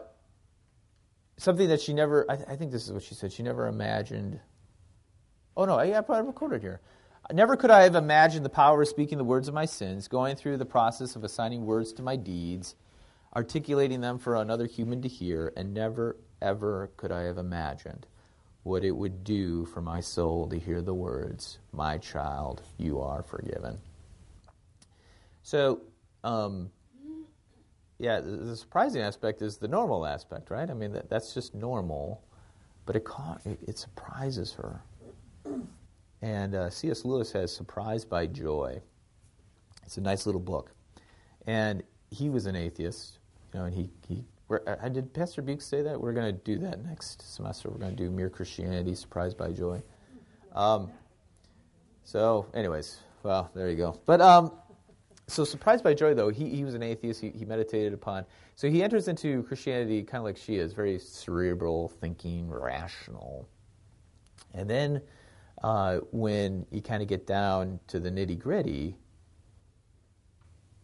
something 1.37 1.67
that 1.69 1.81
she 1.81 1.93
never. 1.93 2.25
I, 2.29 2.35
th- 2.35 2.47
I, 2.49 2.55
think 2.55 2.71
this 2.71 2.85
is 2.85 2.91
what 2.91 3.03
she 3.03 3.15
said. 3.15 3.31
She 3.31 3.43
never 3.43 3.67
imagined. 3.67 4.39
Oh 5.55 5.65
no, 5.65 5.77
I, 5.77 5.97
I 5.97 6.01
probably 6.01 6.25
recorded 6.25 6.61
here. 6.61 6.81
Never 7.31 7.55
could 7.55 7.71
I 7.71 7.83
have 7.83 7.95
imagined 7.95 8.43
the 8.43 8.49
power 8.49 8.81
of 8.81 8.87
speaking 8.87 9.17
the 9.17 9.23
words 9.23 9.47
of 9.47 9.53
my 9.53 9.65
sins, 9.65 10.07
going 10.07 10.35
through 10.35 10.57
the 10.57 10.65
process 10.65 11.15
of 11.15 11.23
assigning 11.23 11.65
words 11.65 11.93
to 11.93 12.01
my 12.01 12.17
deeds, 12.17 12.75
articulating 13.33 14.01
them 14.01 14.17
for 14.17 14.35
another 14.35 14.65
human 14.65 15.01
to 15.03 15.07
hear, 15.07 15.53
and 15.55 15.73
never, 15.73 16.17
ever 16.41 16.91
could 16.97 17.11
I 17.13 17.21
have 17.21 17.37
imagined 17.37 18.07
what 18.63 18.83
it 18.83 18.91
would 18.91 19.23
do 19.23 19.65
for 19.65 19.81
my 19.81 19.99
soul 19.99 20.47
to 20.47 20.57
hear 20.57 20.81
the 20.81 20.93
words, 20.93 21.59
My 21.71 21.97
child, 21.97 22.61
you 22.77 22.99
are 23.01 23.21
forgiven. 23.21 23.77
So, 25.43 25.81
um, 26.23 26.71
yeah, 27.99 28.21
the 28.21 28.55
surprising 28.55 29.01
aspect 29.01 29.41
is 29.41 29.57
the 29.57 29.67
normal 29.67 30.05
aspect, 30.05 30.49
right? 30.49 30.69
I 30.69 30.73
mean, 30.73 30.93
that, 30.93 31.09
that's 31.09 31.33
just 31.33 31.53
normal, 31.53 32.23
but 32.85 32.95
it, 32.95 33.05
it, 33.45 33.59
it 33.67 33.77
surprises 33.77 34.53
her. 34.53 34.81
And 36.21 36.55
uh, 36.55 36.69
C.S. 36.69 37.03
Lewis 37.03 37.33
has 37.33 37.53
Surprised 37.53 38.09
by 38.09 38.27
Joy. 38.27 38.81
It's 39.85 39.97
a 39.97 40.01
nice 40.01 40.25
little 40.25 40.41
book. 40.41 40.71
And 41.45 41.83
he 42.11 42.29
was 42.29 42.45
an 42.45 42.55
atheist, 42.55 43.19
you 43.53 43.59
know, 43.59 43.65
and 43.65 43.75
he, 43.75 43.89
he 44.07 44.23
uh, 44.49 44.89
did 44.89 45.13
Pastor 45.13 45.41
Beeks 45.41 45.65
say 45.65 45.81
that? 45.81 45.99
We're 45.99 46.13
going 46.13 46.33
to 46.33 46.41
do 46.43 46.57
that 46.59 46.83
next 46.83 47.35
semester. 47.35 47.69
We're 47.69 47.79
going 47.79 47.95
to 47.95 48.03
do 48.03 48.11
Mere 48.11 48.29
Christianity, 48.29 48.95
Surprised 48.95 49.37
by 49.37 49.51
Joy. 49.51 49.81
Um, 50.53 50.91
so, 52.03 52.47
anyways, 52.53 52.99
well, 53.23 53.49
there 53.55 53.69
you 53.69 53.77
go. 53.77 53.99
But 54.05 54.21
um, 54.21 54.51
so, 55.27 55.43
Surprised 55.43 55.83
by 55.83 55.93
Joy, 55.93 56.13
though, 56.13 56.29
he, 56.29 56.49
he 56.49 56.63
was 56.63 56.73
an 56.73 56.83
atheist. 56.83 57.21
He, 57.21 57.29
he 57.29 57.45
meditated 57.45 57.93
upon. 57.93 58.25
So, 58.55 58.69
he 58.69 58.83
enters 58.83 59.07
into 59.07 59.43
Christianity 59.43 60.03
kind 60.03 60.19
of 60.19 60.25
like 60.25 60.37
she 60.37 60.57
is 60.57 60.73
very 60.73 60.99
cerebral, 60.99 61.87
thinking, 61.87 62.49
rational. 62.49 63.47
And 64.53 64.69
then 64.69 65.01
uh, 65.63 65.99
when 66.11 66.65
you 66.69 66.81
kind 66.81 67.01
of 67.01 67.07
get 67.07 67.25
down 67.25 67.79
to 67.87 67.99
the 67.99 68.11
nitty 68.11 68.37
gritty, 68.37 68.97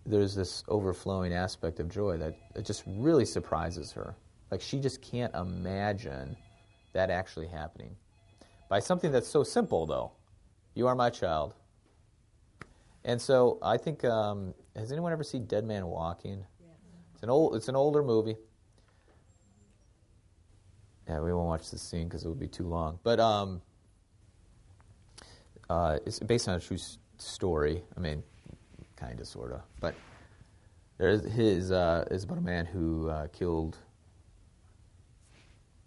there's 0.06 0.36
this 0.36 0.64
overflowing 0.68 1.34
aspect 1.34 1.80
of 1.80 1.89
joy 1.89 2.18
that 2.18 2.36
it 2.56 2.66
just 2.66 2.84
really 2.88 3.26
surprises 3.26 3.91
her. 3.91 4.16
Like 4.52 4.62
she 4.62 4.80
just 4.80 5.02
can't 5.02 5.34
imagine 5.36 6.36
that 6.93 7.10
actually 7.10 7.47
happening. 7.47 7.95
By 8.70 8.80
something 8.80 9.12
that's 9.12 9.28
so 9.28 9.43
simple, 9.43 9.86
though. 9.86 10.12
You 10.76 10.88
are 10.88 10.95
my 10.95 11.10
child. 11.10 11.54
And 13.04 13.22
so 13.22 13.58
I 13.62 13.78
think, 13.78 14.04
um, 14.06 14.54
has 14.76 14.91
anyone 14.91 15.12
ever 15.12 15.24
seen 15.24 15.45
Dead 15.45 15.66
Man 15.66 15.88
Walking? 15.88 16.45
It's 17.14 17.24
an 17.24 17.30
old, 17.30 17.56
it's 17.56 17.68
an 17.68 17.76
older 17.76 18.04
movie. 18.04 18.38
Yeah, 21.08 21.22
we 21.22 21.34
won't 21.34 21.47
watch 21.47 21.72
this 21.72 21.82
scene 21.82 22.08
because 22.08 22.24
it 22.24 22.30
would 22.30 22.39
be 22.39 22.47
too 22.47 22.68
long. 22.68 23.00
But 23.04 23.20
um, 23.20 23.62
uh, 25.70 25.97
it's 26.06 26.20
based 26.20 26.47
on 26.47 26.56
a 26.56 26.60
true 26.60 26.78
story. 27.18 27.84
I 27.97 28.00
mean, 28.00 28.24
kind 29.00 29.20
of, 29.20 29.28
sort 29.28 29.52
of. 29.52 29.62
But 29.80 29.95
there's 30.97 31.24
his 31.24 31.72
uh, 31.72 32.06
is 32.12 32.24
about 32.24 32.38
a 32.38 32.41
man 32.41 32.66
who 32.66 33.10
uh, 33.10 33.28
killed. 33.28 33.78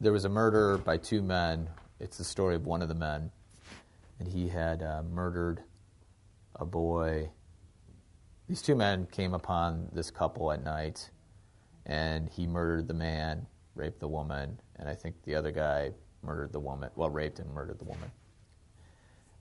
There 0.00 0.12
was 0.12 0.24
a 0.24 0.28
murder 0.28 0.78
by 0.78 0.96
two 0.96 1.22
men. 1.22 1.68
It's 2.00 2.18
the 2.18 2.24
story 2.24 2.54
of 2.54 2.66
one 2.66 2.82
of 2.82 2.88
the 2.88 2.94
men, 2.94 3.30
and 4.18 4.26
he 4.26 4.48
had 4.48 4.82
uh, 4.82 5.02
murdered 5.02 5.62
a 6.56 6.64
boy. 6.64 7.30
These 8.48 8.62
two 8.62 8.74
men 8.74 9.06
came 9.12 9.34
upon 9.34 9.88
this 9.92 10.10
couple 10.10 10.50
at 10.50 10.64
night, 10.64 11.10
and 11.86 12.28
he 12.28 12.46
murdered 12.46 12.88
the 12.88 12.94
man, 12.94 13.46
raped 13.74 14.00
the 14.00 14.08
woman, 14.08 14.58
and 14.76 14.88
I 14.88 14.94
think 14.94 15.14
the 15.24 15.34
other 15.34 15.52
guy 15.52 15.92
murdered 16.22 16.52
the 16.52 16.60
woman. 16.60 16.90
Well, 16.96 17.10
raped 17.10 17.38
and 17.38 17.52
murdered 17.52 17.78
the 17.78 17.84
woman. 17.84 18.10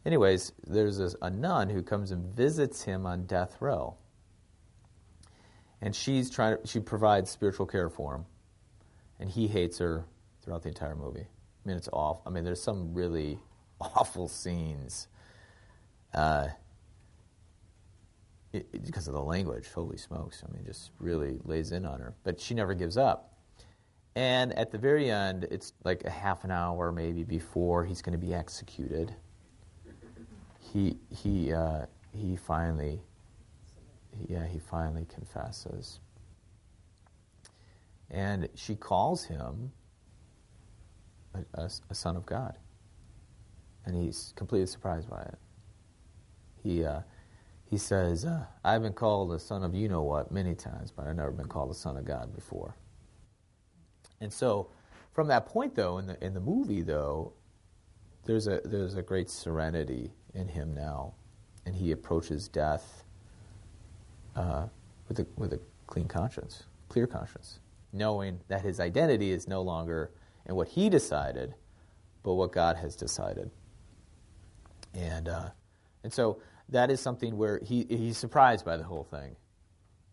Anyways, 0.05 0.51
there's 0.65 0.99
a 1.21 1.29
nun 1.29 1.69
who 1.69 1.83
comes 1.83 2.11
and 2.11 2.25
visits 2.35 2.83
him 2.83 3.05
on 3.05 3.25
death 3.25 3.57
row. 3.59 3.95
And 5.81 5.95
she's 5.95 6.29
trying 6.29 6.57
to, 6.57 6.67
she 6.67 6.79
provides 6.79 7.29
spiritual 7.29 7.65
care 7.65 7.89
for 7.89 8.15
him. 8.15 8.25
And 9.19 9.29
he 9.29 9.47
hates 9.47 9.77
her 9.79 10.05
throughout 10.41 10.63
the 10.63 10.69
entire 10.69 10.95
movie. 10.95 11.27
I 11.27 11.67
mean, 11.67 11.77
it's 11.77 11.89
awful. 11.93 12.23
I 12.25 12.29
mean, 12.31 12.43
there's 12.43 12.61
some 12.61 12.93
really 12.93 13.39
awful 13.81 14.27
scenes. 14.27 15.07
Uh, 16.13 16.47
it, 18.53 18.67
it- 18.73 18.85
because 18.85 19.07
of 19.07 19.13
the 19.13 19.21
language, 19.21 19.67
holy 19.73 19.97
smokes. 19.97 20.43
I 20.47 20.51
mean, 20.53 20.65
just 20.65 20.91
really 20.99 21.39
lays 21.45 21.71
in 21.71 21.85
on 21.85 21.99
her. 21.99 22.15
But 22.23 22.39
she 22.39 22.53
never 22.55 22.73
gives 22.73 22.97
up. 22.97 23.27
And 24.15 24.51
at 24.57 24.71
the 24.71 24.77
very 24.77 25.09
end, 25.09 25.47
it's 25.51 25.73
like 25.85 26.03
a 26.03 26.09
half 26.09 26.43
an 26.43 26.51
hour 26.51 26.91
maybe 26.91 27.23
before 27.23 27.85
he's 27.85 28.01
going 28.01 28.19
to 28.19 28.23
be 28.25 28.33
executed. 28.33 29.15
He 30.71 30.97
he 31.09 31.53
uh, 31.53 31.85
he 32.13 32.35
finally, 32.37 33.01
yeah, 34.29 34.45
he 34.47 34.59
finally 34.59 35.05
confesses. 35.13 35.99
And 38.09 38.49
she 38.55 38.75
calls 38.75 39.25
him 39.25 39.71
a, 41.33 41.39
a, 41.61 41.69
a 41.89 41.95
son 41.95 42.17
of 42.17 42.25
God, 42.25 42.57
and 43.85 43.95
he's 43.95 44.33
completely 44.35 44.67
surprised 44.67 45.09
by 45.09 45.21
it. 45.21 45.37
He 46.63 46.85
uh, 46.85 47.01
he 47.65 47.77
says, 47.77 48.25
uh, 48.25 48.45
"I've 48.63 48.83
been 48.83 48.93
called 48.93 49.33
a 49.33 49.39
son 49.39 49.63
of 49.63 49.75
you 49.75 49.89
know 49.89 50.03
what 50.03 50.31
many 50.31 50.55
times, 50.55 50.91
but 50.91 51.07
I've 51.07 51.15
never 51.17 51.31
been 51.31 51.47
called 51.47 51.71
a 51.71 51.75
son 51.75 51.97
of 51.97 52.05
God 52.05 52.33
before." 52.35 52.75
And 54.21 54.31
so, 54.31 54.69
from 55.13 55.27
that 55.27 55.45
point, 55.45 55.75
though, 55.75 55.97
in 55.97 56.07
the 56.07 56.23
in 56.25 56.33
the 56.33 56.41
movie, 56.41 56.81
though, 56.81 57.33
there's 58.25 58.47
a 58.47 58.61
there's 58.65 58.95
a 58.95 59.01
great 59.01 59.29
serenity 59.29 60.11
in 60.33 60.47
him 60.47 60.73
now, 60.73 61.13
and 61.65 61.75
he 61.75 61.91
approaches 61.91 62.47
death 62.47 63.03
uh, 64.35 64.67
with 65.07 65.19
a 65.19 65.27
with 65.37 65.53
a 65.53 65.59
clean 65.87 66.07
conscience, 66.07 66.63
clear 66.89 67.07
conscience, 67.07 67.59
knowing 67.93 68.39
that 68.47 68.61
his 68.61 68.79
identity 68.79 69.31
is 69.31 69.47
no 69.47 69.61
longer 69.61 70.11
in 70.45 70.55
what 70.55 70.67
he 70.67 70.89
decided, 70.89 71.53
but 72.23 72.33
what 72.33 72.51
God 72.51 72.77
has 72.77 72.95
decided. 72.95 73.51
And 74.93 75.29
uh, 75.29 75.49
and 76.03 76.13
so 76.13 76.41
that 76.69 76.89
is 76.89 76.99
something 76.99 77.37
where 77.37 77.59
he 77.63 77.85
he's 77.89 78.17
surprised 78.17 78.65
by 78.65 78.77
the 78.77 78.83
whole 78.83 79.03
thing. 79.03 79.35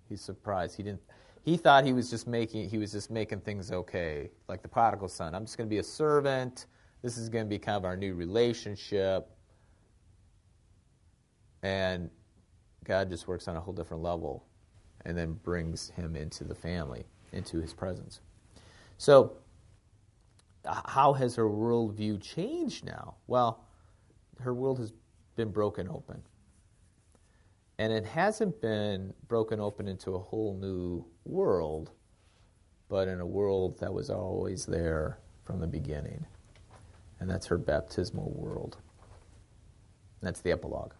He's 0.08 0.20
surprised. 0.20 0.76
He 0.76 0.82
didn't. 0.82 1.00
He 1.44 1.56
thought 1.56 1.84
he 1.84 1.92
was 1.92 2.10
just 2.10 2.26
making 2.26 2.68
he 2.68 2.78
was 2.78 2.92
just 2.92 3.10
making 3.10 3.40
things 3.40 3.72
okay, 3.72 4.30
like 4.48 4.62
the 4.62 4.68
prodigal 4.68 5.08
son. 5.08 5.34
I'm 5.34 5.44
just 5.44 5.56
going 5.56 5.68
to 5.68 5.70
be 5.70 5.78
a 5.78 5.84
servant. 5.84 6.66
This 7.02 7.16
is 7.16 7.28
going 7.28 7.44
to 7.44 7.48
be 7.48 7.58
kind 7.58 7.76
of 7.76 7.84
our 7.84 7.96
new 7.96 8.14
relationship. 8.14 9.30
And 11.68 12.08
God 12.84 13.10
just 13.10 13.28
works 13.28 13.46
on 13.46 13.54
a 13.56 13.60
whole 13.60 13.74
different 13.74 14.02
level 14.02 14.46
and 15.04 15.16
then 15.16 15.34
brings 15.34 15.90
him 15.90 16.16
into 16.16 16.42
the 16.42 16.54
family, 16.54 17.04
into 17.32 17.60
his 17.60 17.74
presence. 17.74 18.20
So, 18.96 19.34
how 20.64 21.12
has 21.12 21.36
her 21.36 21.44
worldview 21.44 22.22
changed 22.22 22.86
now? 22.86 23.16
Well, 23.26 23.66
her 24.40 24.54
world 24.54 24.78
has 24.78 24.94
been 25.36 25.50
broken 25.50 25.88
open. 25.90 26.22
And 27.78 27.92
it 27.92 28.06
hasn't 28.06 28.62
been 28.62 29.12
broken 29.28 29.60
open 29.60 29.88
into 29.88 30.14
a 30.14 30.18
whole 30.18 30.56
new 30.58 31.04
world, 31.26 31.90
but 32.88 33.08
in 33.08 33.20
a 33.20 33.26
world 33.26 33.78
that 33.80 33.92
was 33.92 34.08
always 34.08 34.64
there 34.64 35.18
from 35.44 35.60
the 35.60 35.66
beginning. 35.66 36.24
And 37.20 37.28
that's 37.28 37.46
her 37.46 37.58
baptismal 37.58 38.32
world. 38.34 38.78
That's 40.22 40.40
the 40.40 40.50
epilogue. 40.50 40.94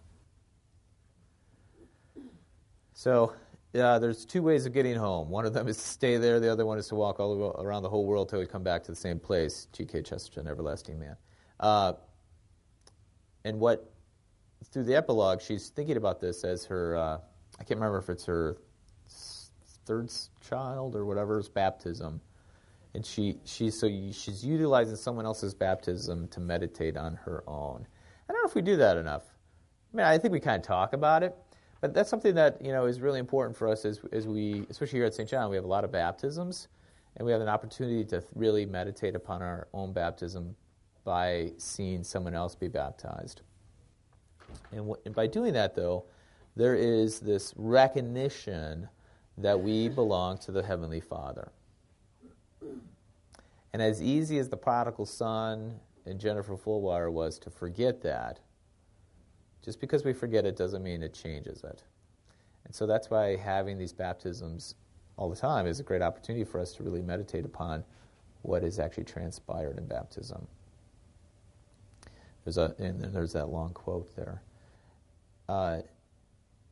So, 2.99 3.33
yeah, 3.75 4.01
there's 4.01 4.25
two 4.25 4.43
ways 4.43 4.67
of 4.67 4.73
getting 4.73 4.97
home. 4.97 5.29
One 5.29 5.47
of 5.47 5.53
them 5.53 5.69
is 5.69 5.77
to 5.77 5.85
stay 5.85 6.17
there. 6.17 6.41
The 6.41 6.51
other 6.51 6.67
one 6.67 6.79
is 6.79 6.89
to 6.89 6.97
walk 6.97 7.21
all 7.21 7.39
the 7.39 7.63
around 7.63 7.85
the 7.85 7.89
whole 7.89 8.05
world 8.05 8.29
till 8.29 8.41
we 8.41 8.47
come 8.47 8.65
back 8.65 8.83
to 8.83 8.91
the 8.91 8.97
same 8.97 9.21
place. 9.21 9.69
G.K. 9.73 10.03
Chesterton, 10.03 10.49
Everlasting 10.49 10.99
Man. 10.99 11.17
Uh, 11.61 11.93
and 13.45 13.61
what 13.61 13.93
through 14.73 14.83
the 14.83 14.97
epilogue, 14.97 15.41
she's 15.41 15.69
thinking 15.69 15.97
about 15.97 16.21
this 16.21 16.43
as 16.43 16.65
her. 16.65 16.97
Uh, 16.97 17.19
I 17.61 17.63
can't 17.63 17.79
remember 17.79 17.99
if 17.99 18.11
it's 18.11 18.25
her 18.25 18.57
third 19.87 20.11
child 20.41 20.97
or 20.97 21.07
whatever's 21.07 21.49
baptism, 21.49 22.21
and 22.95 23.07
she 23.07 23.39
she 23.45 23.71
so 23.71 23.87
she's 24.11 24.45
utilizing 24.45 24.97
someone 24.97 25.25
else's 25.25 25.55
baptism 25.55 26.27
to 26.33 26.41
meditate 26.41 26.97
on 26.97 27.15
her 27.15 27.45
own. 27.47 27.87
I 28.29 28.33
don't 28.33 28.43
know 28.43 28.49
if 28.49 28.57
we 28.57 28.63
do 28.63 28.75
that 28.79 28.97
enough. 28.97 29.23
I 29.95 29.97
mean, 29.97 30.07
I 30.07 30.19
think 30.19 30.33
we 30.33 30.41
kind 30.41 30.61
of 30.61 30.67
talk 30.67 30.95
about 30.95 31.23
it, 31.23 31.37
but 31.81 31.95
that's 31.95 32.11
something 32.11 32.35
that 32.35 32.61
you 32.65 32.73
know 32.73 32.87
is 32.87 33.01
really 33.01 33.21
important 33.21 33.57
for 33.57 33.69
us 33.69 33.85
as 33.85 34.01
as 34.13 34.27
we, 34.27 34.67
especially 34.71 34.99
here 34.99 35.07
at 35.07 35.15
St. 35.15 35.29
John, 35.29 35.51
we 35.51 35.57
have 35.57 35.65
a 35.65 35.69
lot 35.69 35.85
of 35.85 35.93
baptisms, 35.93 36.69
and 37.17 37.27
we 37.27 37.33
have 37.33 37.41
an 37.41 37.49
opportunity 37.49 38.05
to 38.07 38.23
really 38.35 38.67
meditate 38.67 39.15
upon 39.15 39.43
our 39.43 39.69
own 39.73 39.93
baptism 39.93 40.55
by 41.05 41.53
seeing 41.57 42.05
someone 42.05 42.35
else 42.35 42.55
be 42.55 42.69
baptized. 42.69 43.43
And, 44.73 44.91
wh- 44.91 45.07
and 45.07 45.15
by 45.15 45.27
doing 45.27 45.53
that, 45.55 45.75
though, 45.75 46.05
there 46.57 46.75
is 46.75 47.21
this 47.21 47.55
recognition 47.57 48.89
that 49.39 49.61
we 49.61 49.89
belong 49.89 50.39
to 50.39 50.53
the 50.53 50.63
Heavenly 50.63 51.01
Father. 51.01 51.53
And 53.73 53.81
as 53.81 54.03
easy 54.03 54.39
as 54.39 54.49
the 54.49 54.57
prodigal 54.57 55.07
son 55.07 55.79
and 56.07 56.19
Jennifer 56.19 56.57
Fulwiler 56.57 57.13
was 57.13 57.39
to 57.41 57.51
forget 57.51 58.03
that, 58.03 58.41
just 59.65 59.81
because 59.81 60.05
we 60.05 60.13
forget 60.13 60.45
it 60.45 60.57
doesn't 60.57 60.83
mean 60.83 61.03
it 61.03 61.15
changes 61.15 61.65
it. 61.65 61.83
And 62.65 62.75
so 62.75 62.87
that's 62.87 63.11
why 63.11 63.37
having 63.37 63.79
these 63.79 63.93
baptisms 63.93 64.75
all 65.17 65.29
the 65.29 65.37
time 65.37 65.67
is 65.67 65.81
a 65.81 65.83
great 65.83 66.03
opportunity 66.03 66.45
for 66.45 66.61
us 66.61 66.73
to 66.75 66.83
really 66.83 67.03
meditate 67.03 67.45
upon 67.45 67.85
what 68.43 68.63
has 68.63 68.79
actually 68.79 69.05
transpired 69.05 69.79
in 69.79 69.87
baptism. 69.87 70.47
There's 72.45 72.59
a, 72.59 72.75
and 72.79 73.03
there's 73.03 73.33
that 73.33 73.47
long 73.47 73.71
quote 73.73 74.15
there. 74.17 74.43
Uh, 75.49 75.81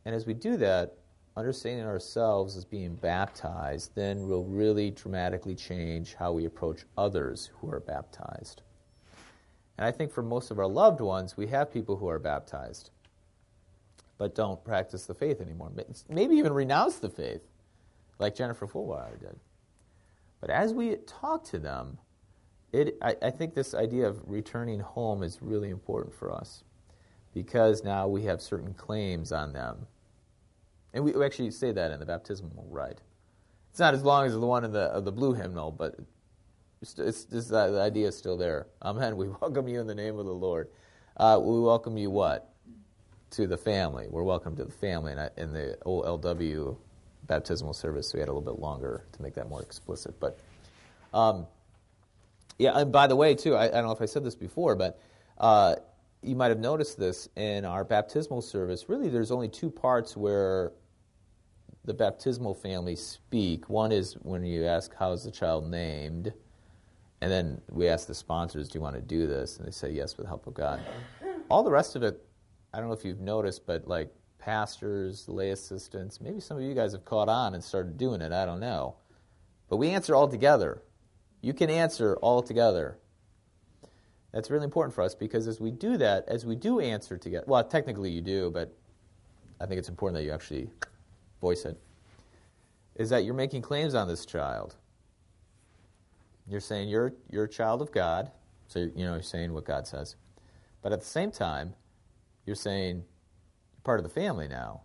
and 0.05 0.15
as 0.15 0.27
we 0.27 0.35
do 0.35 0.57
that, 0.59 0.95
understanding 1.37 1.85
ourselves 1.85 2.57
as 2.57 2.65
being 2.65 2.95
baptized 2.95 3.95
then 3.95 4.27
will 4.27 4.45
really 4.45 4.91
dramatically 4.91 5.55
change 5.55 6.15
how 6.15 6.33
we 6.33 6.47
approach 6.47 6.85
others 6.97 7.51
who 7.59 7.71
are 7.71 7.81
baptized. 7.81 8.63
And 9.79 9.87
I 9.87 9.91
think 9.91 10.11
for 10.11 10.23
most 10.23 10.51
of 10.51 10.59
our 10.59 10.67
loved 10.67 11.01
ones, 11.01 11.37
we 11.37 11.49
have 11.49 11.73
people 11.73 11.97
who 11.97 12.09
are 12.09 12.19
baptized, 12.19 12.91
but 14.19 14.35
don't 14.35 14.65
practice 14.65 15.07
the 15.07 15.15
faith 15.15 15.41
anymore. 15.41 15.71
Maybe 16.09 16.37
even 16.37 16.53
renounce 16.53 16.97
the 16.97 17.11
faith, 17.11 17.43
like 18.19 18.35
Jennifer 18.35 18.67
Fulwiler 18.67 19.19
did. 19.21 19.39
But 20.41 20.51
as 20.51 20.73
we 20.73 20.97
talk 21.07 21.45
to 21.45 21.59
them, 21.59 21.99
it, 22.73 22.97
I, 23.03 23.17
I 23.23 23.31
think 23.31 23.55
this 23.55 23.75
idea 23.75 24.07
of 24.07 24.21
returning 24.27 24.81
home 24.81 25.23
is 25.23 25.39
really 25.41 25.71
important 25.71 26.15
for 26.15 26.33
us 26.33 26.65
because 27.35 27.85
now 27.85 28.09
we 28.09 28.23
have 28.25 28.41
certain 28.41 28.75
claims 28.75 29.33
on 29.33 29.53
them. 29.53 29.87
And 30.95 31.05
we, 31.05 31.25
actually 31.25 31.51
say 31.51 31.73
that 31.73 31.91
in 31.91 32.01
the 32.01 32.07
baptismal 32.07 32.67
rite. 32.71 33.03
It's 33.71 33.79
not 33.79 33.93
as 33.93 34.03
long 34.03 34.25
as 34.25 34.33
the 34.33 34.41
one 34.41 34.65
in 34.65 34.73
the, 34.73 35.01
the 35.01 35.13
blue 35.13 35.35
hymnal, 35.35 35.71
but 35.71 35.97
It's, 36.83 36.93
the 37.25 37.81
idea 37.83 38.09
is 38.09 38.17
still 38.17 38.37
there. 38.37 38.67
Amen. 38.83 39.17
We 39.17 39.29
welcome 39.29 39.67
you 39.67 39.81
in 39.81 39.87
the 39.87 39.95
name 39.95 40.19
of 40.19 40.27
the 40.27 40.35
Lord. 40.35 40.69
Uh, 41.17 41.41
we 41.43 41.61
welcome 41.61 41.97
you 41.97 42.11
what? 42.11 42.53
To 43.31 43.47
the 43.47 43.57
family. 43.57 44.09
We're 44.11 44.23
welcome 44.23 44.55
to 44.57 44.65
the 44.65 44.73
family. 44.73 45.13
And 45.13 45.31
in 45.39 45.53
the 45.53 45.79
old 45.85 46.05
LW 46.05 46.77
baptismal 47.27 47.73
service, 47.73 48.13
we 48.13 48.21
had 48.21 48.29
a 48.29 48.33
little 48.33 48.53
bit 48.53 48.61
longer 48.61 49.07
to 49.13 49.23
make 49.23 49.35
that 49.35 49.49
more 49.49 49.63
explicit. 49.63 50.21
But 50.21 50.39
um, 51.15 51.47
yeah, 52.59 52.79
and 52.79 52.93
by 52.93 53.07
the 53.07 53.17
way, 53.17 53.35
too, 53.35 53.55
I, 53.55 53.65
I, 53.65 53.69
don't 53.69 53.87
know 53.87 53.93
if 53.93 54.03
I 54.03 54.07
said 54.07 54.23
this 54.23 54.35
before, 54.35 54.75
but 54.75 55.01
uh, 55.39 55.77
you 56.23 56.37
might 56.37 56.49
have 56.49 56.61
noticed 56.61 56.99
this 56.99 57.29
in 57.37 57.65
our 57.65 57.85
baptismal 57.85 58.43
service. 58.43 58.89
Really, 58.89 59.09
there's 59.09 59.31
only 59.31 59.49
two 59.49 59.71
parts 59.71 60.15
where 60.15 60.73
the 61.87 61.95
baptismal 61.95 62.55
family 62.55 62.97
speak. 62.97 63.71
One 63.71 63.93
is 63.93 64.15
when 64.23 64.45
you 64.45 64.67
ask, 64.67 64.95
How 64.95 65.13
is 65.13 65.25
the 65.25 65.31
child 65.31 65.71
named? 65.71 66.35
And 67.21 67.31
then 67.31 67.61
we 67.71 67.89
ask 67.89 68.07
the 68.07 68.15
sponsors, 68.15 68.69
Do 68.69 68.79
you 68.79 68.83
want 68.83 68.97
to 68.97 69.03
do 69.03 69.27
this? 69.27 69.57
And 69.57 69.67
they 69.67 69.71
say, 69.73 69.91
Yes, 69.91 70.17
with 70.17 70.27
the 70.27 70.29
help 70.29 70.47
of 70.47 70.55
God. 70.55 70.81
All 71.49 71.63
the 71.63 71.71
rest 71.71 71.97
of 71.97 72.03
it, 72.03 72.23
I 72.75 72.79
don't 72.79 72.89
know 72.89 72.95
if 72.95 73.05
you've 73.05 73.21
noticed, 73.21 73.67
but 73.67 73.87
like 73.89 74.13
pastors, 74.39 75.29
lay 75.29 75.51
assistants, 75.51 76.21
maybe 76.21 76.41
some 76.41 76.57
of 76.57 76.63
you 76.63 76.75
guys 76.75 76.93
have 76.93 77.05
caught 77.05 77.29
on 77.29 77.55
and 77.55 77.65
started 77.65 77.97
doing 77.97 78.21
it. 78.21 78.33
I 78.33 78.45
don't 78.45 78.61
know. 78.61 78.97
But 79.69 79.79
we 79.79 79.91
answer 79.91 80.15
all 80.15 80.29
together. 80.29 80.83
You 81.41 81.53
can 81.53 81.71
answer 81.71 82.17
all 82.17 82.43
together. 82.43 82.99
That's 84.33 84.51
really 84.51 84.65
important 84.65 84.95
for 84.95 85.03
us 85.03 85.15
because 85.15 85.47
as 85.47 85.61
we 85.61 85.71
do 85.71 85.97
that, 85.97 86.25
as 86.29 86.45
we 86.45 86.57
do 86.57 86.81
answer 86.81 87.17
together, 87.17 87.45
well, 87.49 87.65
technically 87.65 88.11
you 88.11 88.21
do, 88.21 88.51
but 88.51 88.77
I 89.61 89.67
think 89.67 89.79
it's 89.79 89.89
important 89.89 90.21
that 90.21 90.25
you 90.25 90.33
actually 90.33 90.69
voice 91.41 91.65
it, 91.65 91.81
is 92.97 93.09
that 93.11 93.25
you're 93.25 93.35
making 93.35 93.63
claims 93.63 93.95
on 93.95 94.09
this 94.09 94.27
child. 94.27 94.77
You're 96.49 96.61
saying 96.61 96.89
you're, 96.89 97.13
you're 97.31 97.45
a 97.45 97.49
child 97.49 97.83
of 97.83 97.93
God, 97.93 98.31
so 98.69 98.81
you 98.81 99.05
know, 99.05 99.15
you're 99.15 99.23
saying 99.23 99.53
what 99.53 99.65
God 99.65 99.87
says. 99.87 100.17
But 100.83 100.93
at 100.93 101.01
the 101.01 101.07
same 101.07 101.31
time, 101.31 101.75
you're 102.45 102.57
saying 102.57 102.97
you're 102.97 103.83
part 103.83 103.99
of 103.99 104.05
the 104.05 104.11
family 104.11 104.49
now. 104.49 104.83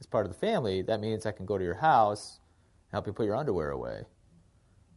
As 0.00 0.06
part 0.06 0.26
of 0.26 0.32
the 0.32 0.38
family, 0.38 0.82
that 0.82 1.00
means 1.00 1.26
I 1.26 1.32
can 1.32 1.46
go 1.46 1.56
to 1.56 1.64
your 1.64 1.76
house 1.76 2.40
and 2.86 2.96
help 2.96 3.06
you 3.06 3.12
put 3.12 3.26
your 3.26 3.36
underwear 3.36 3.70
away 3.70 4.02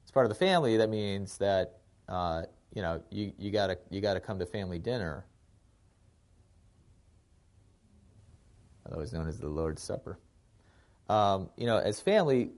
As 0.03 0.11
part 0.11 0.25
of 0.25 0.29
the 0.29 0.35
family, 0.35 0.77
that 0.77 0.89
means 0.89 1.37
that 1.37 1.77
uh, 2.09 2.43
you 2.73 2.81
know 2.81 3.01
you, 3.11 3.31
you 3.37 3.51
gotta 3.51 3.77
you 3.91 4.01
gotta 4.01 4.19
come 4.19 4.39
to 4.39 4.45
family 4.45 4.79
dinner. 4.79 5.25
Otherwise 8.87 9.13
known 9.13 9.27
as 9.27 9.39
the 9.39 9.47
Lord's 9.47 9.81
Supper. 9.81 10.19
Um, 11.09 11.49
you 11.55 11.67
know, 11.67 11.77
as 11.77 11.99
family, 11.99 12.51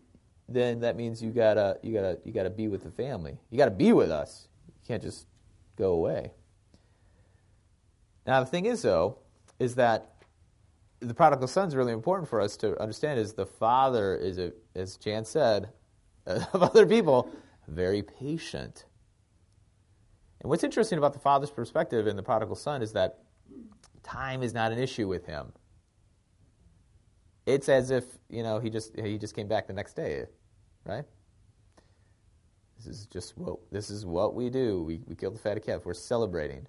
then 0.49 0.79
that 0.81 0.95
means 0.95 1.21
you 1.21 1.31
gotta 1.31 1.77
you 1.83 1.93
gotta 1.93 2.19
you 2.23 2.31
gotta 2.31 2.49
be 2.49 2.67
with 2.67 2.83
the 2.83 2.91
family. 2.91 3.37
You 3.49 3.57
gotta 3.57 3.71
be 3.71 3.93
with 3.93 4.11
us. 4.11 4.47
You 4.67 4.73
can't 4.87 5.03
just 5.03 5.27
go 5.75 5.93
away. 5.93 6.31
Now 8.25 8.39
the 8.39 8.45
thing 8.45 8.65
is 8.65 8.81
though, 8.81 9.19
is 9.59 9.75
that 9.75 10.13
the 10.99 11.13
prodigal 11.13 11.47
son 11.47 11.67
is 11.67 11.75
really 11.75 11.93
important 11.93 12.27
for 12.27 12.41
us 12.41 12.57
to 12.57 12.79
understand 12.81 13.19
is 13.19 13.33
the 13.33 13.45
father 13.45 14.15
is 14.15 14.39
a, 14.39 14.51
as 14.75 14.97
Jan 14.97 15.25
said, 15.25 15.69
of 16.25 16.63
other 16.63 16.85
people 16.85 17.29
very 17.67 18.01
patient. 18.01 18.85
And 20.41 20.49
what's 20.49 20.63
interesting 20.63 20.97
about 20.97 21.13
the 21.13 21.19
father's 21.19 21.51
perspective 21.51 22.07
in 22.07 22.15
the 22.15 22.23
prodigal 22.23 22.55
son 22.55 22.81
is 22.81 22.93
that 22.93 23.19
time 24.03 24.43
is 24.43 24.53
not 24.53 24.71
an 24.71 24.79
issue 24.79 25.07
with 25.07 25.25
him. 25.25 25.51
It's 27.45 27.69
as 27.69 27.91
if, 27.91 28.03
you 28.29 28.43
know, 28.43 28.59
he 28.59 28.69
just 28.69 28.97
he 28.99 29.17
just 29.17 29.35
came 29.35 29.47
back 29.47 29.67
the 29.67 29.73
next 29.73 29.95
day, 29.95 30.25
right? 30.87 31.05
This 32.77 32.87
is 32.87 33.05
just 33.07 33.37
what 33.37 33.57
this 33.71 33.89
is 33.89 34.05
what 34.05 34.35
we 34.35 34.49
do. 34.49 34.83
We 34.83 35.01
we 35.07 35.15
kill 35.15 35.31
the 35.31 35.39
fatted 35.39 35.65
calf. 35.65 35.85
We're 35.85 35.93
celebrating 35.93 36.65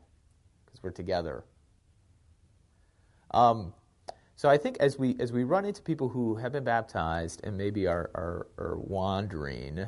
because 0.65 0.83
we're 0.83 0.91
together. 0.91 1.45
Um, 3.33 3.75
so 4.37 4.49
I 4.49 4.57
think 4.57 4.79
as 4.81 4.99
we 4.99 5.17
as 5.21 5.33
we 5.33 5.45
run 5.45 5.65
into 5.65 5.83
people 5.83 6.09
who 6.09 6.37
have 6.37 6.53
been 6.53 6.65
baptized 6.65 7.45
and 7.45 7.57
maybe 7.57 7.87
are 7.87 8.11
are, 8.15 8.47
are 8.57 8.79
wandering, 8.79 9.87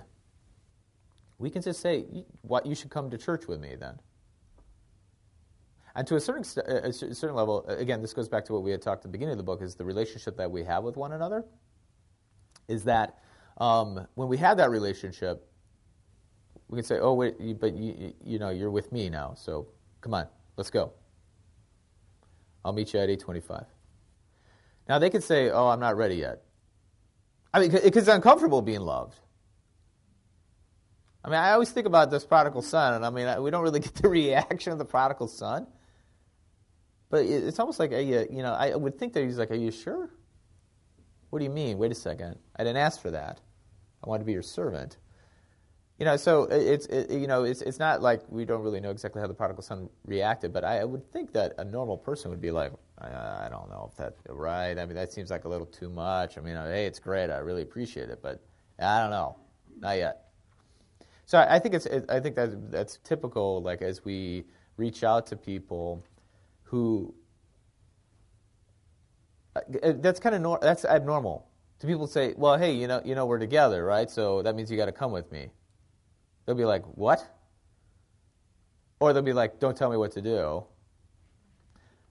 we 1.38 1.50
can 1.50 1.62
just 1.62 1.80
say, 1.80 2.04
"What 2.42 2.66
you 2.66 2.74
should 2.74 2.90
come 2.90 3.10
to 3.10 3.18
church 3.18 3.46
with 3.46 3.60
me 3.60 3.74
then." 3.76 3.98
And 5.94 6.06
to 6.06 6.16
a 6.16 6.20
certain 6.20 6.44
a 6.66 6.92
certain 6.92 7.34
level, 7.34 7.64
again, 7.66 8.02
this 8.02 8.12
goes 8.12 8.28
back 8.28 8.44
to 8.46 8.52
what 8.52 8.62
we 8.62 8.70
had 8.70 8.82
talked 8.82 9.00
at 9.00 9.02
the 9.04 9.08
beginning 9.08 9.32
of 9.32 9.38
the 9.38 9.44
book: 9.44 9.62
is 9.62 9.74
the 9.74 9.84
relationship 9.84 10.36
that 10.36 10.50
we 10.50 10.62
have 10.64 10.84
with 10.84 10.96
one 10.96 11.12
another. 11.12 11.44
Is 12.68 12.84
that 12.84 13.20
um, 13.60 14.06
when 14.14 14.28
we 14.28 14.38
have 14.38 14.56
that 14.56 14.70
relationship, 14.70 15.46
we 16.68 16.76
can 16.76 16.84
say, 16.84 16.98
"Oh, 16.98 17.14
wait, 17.14 17.60
but 17.60 17.74
you, 17.74 18.14
you 18.24 18.38
know, 18.38 18.48
you're 18.50 18.70
with 18.70 18.90
me 18.90 19.10
now, 19.10 19.34
so 19.36 19.68
come 20.00 20.14
on, 20.14 20.26
let's 20.56 20.70
go. 20.70 20.92
I'll 22.64 22.72
meet 22.72 22.92
you 22.94 23.00
at 23.00 23.10
eight 23.10 23.20
twenty-five. 23.20 23.66
Now 24.88 24.98
they 24.98 25.10
could 25.10 25.22
say, 25.22 25.50
"Oh, 25.50 25.68
I'm 25.68 25.80
not 25.80 25.96
ready 25.96 26.16
yet." 26.16 26.42
I 27.52 27.60
mean, 27.60 27.70
because 27.70 28.04
it's 28.04 28.08
uncomfortable 28.08 28.62
being 28.62 28.80
loved. 28.80 29.16
I 31.22 31.28
mean, 31.28 31.38
I 31.38 31.50
always 31.50 31.70
think 31.70 31.86
about 31.86 32.10
this 32.10 32.24
prodigal 32.24 32.62
son, 32.62 32.94
and 32.94 33.04
I 33.04 33.10
mean, 33.10 33.42
we 33.42 33.50
don't 33.50 33.62
really 33.62 33.80
get 33.80 33.94
the 33.96 34.08
reaction 34.08 34.72
of 34.72 34.78
the 34.78 34.84
prodigal 34.86 35.28
son. 35.28 35.66
But 37.10 37.26
it's 37.26 37.58
almost 37.58 37.80
like, 37.80 37.90
you 37.90 38.26
know, 38.30 38.54
I 38.54 38.74
would 38.74 38.96
think 38.96 39.12
that 39.14 39.24
he's 39.24 39.36
like, 39.36 39.50
Are 39.50 39.56
you 39.56 39.72
sure? 39.72 40.08
What 41.30 41.40
do 41.40 41.44
you 41.44 41.50
mean? 41.50 41.78
Wait 41.78 41.92
a 41.92 41.94
second. 41.94 42.38
I 42.56 42.64
didn't 42.64 42.78
ask 42.78 43.00
for 43.00 43.10
that. 43.10 43.40
I 44.04 44.08
want 44.08 44.20
to 44.20 44.24
be 44.24 44.32
your 44.32 44.42
servant. 44.42 44.96
You 45.98 46.06
know, 46.06 46.16
so 46.16 46.44
it's 46.44 46.86
it, 46.86 47.10
you 47.10 47.26
know 47.26 47.44
it's 47.44 47.60
it's 47.60 47.78
not 47.78 48.00
like 48.00 48.22
we 48.30 48.46
don't 48.46 48.62
really 48.62 48.80
know 48.80 48.90
exactly 48.90 49.20
how 49.20 49.26
the 49.28 49.34
prodigal 49.34 49.62
son 49.62 49.90
reacted, 50.06 50.50
but 50.50 50.64
I 50.64 50.82
would 50.82 51.12
think 51.12 51.32
that 51.34 51.52
a 51.58 51.64
normal 51.64 51.98
person 51.98 52.30
would 52.30 52.40
be 52.40 52.50
like, 52.50 52.72
I, 52.98 53.08
I 53.08 53.48
don't 53.50 53.68
know 53.68 53.90
if 53.92 53.98
that's 53.98 54.18
right. 54.26 54.78
I 54.78 54.86
mean, 54.86 54.94
that 54.96 55.12
seems 55.12 55.30
like 55.30 55.44
a 55.44 55.48
little 55.48 55.66
too 55.66 55.90
much. 55.90 56.38
I 56.38 56.40
mean, 56.40 56.56
hey, 56.56 56.86
it's 56.86 56.98
great. 56.98 57.28
I 57.28 57.38
really 57.38 57.60
appreciate 57.60 58.08
it, 58.08 58.20
but 58.22 58.42
I 58.78 59.02
don't 59.02 59.10
know, 59.10 59.36
not 59.78 59.98
yet. 59.98 60.30
So 61.26 61.38
I 61.38 61.58
think 61.58 61.74
it's 61.74 61.86
I 62.08 62.18
think 62.18 62.34
that 62.36 62.70
that's 62.72 62.98
typical. 63.04 63.60
Like 63.60 63.82
as 63.82 64.02
we 64.02 64.46
reach 64.78 65.04
out 65.04 65.26
to 65.26 65.36
people 65.36 66.02
who 66.62 67.14
uh, 69.54 69.60
that's 69.96 70.18
kind 70.18 70.34
of 70.34 70.40
nor- 70.40 70.58
that's 70.62 70.86
abnormal. 70.86 71.49
To 71.80 71.86
people 71.86 72.06
say, 72.06 72.34
well, 72.36 72.58
hey, 72.58 72.72
you 72.72 72.86
know, 72.86 73.00
you 73.04 73.14
know, 73.14 73.26
we're 73.26 73.38
together, 73.38 73.84
right? 73.84 74.10
So 74.10 74.42
that 74.42 74.54
means 74.54 74.70
you 74.70 74.76
got 74.76 74.86
to 74.86 74.92
come 74.92 75.12
with 75.12 75.32
me. 75.32 75.48
They'll 76.44 76.54
be 76.54 76.64
like, 76.64 76.84
what? 76.96 77.26
Or 79.00 79.12
they'll 79.12 79.22
be 79.22 79.32
like, 79.32 79.60
don't 79.60 79.76
tell 79.76 79.90
me 79.90 79.96
what 79.96 80.12
to 80.12 80.20
do. 80.20 80.64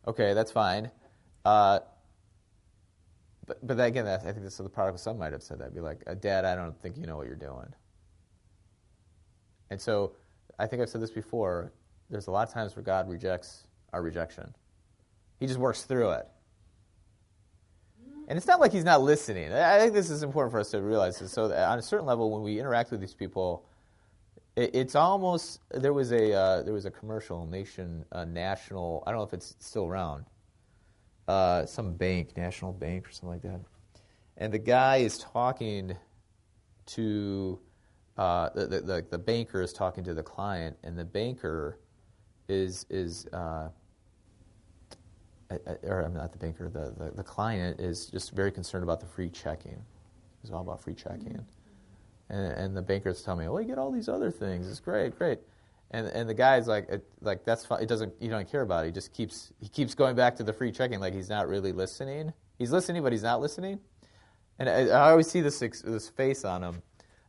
Okay, 0.08 0.34
that's 0.34 0.52
fine. 0.52 0.90
Uh, 1.46 1.80
but, 3.46 3.66
but 3.66 3.80
again, 3.80 4.08
I 4.08 4.18
think 4.18 4.42
this 4.42 4.54
is 4.54 4.60
the 4.60 4.70
prodigal 4.70 4.98
son 4.98 5.18
might 5.20 5.34
have 5.34 5.44
said 5.44 5.60
that. 5.60 5.74
Be 5.74 5.82
like, 5.82 6.04
Dad, 6.20 6.46
I 6.46 6.56
don't 6.56 6.80
think 6.82 6.98
you 6.98 7.06
know 7.06 7.18
what 7.18 7.28
you're 7.28 7.36
doing. 7.36 7.74
And 9.70 9.80
so 9.80 10.14
I 10.58 10.66
think 10.66 10.82
I've 10.82 10.90
said 10.90 11.02
this 11.02 11.12
before 11.12 11.74
there's 12.10 12.28
a 12.28 12.32
lot 12.32 12.48
of 12.48 12.54
times 12.54 12.76
where 12.76 12.84
God 12.84 13.08
rejects 13.08 13.68
our 13.94 14.02
rejection, 14.02 14.54
He 15.40 15.48
just 15.48 15.60
works 15.60 15.84
through 15.84 16.12
it. 16.12 16.28
And 18.30 18.38
it's 18.38 18.48
not 18.48 18.62
like 18.62 18.72
He's 18.72 18.86
not 18.86 19.02
listening. 19.02 19.52
I 19.52 19.80
think 19.80 19.94
this 19.94 20.10
is 20.10 20.24
important 20.24 20.52
for 20.54 20.60
us 20.60 20.72
to 20.72 20.82
realize. 20.82 21.18
So, 21.30 21.46
on 21.46 21.80
a 21.80 21.82
certain 21.82 22.06
level, 22.06 22.32
when 22.32 22.42
we 22.42 22.60
interact 22.60 22.92
with 22.92 23.02
these 23.02 23.14
people, 23.14 23.66
it's 24.56 24.96
almost 24.96 25.60
there 25.72 25.94
was 25.94 26.14
a 26.14 26.34
uh, 26.34 26.64
there 26.64 26.74
was 26.74 26.86
a 26.86 26.92
commercial 26.92 27.46
nation 27.46 28.06
uh, 28.14 28.24
national 28.24 29.04
I 29.06 29.12
don't 29.12 29.20
know 29.20 29.24
if 29.26 29.34
it's 29.34 29.56
still 29.60 29.86
around 29.86 30.26
uh, 31.28 31.66
some 31.66 31.94
bank 31.94 32.36
national 32.38 32.74
bank 32.74 33.08
or 33.08 33.12
something 33.12 33.30
like 33.30 33.42
that 33.44 33.62
and 34.40 34.54
the 34.54 34.60
guy 34.60 34.98
is 34.98 35.18
talking 35.18 35.96
to 36.88 37.60
uh, 38.18 38.50
the, 38.56 38.66
the, 38.66 39.06
the, 39.10 39.18
banker 39.18 39.62
is 39.62 39.72
talking 39.72 40.04
to 40.04 40.14
the 40.14 40.24
client, 40.24 40.76
and 40.84 40.98
the 40.98 41.06
banker 41.06 41.80
is 42.50 42.86
is 42.90 43.28
uh, 43.28 43.70
or 45.84 46.02
I'm 46.02 46.14
not 46.14 46.32
the 46.32 46.38
banker. 46.38 46.70
The, 46.70 46.94
the, 46.98 47.12
the 47.16 47.24
client 47.24 47.80
is 47.80 48.08
just 48.08 48.32
very 48.32 48.52
concerned 48.52 48.84
about 48.84 49.00
the 49.00 49.06
free 49.06 49.30
checking. 49.30 49.82
It's 50.44 50.52
all 50.52 50.62
about 50.62 50.82
free 50.82 50.94
checking, 50.94 51.34
mm-hmm. 51.34 52.34
and 52.34 52.54
and 52.54 52.78
the 52.78 52.82
banker's 52.82 53.22
telling 53.22 53.42
me, 53.42 53.48
"Oh, 53.48 53.58
you 53.58 53.68
get 53.68 53.78
all 53.78 53.92
these 53.92 54.10
other 54.10 54.32
things. 54.32 54.70
It's 54.70 54.80
great, 54.80 55.18
great." 55.18 55.40
And 55.92 56.08
and 56.08 56.30
the 56.30 56.34
guy's 56.34 56.68
like, 56.68 56.88
it, 56.90 57.06
like 57.22 57.44
that's 57.46 57.66
fine. 57.66 57.82
It 57.82 57.88
doesn't. 57.88 58.14
You 58.20 58.30
don't 58.30 58.50
care 58.50 58.62
about 58.62 58.84
it. 58.84 58.88
He 58.88 58.92
just 58.92 59.12
keeps 59.14 59.52
he 59.60 59.68
keeps 59.68 59.96
going 59.96 60.16
back 60.16 60.36
to 60.38 60.44
the 60.44 60.54
free 60.54 60.72
checking, 60.72 61.00
like 61.00 61.14
he's 61.14 61.30
not 61.30 61.48
really 61.48 61.72
listening. 61.72 62.32
He's 62.58 62.72
listening, 62.72 63.04
but 63.04 63.12
he's 63.12 63.24
not 63.24 63.42
listening. 63.42 63.80
And 64.60 64.70
I, 64.70 64.88
I 64.88 65.12
always 65.12 65.30
see 65.30 65.42
this 65.42 65.60
this 65.60 66.10
face 66.10 66.46
on 66.46 66.64
him 66.64 66.82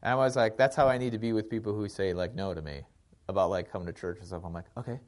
and 0.03 0.13
I 0.13 0.15
was 0.15 0.37
like, 0.37 0.57
that's 0.57 0.77
how 0.77 0.89
I 0.89 0.99
need 0.99 1.13
to 1.13 1.19
be 1.19 1.33
with 1.33 1.51
people 1.51 1.75
who 1.75 1.89
say 1.89 2.15
like 2.15 2.35
no 2.35 2.55
to 2.55 2.63
me 2.63 2.83
about 3.29 3.51
like 3.51 3.71
coming 3.71 3.87
to 3.87 3.93
church 3.93 4.19
and 4.19 4.27
stuff. 4.27 4.43
I'm 4.45 4.53
like, 4.53 4.65
okay, 4.77 4.99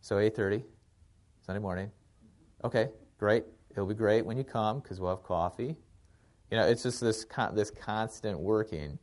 so 0.00 0.16
8:30 0.16 0.62
Sunday 1.44 1.60
morning. 1.60 1.90
Okay, 2.64 2.88
great. 3.18 3.44
It'll 3.70 3.86
be 3.86 3.94
great 3.94 4.24
when 4.24 4.36
you 4.38 4.44
come 4.44 4.80
because 4.80 5.00
we'll 5.00 5.10
have 5.10 5.22
coffee. 5.22 5.76
You 6.50 6.56
know, 6.56 6.66
it's 6.66 6.82
just 6.82 7.00
this 7.00 7.24
con- 7.24 7.54
this 7.54 7.70
constant 7.70 8.38
working 8.38 8.98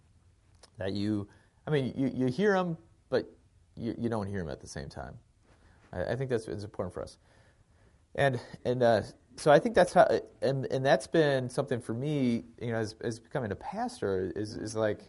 that 0.78 0.94
you 0.94 1.28
I 1.68 1.72
mean, 1.72 1.94
you, 1.96 2.12
you 2.14 2.26
hear 2.28 2.54
them, 2.54 2.78
but 3.10 3.30
you, 3.78 3.96
you 3.98 4.10
don't 4.10 4.28
hear 4.28 4.40
them 4.40 4.50
at 4.50 4.62
the 4.62 4.68
same 4.68 4.90
time. 4.90 5.14
I, 5.94 6.04
I 6.06 6.16
think 6.16 6.30
that's 6.30 6.48
it's 6.48 6.64
important 6.64 6.94
for 6.94 7.04
us. 7.04 7.18
And 8.16 8.40
and 8.66 8.82
uh, 8.84 9.04
so 9.36 9.52
I 9.52 9.60
think 9.60 9.76
that's 9.76 9.94
how, 9.94 10.08
and 10.42 10.66
and 10.68 10.86
that's 10.86 11.08
been 11.08 11.50
something 11.50 11.80
for 11.80 11.94
me, 11.94 12.46
you 12.60 12.72
know, 12.72 12.78
as, 12.78 12.96
as 13.02 13.20
becoming 13.20 13.52
a 13.52 13.56
pastor 13.56 14.32
is 14.36 14.56
is 14.56 14.76
like. 14.76 15.02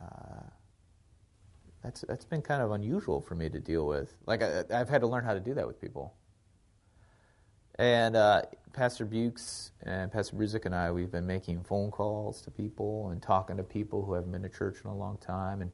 Uh, 0.00 0.42
that's 1.82 2.02
that's 2.08 2.24
been 2.24 2.42
kind 2.42 2.62
of 2.62 2.72
unusual 2.72 3.20
for 3.20 3.34
me 3.34 3.48
to 3.48 3.60
deal 3.60 3.86
with. 3.86 4.14
Like 4.26 4.42
I, 4.42 4.64
I've 4.72 4.88
had 4.88 5.00
to 5.00 5.06
learn 5.06 5.24
how 5.24 5.34
to 5.34 5.40
do 5.40 5.54
that 5.54 5.66
with 5.66 5.80
people. 5.80 6.14
And 7.78 8.16
uh, 8.16 8.42
Pastor 8.72 9.04
Bukes 9.04 9.72
and 9.82 10.12
Pastor 10.12 10.36
Bruzik 10.36 10.66
and 10.66 10.74
I, 10.74 10.90
we've 10.90 11.10
been 11.10 11.26
making 11.26 11.62
phone 11.62 11.90
calls 11.90 12.40
to 12.42 12.50
people 12.50 13.10
and 13.10 13.22
talking 13.22 13.56
to 13.56 13.62
people 13.62 14.04
who 14.04 14.14
haven't 14.14 14.32
been 14.32 14.42
to 14.42 14.48
church 14.48 14.78
in 14.84 14.90
a 14.90 14.94
long 14.94 15.18
time. 15.18 15.62
And 15.62 15.72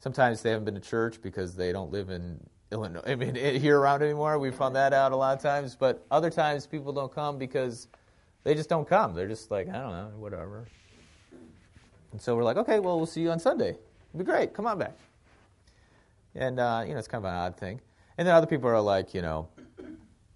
sometimes 0.00 0.42
they 0.42 0.50
haven't 0.50 0.64
been 0.64 0.74
to 0.74 0.80
church 0.80 1.20
because 1.22 1.54
they 1.54 1.72
don't 1.72 1.90
live 1.90 2.10
in 2.10 2.40
Illinois, 2.72 3.02
I 3.06 3.14
mean, 3.14 3.34
here 3.34 3.78
around 3.78 4.02
anymore. 4.02 4.38
We 4.38 4.50
found 4.50 4.76
that 4.76 4.92
out 4.92 5.12
a 5.12 5.16
lot 5.16 5.36
of 5.36 5.42
times. 5.42 5.76
But 5.76 6.06
other 6.10 6.30
times 6.30 6.66
people 6.66 6.92
don't 6.92 7.12
come 7.14 7.38
because 7.38 7.88
they 8.42 8.54
just 8.54 8.68
don't 8.68 8.88
come. 8.88 9.14
They're 9.14 9.28
just 9.28 9.50
like, 9.50 9.68
I 9.68 9.72
don't 9.72 9.92
know, 9.92 10.12
whatever. 10.16 10.66
And 12.12 12.20
so 12.20 12.36
we're 12.36 12.44
like, 12.44 12.58
okay, 12.58 12.78
well, 12.80 12.96
we'll 12.96 13.06
see 13.06 13.22
you 13.22 13.30
on 13.30 13.40
Sunday. 13.40 13.70
It'll 13.70 14.18
be 14.18 14.24
great. 14.24 14.54
Come 14.54 14.66
on 14.66 14.78
back. 14.78 14.96
And, 16.34 16.60
uh, 16.60 16.84
you 16.86 16.92
know, 16.92 16.98
it's 16.98 17.08
kind 17.08 17.24
of 17.24 17.30
an 17.30 17.36
odd 17.36 17.56
thing. 17.56 17.80
And 18.18 18.28
then 18.28 18.34
other 18.34 18.46
people 18.46 18.68
are 18.68 18.80
like, 18.80 19.14
you 19.14 19.22
know, 19.22 19.48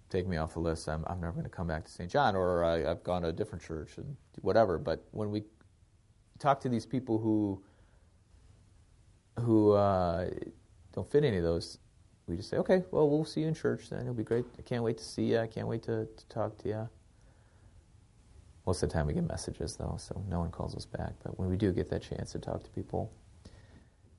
take 0.09 0.27
me 0.27 0.37
off 0.37 0.53
the 0.53 0.59
list. 0.59 0.87
I'm, 0.89 1.03
I'm 1.07 1.19
never 1.21 1.33
going 1.33 1.43
to 1.43 1.49
come 1.49 1.67
back 1.67 1.85
to 1.85 1.91
St. 1.91 2.09
John, 2.09 2.35
or 2.35 2.63
I, 2.63 2.79
have 2.79 3.03
gone 3.03 3.21
to 3.21 3.29
a 3.29 3.33
different 3.33 3.63
church 3.63 3.97
and 3.97 4.15
whatever. 4.41 4.77
But 4.77 5.05
when 5.11 5.31
we 5.31 5.43
talk 6.39 6.59
to 6.61 6.69
these 6.69 6.85
people 6.85 7.19
who 7.19 7.61
who 9.39 9.71
uh, 9.71 10.29
don't 10.93 11.09
fit 11.09 11.23
any 11.23 11.37
of 11.37 11.43
those, 11.43 11.77
we 12.27 12.35
just 12.35 12.49
say, 12.49 12.57
okay, 12.57 12.83
well, 12.91 13.09
we'll 13.09 13.23
see 13.23 13.41
you 13.41 13.47
in 13.47 13.53
church 13.53 13.89
then. 13.89 14.01
It'll 14.01 14.13
be 14.13 14.23
great. 14.23 14.45
I 14.57 14.61
can't 14.61 14.83
wait 14.83 14.97
to 14.97 15.03
see 15.03 15.23
you. 15.23 15.39
I 15.39 15.47
can't 15.47 15.67
wait 15.67 15.83
to, 15.83 16.05
to 16.05 16.25
talk 16.27 16.57
to 16.59 16.67
you. 16.67 16.89
Most 18.65 18.83
of 18.83 18.89
the 18.89 18.93
time 18.93 19.07
we 19.07 19.13
get 19.13 19.27
messages, 19.27 19.77
though, 19.77 19.95
so 19.97 20.21
no 20.29 20.39
one 20.39 20.51
calls 20.51 20.75
us 20.75 20.85
back. 20.85 21.13
But 21.23 21.39
when 21.39 21.49
we 21.49 21.55
do 21.55 21.71
get 21.71 21.89
that 21.89 22.01
chance 22.01 22.33
to 22.33 22.39
talk 22.39 22.63
to 22.63 22.69
people, 22.71 23.11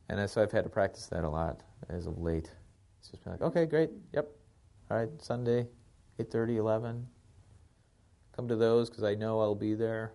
and 0.08 0.28
so 0.28 0.42
I've 0.42 0.50
had 0.50 0.64
to 0.64 0.70
practice 0.70 1.06
that 1.06 1.22
a 1.22 1.28
lot 1.28 1.60
as 1.88 2.06
of 2.06 2.18
late. 2.18 2.50
It's 2.98 3.10
just 3.10 3.22
been 3.22 3.34
like, 3.34 3.42
okay, 3.42 3.64
great, 3.64 3.90
yep, 4.12 4.28
all 4.90 4.96
right, 4.96 5.08
Sunday, 5.22 5.68
8.30, 6.24 6.56
11. 6.56 7.06
Come 8.36 8.48
to 8.48 8.56
those 8.56 8.88
because 8.88 9.04
I 9.04 9.14
know 9.14 9.40
I'll 9.40 9.54
be 9.54 9.74
there. 9.74 10.12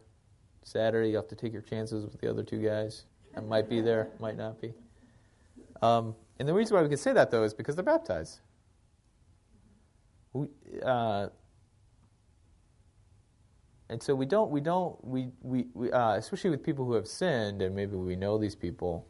Saturday, 0.64 1.10
you 1.10 1.16
have 1.16 1.28
to 1.28 1.36
take 1.36 1.54
your 1.54 1.62
chances 1.62 2.06
with 2.06 2.20
the 2.20 2.30
other 2.30 2.44
two 2.44 2.62
guys. 2.62 3.06
I 3.36 3.42
might 3.42 3.70
be 3.70 3.82
there, 3.82 4.10
might 4.20 4.38
not 4.38 4.60
be. 4.62 4.74
Um, 5.82 6.16
and 6.40 6.48
the 6.48 6.54
reason 6.54 6.76
why 6.76 6.84
we 6.84 6.90
can 6.90 6.98
say 6.98 7.14
that, 7.14 7.32
though, 7.32 7.44
is 7.44 7.54
because 7.54 7.76
they're 7.76 7.84
baptized. 7.84 8.40
We, 10.34 10.48
uh, 10.84 11.28
and 13.90 14.02
so 14.02 14.16
we 14.16 14.26
don't, 14.26 14.50
we 14.50 14.62
don't, 14.62 15.04
we, 15.06 15.30
we, 15.42 15.68
we 15.74 15.92
uh, 15.92 16.14
especially 16.14 16.50
with 16.50 16.64
people 16.64 16.86
who 16.86 16.94
have 16.94 17.08
sinned, 17.08 17.62
and 17.62 17.76
maybe 17.76 17.96
we 17.96 18.16
know 18.16 18.38
these 18.38 18.56
people. 18.56 19.08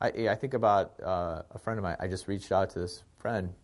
I, 0.00 0.08
I 0.28 0.34
think 0.34 0.52
about 0.52 0.92
uh, 1.02 1.42
a 1.50 1.58
friend 1.58 1.78
of 1.78 1.84
mine. 1.84 1.96
I 1.98 2.06
just 2.06 2.28
reached 2.28 2.52
out 2.52 2.70
to 2.70 2.80
this 2.80 3.02
friend 3.16 3.54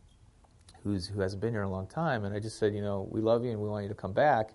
who's 0.82 1.06
who 1.06 1.20
hasn't 1.20 1.40
been 1.40 1.52
here 1.52 1.62
a 1.62 1.68
long 1.68 1.86
time, 1.86 2.24
and 2.24 2.34
I 2.34 2.40
just 2.40 2.58
said, 2.58 2.74
you 2.74 2.82
know, 2.82 3.08
we 3.10 3.20
love 3.20 3.44
you 3.44 3.50
and 3.50 3.60
we 3.60 3.68
want 3.68 3.84
you 3.84 3.88
to 3.88 3.94
come 3.94 4.12
back. 4.12 4.54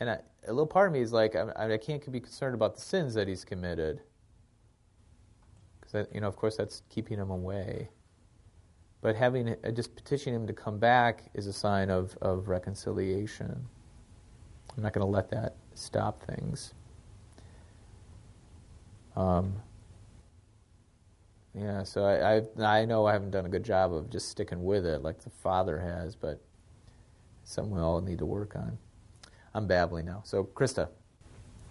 And 0.00 0.10
I, 0.10 0.18
a 0.46 0.52
little 0.52 0.66
part 0.66 0.88
of 0.88 0.92
me 0.92 1.00
is 1.00 1.12
like, 1.12 1.36
I, 1.36 1.74
I 1.74 1.78
can't 1.78 2.10
be 2.10 2.20
concerned 2.20 2.54
about 2.54 2.74
the 2.74 2.80
sins 2.80 3.14
that 3.14 3.28
he's 3.28 3.44
committed, 3.44 4.00
because 5.80 6.06
you 6.12 6.20
know, 6.20 6.28
of 6.28 6.36
course, 6.36 6.56
that's 6.56 6.82
keeping 6.88 7.18
him 7.18 7.30
away. 7.30 7.90
But 9.00 9.16
having 9.16 9.48
uh, 9.48 9.70
just 9.72 9.96
petitioning 9.96 10.40
him 10.40 10.46
to 10.46 10.52
come 10.52 10.78
back 10.78 11.24
is 11.34 11.48
a 11.48 11.52
sign 11.52 11.90
of, 11.90 12.16
of 12.22 12.48
reconciliation. 12.48 13.68
I'm 14.76 14.82
not 14.82 14.92
going 14.92 15.04
to 15.04 15.10
let 15.10 15.28
that 15.30 15.56
stop 15.74 16.22
things. 16.22 16.72
Um, 19.16 19.54
yeah, 21.54 21.82
so 21.82 22.04
I, 22.04 22.36
I, 22.36 22.80
I 22.80 22.84
know 22.86 23.06
I 23.06 23.12
haven't 23.12 23.30
done 23.30 23.44
a 23.44 23.48
good 23.48 23.64
job 23.64 23.92
of 23.92 24.08
just 24.08 24.28
sticking 24.28 24.64
with 24.64 24.86
it 24.86 25.02
like 25.02 25.22
the 25.22 25.30
father 25.30 25.78
has, 25.78 26.16
but 26.16 26.40
something 27.44 27.74
we 27.74 27.80
all 27.80 28.00
need 28.00 28.18
to 28.18 28.26
work 28.26 28.56
on. 28.56 28.78
I'm 29.54 29.66
babbling 29.66 30.06
now. 30.06 30.22
So, 30.24 30.44
Krista. 30.44 30.88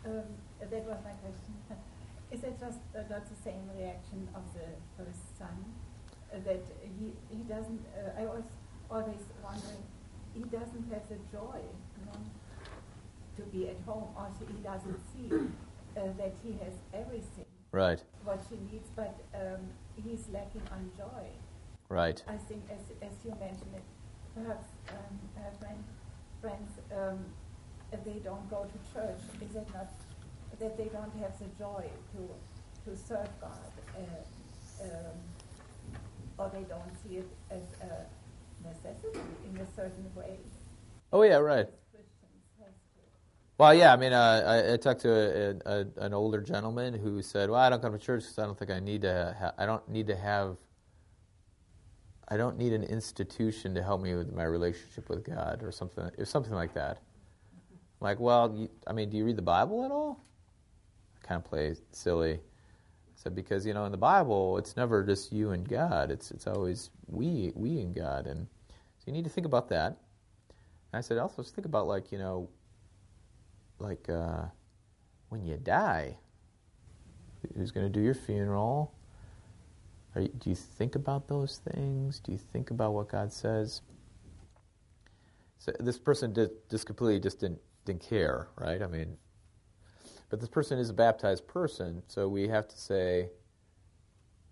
Um, 0.06 0.22
that 0.60 0.86
was 0.86 0.98
my 1.04 1.12
question. 1.12 1.56
Is 2.32 2.44
it 2.44 2.60
just 2.60 2.80
uh, 2.96 3.02
not 3.10 3.26
the 3.28 3.36
same 3.44 3.70
reaction 3.76 4.28
of 4.36 4.44
the 4.54 4.70
first 4.98 5.38
son? 5.38 5.66
Uh, 6.32 6.38
that 6.46 6.62
he, 7.00 7.12
he 7.36 7.44
doesn't, 7.44 7.82
uh, 7.98 8.22
I 8.22 8.26
was 8.26 8.44
always 8.90 9.24
wondering, 9.44 9.84
he 10.34 10.42
doesn't 10.44 10.92
have 10.94 11.10
the 11.10 11.18
joy 11.32 11.60
you 11.60 12.06
know, 12.06 12.20
to 13.38 13.42
be 13.52 13.68
at 13.68 13.78
home, 13.86 14.08
or 14.16 14.30
he 14.48 14.62
doesn't 14.64 15.00
see 15.12 15.28
uh, 15.98 16.08
that 16.18 16.34
he 16.44 16.54
has 16.64 16.74
everything. 16.94 17.51
Right. 17.72 18.04
What 18.24 18.44
she 18.50 18.58
needs, 18.72 18.90
but 18.96 19.18
um, 19.34 19.62
he's 19.96 20.28
lacking 20.34 20.64
on 20.72 20.92
joy. 20.98 21.28
Right. 21.90 22.22
I 22.28 22.38
think, 22.38 22.64
as, 22.70 22.82
as 23.02 23.14
you 23.24 23.32
mentioned 23.40 23.74
it, 23.76 23.84
perhaps 24.36 24.66
um, 24.90 25.20
uh, 25.38 25.58
friend, 25.60 25.84
friends, 26.42 26.72
um, 26.96 27.26
they 28.06 28.20
don't 28.24 28.50
go 28.50 28.66
to 28.66 28.94
church. 28.94 29.20
Is 29.42 29.56
it 29.56 29.68
not 29.74 29.92
that 30.60 30.78
they 30.78 30.86
don't 30.86 31.14
have 31.22 31.38
the 31.40 31.46
joy 31.58 31.86
to 32.14 32.30
to 32.90 32.98
serve 32.98 33.30
God, 33.40 33.72
uh, 33.96 34.84
um, 34.84 35.18
or 36.38 36.50
they 36.54 36.64
don't 36.64 36.92
see 37.04 37.18
it 37.18 37.30
as 37.50 37.62
a 37.82 38.06
necessity 38.68 39.20
in 39.50 39.60
a 39.60 39.68
certain 39.76 40.10
way? 40.16 40.38
Oh 41.14 41.24
yeah, 41.24 41.38
right. 41.38 41.70
Well, 43.62 43.76
yeah, 43.76 43.94
I 43.94 43.96
mean, 43.96 44.12
uh, 44.12 44.44
I, 44.44 44.74
I, 44.74 44.78
talked 44.78 45.02
to 45.02 45.12
a, 45.64 45.82
a, 45.82 45.86
an 46.04 46.16
older 46.16 46.42
gentleman 46.42 46.96
who 46.96 47.22
said, 47.22 47.48
"Well, 47.48 47.60
I 47.60 47.70
don't 47.70 47.80
come 47.80 47.92
to 47.92 48.00
church 48.00 48.24
because 48.24 48.40
I 48.40 48.46
don't 48.48 48.58
think 48.58 48.72
I 48.72 48.80
need 48.80 49.04
to. 49.04 49.36
Ha- 49.40 49.54
I 49.56 49.68
don't 49.68 49.88
need 49.88 50.08
to 50.08 50.16
have. 50.16 50.58
I 52.28 52.38
don't 52.38 52.58
need 52.58 52.74
an 52.74 52.82
institution 52.82 53.76
to 53.76 53.84
help 53.84 54.02
me 54.02 54.16
with 54.16 54.34
my 54.34 54.46
relationship 54.46 55.10
with 55.10 55.24
God, 55.24 55.62
or 55.62 55.72
something, 55.72 56.10
or 56.18 56.26
something 56.26 56.54
like 56.54 56.74
that." 56.74 57.04
I'm 57.54 58.06
like, 58.06 58.20
well, 58.20 58.52
you, 58.52 58.68
I 58.88 58.94
mean, 58.94 59.12
do 59.12 59.18
you 59.18 59.26
read 59.26 59.36
the 59.36 59.44
Bible 59.44 59.86
at 59.86 59.92
all? 59.92 60.26
I 61.16 61.28
kind 61.28 61.38
of 61.38 61.48
play 61.48 61.76
silly. 61.92 62.34
I 62.34 63.14
said 63.14 63.36
because 63.36 63.64
you 63.64 63.76
know 63.76 63.86
in 63.86 63.92
the 63.92 63.98
Bible 64.00 64.58
it's 64.58 64.76
never 64.76 65.04
just 65.04 65.32
you 65.32 65.52
and 65.52 65.70
God. 65.70 66.10
It's 66.10 66.32
it's 66.32 66.48
always 66.48 66.90
we 67.06 67.52
we 67.54 67.80
and 67.82 67.94
God, 67.94 68.26
and 68.26 68.48
so 68.70 69.04
you 69.06 69.14
need 69.14 69.26
to 69.26 69.30
think 69.30 69.46
about 69.46 69.70
that. 69.70 70.00
And 70.50 70.98
I 70.98 71.02
said 71.02 71.20
also 71.20 71.44
think 71.44 71.66
about 71.66 71.86
like 71.86 72.12
you 72.12 72.18
know 72.18 72.50
like 73.82 74.10
uh, 74.10 74.44
when 75.30 75.46
you 75.46 75.58
die, 75.58 76.18
who's 77.56 77.72
going 77.72 77.86
to 77.86 77.92
do 77.92 78.04
your 78.04 78.14
funeral? 78.14 78.94
You, 80.16 80.28
do 80.28 80.50
you 80.50 80.56
think 80.56 80.96
about 80.96 81.28
those 81.28 81.60
things? 81.72 82.20
Do 82.20 82.32
you 82.32 82.38
think 82.38 82.72
about 82.72 82.94
what 82.94 83.10
God 83.10 83.32
says? 83.32 83.82
So 85.60 85.72
this 85.80 85.98
person 85.98 86.34
did, 86.34 86.50
just 86.70 86.86
completely 86.86 87.20
just 87.20 87.40
didn't 87.40 87.60
didn't 87.86 88.02
care, 88.02 88.48
right? 88.58 88.82
I 88.82 88.88
mean, 88.88 89.18
but 90.30 90.40
this 90.40 90.50
person 90.50 90.78
is 90.80 90.90
a 90.90 90.94
baptized 90.94 91.48
person, 91.48 92.04
so 92.08 92.28
we 92.28 92.48
have 92.48 92.68
to 92.68 92.78
say, 92.78 93.30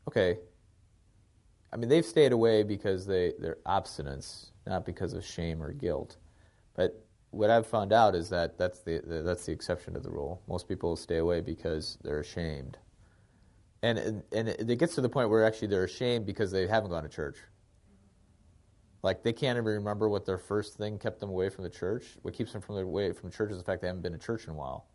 okay. 0.08 0.40
I 1.72 1.78
mean, 1.78 1.88
they've 1.88 2.06
stayed 2.06 2.32
away 2.32 2.64
because 2.64 3.06
they 3.06 3.34
their 3.40 3.58
abstinence, 3.66 4.52
not 4.66 4.86
because 4.86 5.14
of 5.14 5.24
shame 5.26 5.62
or 5.62 5.72
guilt. 5.72 6.18
But 6.76 7.06
what 7.32 7.50
I've 7.50 7.68
found 7.68 7.94
out 7.94 8.16
is 8.16 8.30
that 8.30 8.58
that's 8.58 8.80
the, 8.80 9.02
the, 9.06 9.22
that's 9.22 9.46
the 9.46 9.52
exception 9.52 9.94
to 9.94 10.00
the 10.00 10.10
rule. 10.10 10.42
Most 10.48 10.68
people 10.68 10.96
stay 10.96 11.18
away 11.18 11.42
because 11.42 11.98
they're 12.04 12.20
ashamed, 12.22 12.78
and 13.84 14.24
and 14.32 14.50
it 14.50 14.80
gets 14.80 14.96
to 14.96 15.02
the 15.02 15.10
point 15.10 15.30
where 15.30 15.46
actually 15.46 15.68
they're 15.68 15.84
ashamed 15.84 16.26
because 16.26 16.52
they 16.52 16.68
haven't 16.68 16.90
gone 16.90 17.04
to 17.04 17.10
church. 17.10 17.38
Like 19.02 19.24
they 19.24 19.32
can't 19.32 19.58
even 19.58 19.66
remember 19.66 20.10
what 20.10 20.26
their 20.26 20.38
first 20.38 20.76
thing 20.76 20.98
kept 20.98 21.20
them 21.20 21.30
away 21.30 21.50
from 21.50 21.64
the 21.64 21.70
church. 21.70 22.18
What 22.24 22.34
keeps 22.34 22.52
them 22.52 22.62
from 22.62 22.76
the 22.76 22.86
way 22.86 23.14
from 23.14 23.32
church 23.32 23.52
is 23.52 23.58
the 23.58 23.64
fact 23.64 23.82
they 23.82 23.88
haven't 23.88 24.02
been 24.02 24.12
to 24.12 24.18
church 24.18 24.46
in 24.46 24.52
a 24.52 24.56
while. 24.56 24.88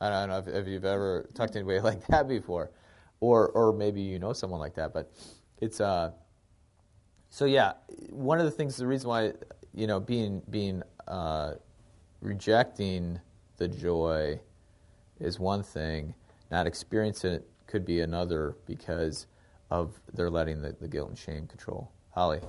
I 0.00 0.08
don't 0.08 0.28
know 0.28 0.38
if, 0.38 0.48
if 0.48 0.68
you've 0.68 0.84
ever 0.84 1.28
talked 1.34 1.54
to 1.54 1.58
anybody 1.58 1.80
like 1.90 2.06
that 2.08 2.28
before, 2.28 2.70
or 3.20 3.48
or 3.48 3.72
maybe 3.72 4.00
you 4.00 4.18
know 4.18 4.32
someone 4.32 4.60
like 4.60 4.74
that, 4.74 4.92
but 4.92 5.10
it's 5.60 5.80
uh. 5.80 6.10
So 7.32 7.44
yeah, 7.44 7.74
one 8.10 8.40
of 8.40 8.44
the 8.44 8.50
things, 8.50 8.76
the 8.76 8.88
reason 8.88 9.08
why 9.08 9.32
you 9.74 9.86
know, 9.86 10.00
being 10.00 10.42
being 10.50 10.82
uh, 11.08 11.54
rejecting 12.20 13.20
the 13.56 13.68
joy 13.68 14.40
is 15.18 15.38
one 15.38 15.62
thing. 15.62 16.14
Not 16.50 16.66
experiencing 16.66 17.34
it 17.34 17.48
could 17.66 17.84
be 17.84 18.00
another 18.00 18.56
because 18.66 19.26
of 19.70 20.00
they're 20.14 20.30
letting 20.30 20.62
the, 20.62 20.74
the 20.80 20.88
guilt 20.88 21.08
and 21.10 21.18
shame 21.18 21.46
control. 21.46 21.90
Holly. 22.10 22.40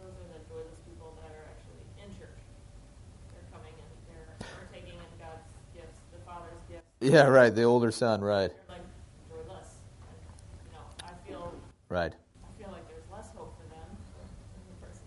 those 0.00 0.16
are 0.16 0.28
the 0.32 0.40
joyless 0.48 0.80
people 0.88 1.12
that 1.22 1.30
are 1.36 1.46
actually 1.52 1.84
in 2.00 2.08
church. 2.18 2.40
They're 3.32 3.48
coming 3.52 3.74
and 3.76 3.90
they're 4.08 4.32
they're 4.40 4.72
taking 4.72 4.96
in 4.96 5.12
God's 5.20 5.44
gifts, 5.74 6.00
the 6.12 6.20
father's 6.24 6.60
gifts. 6.68 6.88
Yeah, 7.00 7.28
right. 7.28 7.54
The 7.54 7.64
older 7.64 7.90
son, 7.90 8.20
right, 8.20 8.50
like 8.68 8.84
joyless. 9.28 9.84
You 10.64 10.72
know, 10.72 10.84
I 11.04 11.12
feel 11.28 11.52
right. 11.88 12.14
I 12.16 12.50
feel 12.56 12.72
like 12.72 12.88
there's 12.88 13.06
less 13.12 13.28
hope 13.36 13.52
for 13.60 13.68
them 13.68 13.88
than 14.16 14.62
the 14.64 14.76
person. 14.80 15.04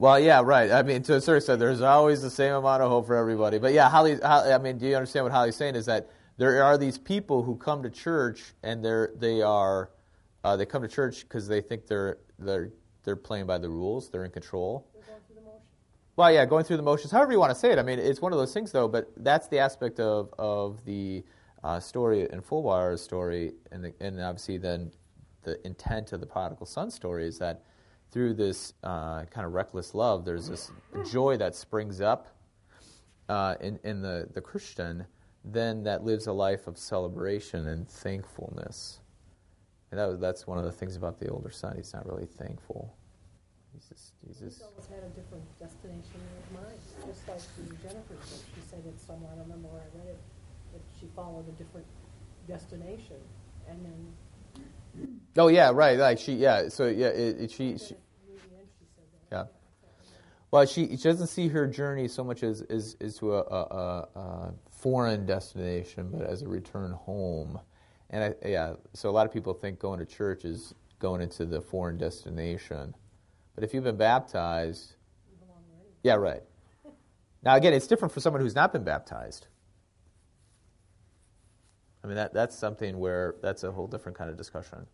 Well, 0.00 0.20
yeah, 0.20 0.42
right. 0.44 0.70
I 0.70 0.82
mean, 0.82 1.02
to 1.02 1.16
a 1.16 1.20
certain 1.20 1.38
extent, 1.38 1.58
there's 1.58 1.80
always 1.80 2.22
the 2.22 2.30
same 2.30 2.54
amount 2.54 2.82
of 2.82 2.88
hope 2.88 3.06
for 3.06 3.16
everybody. 3.16 3.58
But 3.58 3.72
yeah, 3.72 3.90
Holly, 3.90 4.16
Holly 4.20 4.52
I 4.52 4.58
mean, 4.58 4.78
do 4.78 4.86
you 4.86 4.94
understand 4.94 5.24
what 5.24 5.32
Holly's 5.32 5.56
saying? 5.56 5.74
Is 5.74 5.86
that 5.86 6.08
there 6.36 6.62
are 6.62 6.78
these 6.78 6.98
people 6.98 7.42
who 7.42 7.56
come 7.56 7.82
to 7.82 7.90
church 7.90 8.54
and 8.62 8.84
they're 8.84 9.10
they 9.16 9.42
are 9.42 9.90
uh, 10.44 10.56
they 10.56 10.66
come 10.66 10.82
to 10.82 10.88
church 10.88 11.22
because 11.22 11.48
they 11.48 11.60
think 11.60 11.88
they're 11.88 12.18
they're 12.38 12.70
they're 13.02 13.16
playing 13.16 13.46
by 13.46 13.58
the 13.58 13.68
rules, 13.68 14.08
they're 14.08 14.24
in 14.24 14.30
control. 14.30 14.86
We're 14.94 15.02
going 15.02 15.20
through 15.26 15.36
the 15.36 15.42
motion. 15.42 15.62
Well, 16.14 16.32
yeah, 16.32 16.44
going 16.44 16.64
through 16.64 16.76
the 16.76 16.82
motions, 16.84 17.10
however 17.10 17.32
you 17.32 17.40
want 17.40 17.52
to 17.52 17.58
say 17.58 17.72
it. 17.72 17.78
I 17.78 17.82
mean, 17.82 17.98
it's 17.98 18.20
one 18.20 18.32
of 18.32 18.38
those 18.38 18.54
things, 18.54 18.70
though. 18.70 18.86
But 18.86 19.10
that's 19.16 19.48
the 19.48 19.58
aspect 19.58 19.98
of 19.98 20.32
of 20.38 20.84
the 20.84 21.24
uh, 21.64 21.80
story 21.80 22.28
in 22.30 22.40
Fulwiler's 22.40 23.02
story, 23.02 23.54
and 23.72 23.84
the, 23.84 23.94
and 24.00 24.20
obviously 24.20 24.58
then 24.58 24.92
the 25.42 25.64
intent 25.66 26.12
of 26.12 26.20
the 26.20 26.26
prodigal 26.26 26.66
son 26.66 26.88
story 26.88 27.26
is 27.26 27.38
that 27.38 27.64
through 28.10 28.34
this 28.34 28.72
uh, 28.82 29.24
kind 29.24 29.46
of 29.46 29.52
reckless 29.52 29.94
love, 29.94 30.24
there's 30.24 30.48
this 30.48 30.72
joy 31.10 31.36
that 31.36 31.54
springs 31.54 32.00
up 32.00 32.28
uh, 33.28 33.54
in 33.60 33.78
in 33.84 34.00
the 34.00 34.28
the 34.32 34.40
Christian, 34.40 35.06
then 35.44 35.82
that 35.84 36.04
lives 36.04 36.26
a 36.26 36.32
life 36.32 36.66
of 36.66 36.78
celebration 36.78 37.66
and 37.68 37.88
thankfulness. 37.88 39.00
And 39.90 39.98
that 39.98 40.06
was, 40.06 40.20
that's 40.20 40.46
one 40.46 40.58
of 40.58 40.64
the 40.64 40.72
things 40.72 40.96
about 40.96 41.18
the 41.18 41.28
older 41.28 41.50
son. 41.50 41.74
He's 41.76 41.94
not 41.94 42.04
really 42.06 42.26
thankful. 42.26 42.94
He's 43.72 43.88
just, 43.88 44.12
he's 44.26 44.38
He's 44.40 44.60
always 44.60 44.86
had 44.86 45.00
a 45.04 45.12
different 45.16 45.44
destination 45.58 46.20
in 46.20 46.60
mind, 46.60 46.76
just 47.06 47.26
like 47.28 47.40
the 47.56 47.72
Jennifer's 47.80 48.20
book. 48.28 48.44
She 48.54 48.60
said 48.68 48.82
it 48.84 49.00
somewhere, 49.00 49.30
I 49.32 49.36
don't 49.36 49.48
remember 49.48 49.68
where 49.68 49.80
I 49.80 49.90
read 49.96 50.08
it, 50.12 50.20
that 50.72 50.82
she 51.00 51.06
followed 51.16 51.48
a 51.48 51.56
different 51.56 51.86
destination, 52.46 53.16
and 53.68 53.80
then 53.84 54.12
Oh 55.36 55.48
yeah, 55.48 55.70
right. 55.72 55.98
Like 55.98 56.18
she, 56.18 56.34
yeah. 56.34 56.68
So 56.68 56.86
yeah, 56.86 57.08
it, 57.08 57.40
it, 57.42 57.50
she, 57.50 57.78
she, 57.78 57.94
near 58.26 58.36
the 58.36 58.56
end 58.56 58.68
she 58.78 58.86
said 58.96 59.04
that. 59.12 59.36
Yeah. 59.36 59.40
I 59.40 59.44
can't 59.44 59.50
remember. 60.02 60.24
well, 60.50 60.66
she, 60.66 60.88
she 60.96 61.02
doesn't 61.04 61.28
see 61.28 61.48
her 61.48 61.66
journey 61.66 62.08
so 62.08 62.24
much 62.24 62.42
as 62.42 62.62
as, 62.62 62.96
as 63.00 63.16
to 63.18 63.34
a, 63.34 63.40
a, 63.42 63.60
a, 63.60 64.20
a 64.20 64.54
foreign 64.70 65.26
destination, 65.26 66.10
but 66.12 66.22
as 66.22 66.42
a 66.42 66.48
return 66.48 66.92
home. 66.92 67.60
And 68.10 68.24
I, 68.24 68.48
yeah, 68.48 68.74
so 68.94 69.10
a 69.10 69.12
lot 69.12 69.26
of 69.26 69.32
people 69.32 69.52
think 69.52 69.78
going 69.78 69.98
to 69.98 70.06
church 70.06 70.44
is 70.44 70.74
going 70.98 71.20
into 71.20 71.44
the 71.44 71.60
foreign 71.60 71.98
destination, 71.98 72.94
but 73.54 73.64
if 73.64 73.74
you've 73.74 73.84
been 73.84 73.96
baptized, 73.96 74.94
You 75.30 75.46
yeah, 76.04 76.14
right. 76.14 76.42
Now 77.42 77.56
again, 77.56 77.74
it's 77.74 77.86
different 77.86 78.14
for 78.14 78.20
someone 78.20 78.40
who's 78.40 78.54
not 78.54 78.72
been 78.72 78.84
baptized. 78.84 79.47
I 82.02 82.06
mean 82.06 82.16
that 82.16 82.32
that's 82.32 82.56
something 82.56 82.98
where 82.98 83.34
that's 83.42 83.64
a 83.64 83.72
whole 83.72 83.86
different 83.86 84.16
kind 84.16 84.30
of 84.30 84.36
discussion. 84.36 84.86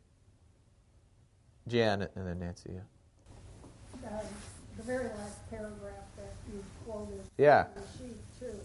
Jan 1.69 2.09
and 2.15 2.27
then 2.27 2.39
Nancy. 2.39 2.71
Yeah. 2.75 4.09
Uh, 4.09 4.21
The 4.77 4.83
very 4.83 5.05
last 5.09 5.49
paragraph 5.51 6.05
that 6.17 6.33
you 6.53 6.65
quoted. 6.85 7.21
Yeah. 7.39 7.67
on 7.77 7.83
The 7.83 7.99
sheet 7.99 8.17
too. 8.41 8.59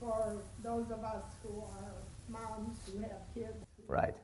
For 0.00 0.36
those 0.62 0.90
of 0.90 1.02
us 1.04 1.24
who 1.42 1.58
are 1.60 1.92
moms 2.28 2.78
who 2.86 3.00
have 3.00 3.20
kids. 3.34 3.64
Right. 3.88 4.14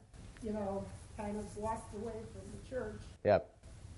You 0.42 0.52
know, 0.52 0.84
kind 1.16 1.36
of 1.38 1.56
walked 1.56 1.94
away 1.96 2.12
from 2.32 2.42
the 2.52 2.68
church. 2.68 3.00
Yep. 3.24 3.50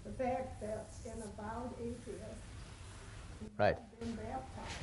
The 0.05 0.13
fact 0.13 0.61
that 0.61 0.87
an 1.07 1.23
avowed 1.23 1.75
atheist 1.81 2.41
Right. 3.59 3.77
been 4.01 4.15
baptized, 4.15 4.81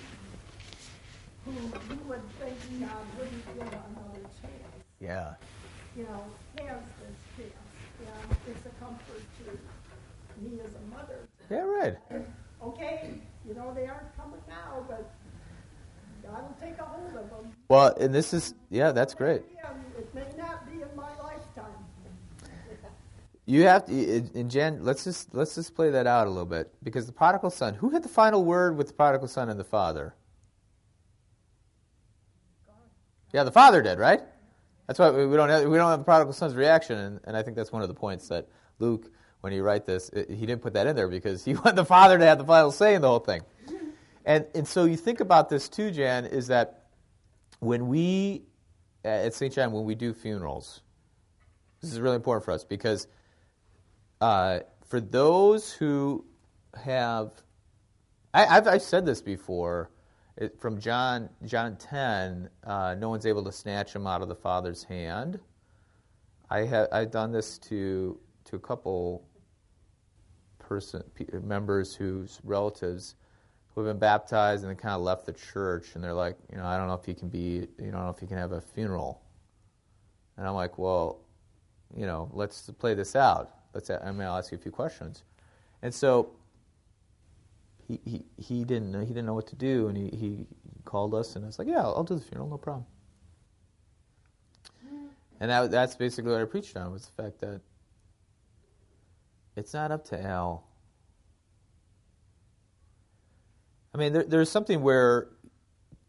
who 1.45 1.51
you 1.51 1.99
would 2.07 2.21
think 2.39 2.57
God 2.79 2.89
wouldn't 3.17 3.45
give 3.45 3.67
another 3.67 4.27
chance, 4.41 4.83
Yeah. 4.99 5.33
you 5.95 6.03
know, 6.03 6.23
has 6.59 6.81
this 6.99 7.17
chance. 7.37 7.53
And 7.99 8.37
it's 8.47 8.65
a 8.65 8.69
comfort 8.83 9.21
to 9.39 10.43
me 10.43 10.59
as 10.65 10.71
a 10.75 10.95
mother. 10.95 11.19
Yeah. 11.49 11.59
Right. 11.61 11.95
Okay, 12.61 13.13
you 13.47 13.53
know, 13.53 13.73
they 13.73 13.85
aren't 13.87 14.15
coming 14.17 14.39
now, 14.47 14.85
but 14.87 15.09
God 16.23 16.43
will 16.43 16.55
take 16.67 16.77
a 16.79 16.83
hold 16.83 17.07
of 17.15 17.29
them. 17.29 17.53
Well, 17.67 17.93
and 17.99 18.13
this 18.13 18.33
is 18.33 18.53
yeah, 18.69 18.91
that's 18.91 19.13
great. 19.13 19.43
Um, 19.65 19.75
it 19.97 20.13
may 20.15 20.25
not 20.37 20.65
be 20.69 20.81
in 20.81 20.87
my 20.95 21.09
lifetime. 21.21 21.71
You 23.45 23.63
have 23.63 23.85
to, 23.87 24.23
and 24.35 24.49
Jen, 24.49 24.85
let's 24.85 25.03
just 25.03 25.35
let's 25.35 25.55
just 25.55 25.75
play 25.75 25.89
that 25.89 26.07
out 26.07 26.27
a 26.27 26.29
little 26.29 26.45
bit 26.45 26.73
because 26.81 27.05
the 27.07 27.11
prodigal 27.11 27.49
son. 27.49 27.73
Who 27.73 27.89
had 27.89 28.01
the 28.01 28.09
final 28.09 28.45
word 28.45 28.77
with 28.77 28.87
the 28.87 28.93
prodigal 28.93 29.27
son 29.27 29.49
and 29.49 29.59
the 29.59 29.65
father? 29.65 30.15
Yeah, 33.34 33.43
the 33.43 33.51
father 33.51 33.81
did, 33.81 33.99
right? 33.99 34.21
That's 34.88 34.99
why 34.99 35.09
we 35.09 35.36
don't 35.36 35.49
have, 35.49 35.65
we 35.65 35.77
don't 35.77 35.89
have 35.89 35.99
the 35.99 36.05
prodigal 36.05 36.34
son's 36.34 36.55
reaction, 36.55 36.97
and, 36.97 37.19
and 37.23 37.36
I 37.36 37.41
think 37.41 37.55
that's 37.57 37.71
one 37.71 37.81
of 37.81 37.88
the 37.88 37.93
points 37.93 38.27
that 38.29 38.47
Luke, 38.79 39.11
when 39.41 39.51
he 39.51 39.59
write 39.59 39.86
this, 39.86 40.09
it, 40.09 40.29
he 40.29 40.45
didn't 40.45 40.61
put 40.61 40.73
that 40.73 40.88
in 40.88 40.95
there 40.95 41.07
because 41.07 41.43
he 41.43 41.53
wanted 41.55 41.75
the 41.75 41.86
father 41.86 42.17
to 42.17 42.25
have 42.25 42.38
the 42.38 42.45
final 42.45 42.71
say 42.71 42.95
in 42.95 43.01
the 43.01 43.07
whole 43.07 43.19
thing. 43.19 43.41
And 44.25 44.45
and 44.55 44.65
so 44.65 44.86
you 44.86 44.95
think 44.95 45.19
about 45.19 45.49
this 45.49 45.67
too, 45.67 45.91
Jan, 45.91 46.25
is 46.25 46.47
that 46.47 46.86
when 47.59 47.88
we 47.88 48.43
at 49.03 49.34
St. 49.34 49.53
John 49.53 49.71
when 49.71 49.84
we 49.84 49.95
do 49.95 50.13
funerals, 50.13 50.81
this 51.81 51.91
is 51.91 51.99
really 51.99 52.15
important 52.15 52.45
for 52.45 52.51
us 52.51 52.63
because 52.63 53.07
uh, 54.21 54.59
for 54.88 55.01
those 55.01 55.71
who 55.71 56.25
have, 56.73 57.34
I, 58.34 58.59
I've 58.59 58.81
said 58.81 59.05
this 59.05 59.21
before, 59.21 59.89
it, 60.38 60.59
from 60.59 60.79
John 60.79 61.29
John 61.45 61.75
ten, 61.77 62.49
uh, 62.63 62.95
no 62.97 63.09
one's 63.09 63.25
able 63.25 63.43
to 63.43 63.51
snatch 63.51 63.95
him 63.95 64.07
out 64.07 64.21
of 64.21 64.27
the 64.27 64.36
Father's 64.36 64.84
hand. 64.84 65.39
I 66.49 66.59
have 66.65 66.88
I've 66.91 67.11
done 67.11 67.31
this 67.31 67.57
to 67.59 68.19
to 68.45 68.55
a 68.55 68.59
couple 68.59 69.27
person 70.59 71.03
members 71.43 71.93
whose 71.93 72.39
relatives 72.43 73.15
who 73.73 73.81
have 73.81 73.89
been 73.89 73.99
baptized 73.99 74.63
and 74.63 74.69
then 74.69 74.77
kind 74.77 74.93
of 74.93 75.01
left 75.01 75.25
the 75.25 75.34
church, 75.34 75.95
and 75.95 76.03
they're 76.03 76.13
like, 76.13 76.38
you 76.51 76.57
know, 76.57 76.65
I 76.65 76.77
don't 76.77 76.88
know 76.88 76.93
if 76.93 77.05
he 77.05 77.13
can 77.13 77.29
be, 77.29 77.67
you 77.79 77.91
know, 77.91 77.97
I 77.97 78.01
don't 78.01 78.03
know 78.05 78.09
if 78.09 78.19
he 78.19 78.27
can 78.27 78.38
have 78.38 78.51
a 78.51 78.61
funeral. 78.61 79.21
And 80.38 80.47
I'm 80.47 80.53
like, 80.53 80.77
well, 80.77 81.21
you 81.95 82.05
know, 82.05 82.29
let's 82.34 82.69
play 82.79 82.93
this 82.93 83.15
out. 83.15 83.51
Let's. 83.73 83.89
I 83.89 84.11
mean, 84.11 84.21
I'll 84.21 84.38
ask 84.38 84.51
you 84.51 84.57
a 84.57 84.61
few 84.61 84.71
questions. 84.71 85.23
And 85.81 85.93
so 85.93 86.31
he 88.03 88.09
he, 88.09 88.25
he 88.37 88.63
didn't 88.63 88.91
know, 88.91 88.99
he 88.99 89.07
didn't 89.07 89.25
know 89.25 89.33
what 89.33 89.47
to 89.47 89.55
do, 89.55 89.87
and 89.87 89.97
he, 89.97 90.09
he 90.15 90.47
called 90.85 91.13
us, 91.13 91.35
and 91.35 91.45
I 91.45 91.47
was 91.47 91.59
like, 91.59 91.67
yeah, 91.67 91.81
I'll, 91.81 91.95
I'll 91.97 92.03
do 92.03 92.15
the 92.15 92.21
funeral, 92.21 92.49
no 92.49 92.57
problem. 92.57 92.85
Mm. 94.85 95.07
And 95.39 95.51
that, 95.51 95.71
that's 95.71 95.95
basically 95.95 96.31
what 96.31 96.41
I 96.41 96.45
preached 96.45 96.75
on 96.77 96.91
was 96.91 97.05
the 97.05 97.23
fact 97.23 97.39
that 97.41 97.61
it's 99.55 99.73
not 99.73 99.91
up 99.91 100.05
to 100.05 100.21
Al. 100.21 100.67
I 103.93 103.97
mean, 103.97 104.13
there, 104.13 104.23
there's 104.23 104.49
something 104.49 104.81
where, 104.81 105.29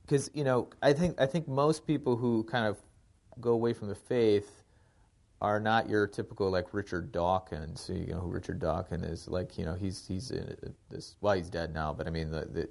because 0.03 0.31
you 0.35 0.45
know, 0.45 0.71
I 0.83 0.93
think 0.93 1.21
I 1.21 1.27
think 1.27 1.47
most 1.47 1.87
people 1.87 2.17
who 2.17 2.45
kind 2.45 2.67
of 2.67 2.79
go 3.41 3.51
away 3.53 3.75
from 3.75 3.89
the 3.89 3.95
faith 3.95 4.64
are 5.45 5.61
not 5.61 5.89
your 5.89 6.07
typical 6.07 6.51
like 6.51 6.73
Richard 6.73 7.13
Dawkins. 7.13 7.83
So, 7.83 7.93
you 7.93 8.07
know 8.07 8.21
who 8.21 8.29
Richard 8.29 8.59
Dawkins 8.59 9.05
is? 9.05 9.29
Like 9.29 9.59
you 9.59 9.65
know 9.65 9.75
he's 9.75 10.07
he's 10.07 10.31
in 10.31 10.57
this. 10.91 11.17
Well, 11.21 11.35
he's 11.35 11.51
dead 11.51 11.75
now, 11.75 11.93
but 11.93 12.07
I 12.07 12.11
mean 12.11 12.31
the, 12.31 12.47
the 12.47 12.69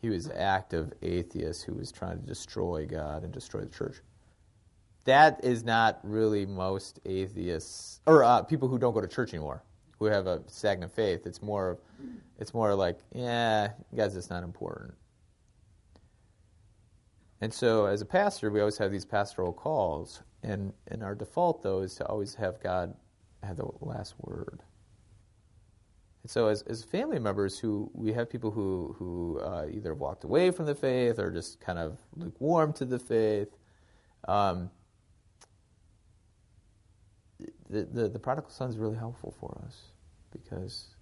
he 0.00 0.08
was 0.08 0.30
active 0.30 0.92
atheist 1.02 1.64
who 1.64 1.74
was 1.74 1.90
trying 1.90 2.20
to 2.20 2.26
destroy 2.26 2.86
God 2.86 3.24
and 3.24 3.32
destroy 3.32 3.60
the 3.62 3.70
church. 3.70 3.96
That 5.04 5.44
is 5.44 5.64
not 5.64 6.00
really 6.02 6.46
most 6.46 7.00
atheists 7.04 8.00
or 8.06 8.22
uh, 8.22 8.42
people 8.42 8.68
who 8.68 8.78
don't 8.78 8.94
go 8.94 9.00
to 9.00 9.08
church 9.08 9.32
anymore, 9.34 9.64
who 9.98 10.06
have 10.06 10.26
a 10.26 10.42
stagnant 10.46 10.92
faith. 10.92 11.26
It's 11.26 11.42
more, 11.42 11.78
it's 12.38 12.52
more 12.52 12.74
like, 12.74 12.98
yeah, 13.14 13.70
God's 13.94 14.14
just 14.14 14.30
not 14.30 14.42
important. 14.42 14.94
And 17.40 17.52
so, 17.52 17.86
as 17.86 18.00
a 18.00 18.06
pastor, 18.06 18.50
we 18.50 18.60
always 18.60 18.78
have 18.78 18.90
these 18.90 19.04
pastoral 19.04 19.52
calls, 19.52 20.22
and, 20.42 20.72
and 20.88 21.02
our 21.02 21.14
default, 21.14 21.62
though, 21.62 21.80
is 21.80 21.94
to 21.96 22.06
always 22.06 22.34
have 22.34 22.62
God 22.62 22.94
have 23.42 23.58
the 23.58 23.68
last 23.80 24.14
word. 24.20 24.62
And 26.22 26.30
so, 26.30 26.48
as, 26.48 26.62
as 26.62 26.82
family 26.82 27.18
members, 27.18 27.58
who 27.58 27.90
we 27.92 28.12
have 28.14 28.30
people 28.30 28.50
who, 28.50 28.96
who 28.98 29.38
uh, 29.40 29.66
either 29.70 29.94
walked 29.94 30.24
away 30.24 30.50
from 30.50 30.66
the 30.66 30.74
faith 30.74 31.18
or 31.18 31.30
just 31.30 31.60
kind 31.60 31.78
of 31.78 31.98
lukewarm 32.16 32.72
to 32.74 32.84
the 32.84 32.98
faith, 32.98 33.56
um, 34.26 34.70
the, 37.68 37.84
the, 37.84 38.08
the 38.08 38.18
prodigal 38.18 38.50
son 38.50 38.70
is 38.70 38.78
really 38.78 38.96
helpful 38.96 39.34
for 39.38 39.60
us 39.66 39.92
because 40.32 40.96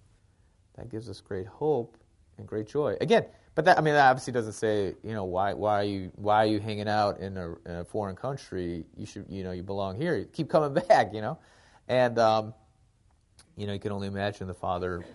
that 0.75 0.89
gives 0.89 1.09
us 1.09 1.21
great 1.21 1.47
hope 1.47 1.97
and 2.37 2.45
great 2.45 2.67
joy. 2.67 2.97
Again, 3.01 3.25
but 3.55 3.65
that 3.65 3.77
I 3.77 3.81
mean 3.81 3.93
that 3.93 4.09
obviously 4.09 4.33
doesn't 4.33 4.53
say 4.53 4.95
you 5.03 5.13
know 5.13 5.23
why 5.23 5.53
why 5.53 5.79
are 5.79 5.83
you 5.83 6.11
why 6.15 6.43
are 6.43 6.45
you 6.45 6.59
hanging 6.59 6.87
out 6.87 7.19
in 7.19 7.37
a, 7.37 7.51
in 7.65 7.75
a 7.77 7.85
foreign 7.85 8.15
country? 8.15 8.85
You 8.97 9.05
should 9.05 9.25
you 9.29 9.43
know 9.43 9.51
you 9.51 9.63
belong 9.63 9.99
here. 9.99 10.27
Keep 10.33 10.49
coming 10.49 10.73
back, 10.87 11.13
you 11.13 11.21
know, 11.21 11.39
and 11.87 12.19
um, 12.19 12.53
you 13.57 13.65
know 13.65 13.73
you 13.73 13.79
can 13.79 13.91
only 13.91 14.07
imagine 14.07 14.47
the 14.47 14.53
father, 14.53 15.05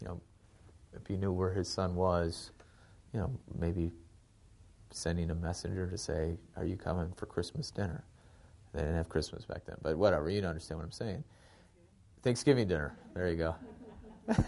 you 0.00 0.06
know, 0.06 0.20
if 0.94 1.06
he 1.06 1.16
knew 1.16 1.32
where 1.32 1.52
his 1.52 1.68
son 1.68 1.94
was, 1.94 2.52
you 3.12 3.20
know 3.20 3.30
maybe 3.58 3.90
sending 4.94 5.30
a 5.30 5.34
messenger 5.34 5.86
to 5.88 5.98
say, 5.98 6.36
Are 6.56 6.64
you 6.64 6.76
coming 6.76 7.12
for 7.16 7.26
Christmas 7.26 7.70
dinner? 7.70 8.04
They 8.72 8.80
didn't 8.80 8.96
have 8.96 9.08
Christmas 9.08 9.44
back 9.44 9.64
then, 9.66 9.76
but 9.82 9.96
whatever, 9.96 10.30
you 10.30 10.42
understand 10.42 10.78
what 10.78 10.84
I'm 10.84 10.92
saying. 10.92 11.24
Thanksgiving 12.22 12.68
dinner. 12.68 12.96
There 13.14 13.28
you 13.28 13.36
go. 13.36 13.54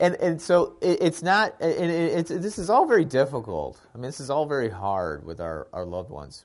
and 0.00 0.14
and 0.16 0.40
so 0.40 0.76
it, 0.80 0.98
it's 1.02 1.22
not. 1.22 1.54
It, 1.60 1.90
it's 1.90 2.30
this 2.30 2.58
is 2.58 2.70
all 2.70 2.86
very 2.86 3.04
difficult. 3.04 3.80
I 3.94 3.98
mean, 3.98 4.06
this 4.06 4.20
is 4.20 4.30
all 4.30 4.46
very 4.46 4.70
hard 4.70 5.24
with 5.24 5.40
our, 5.40 5.68
our 5.72 5.84
loved 5.84 6.10
ones. 6.10 6.44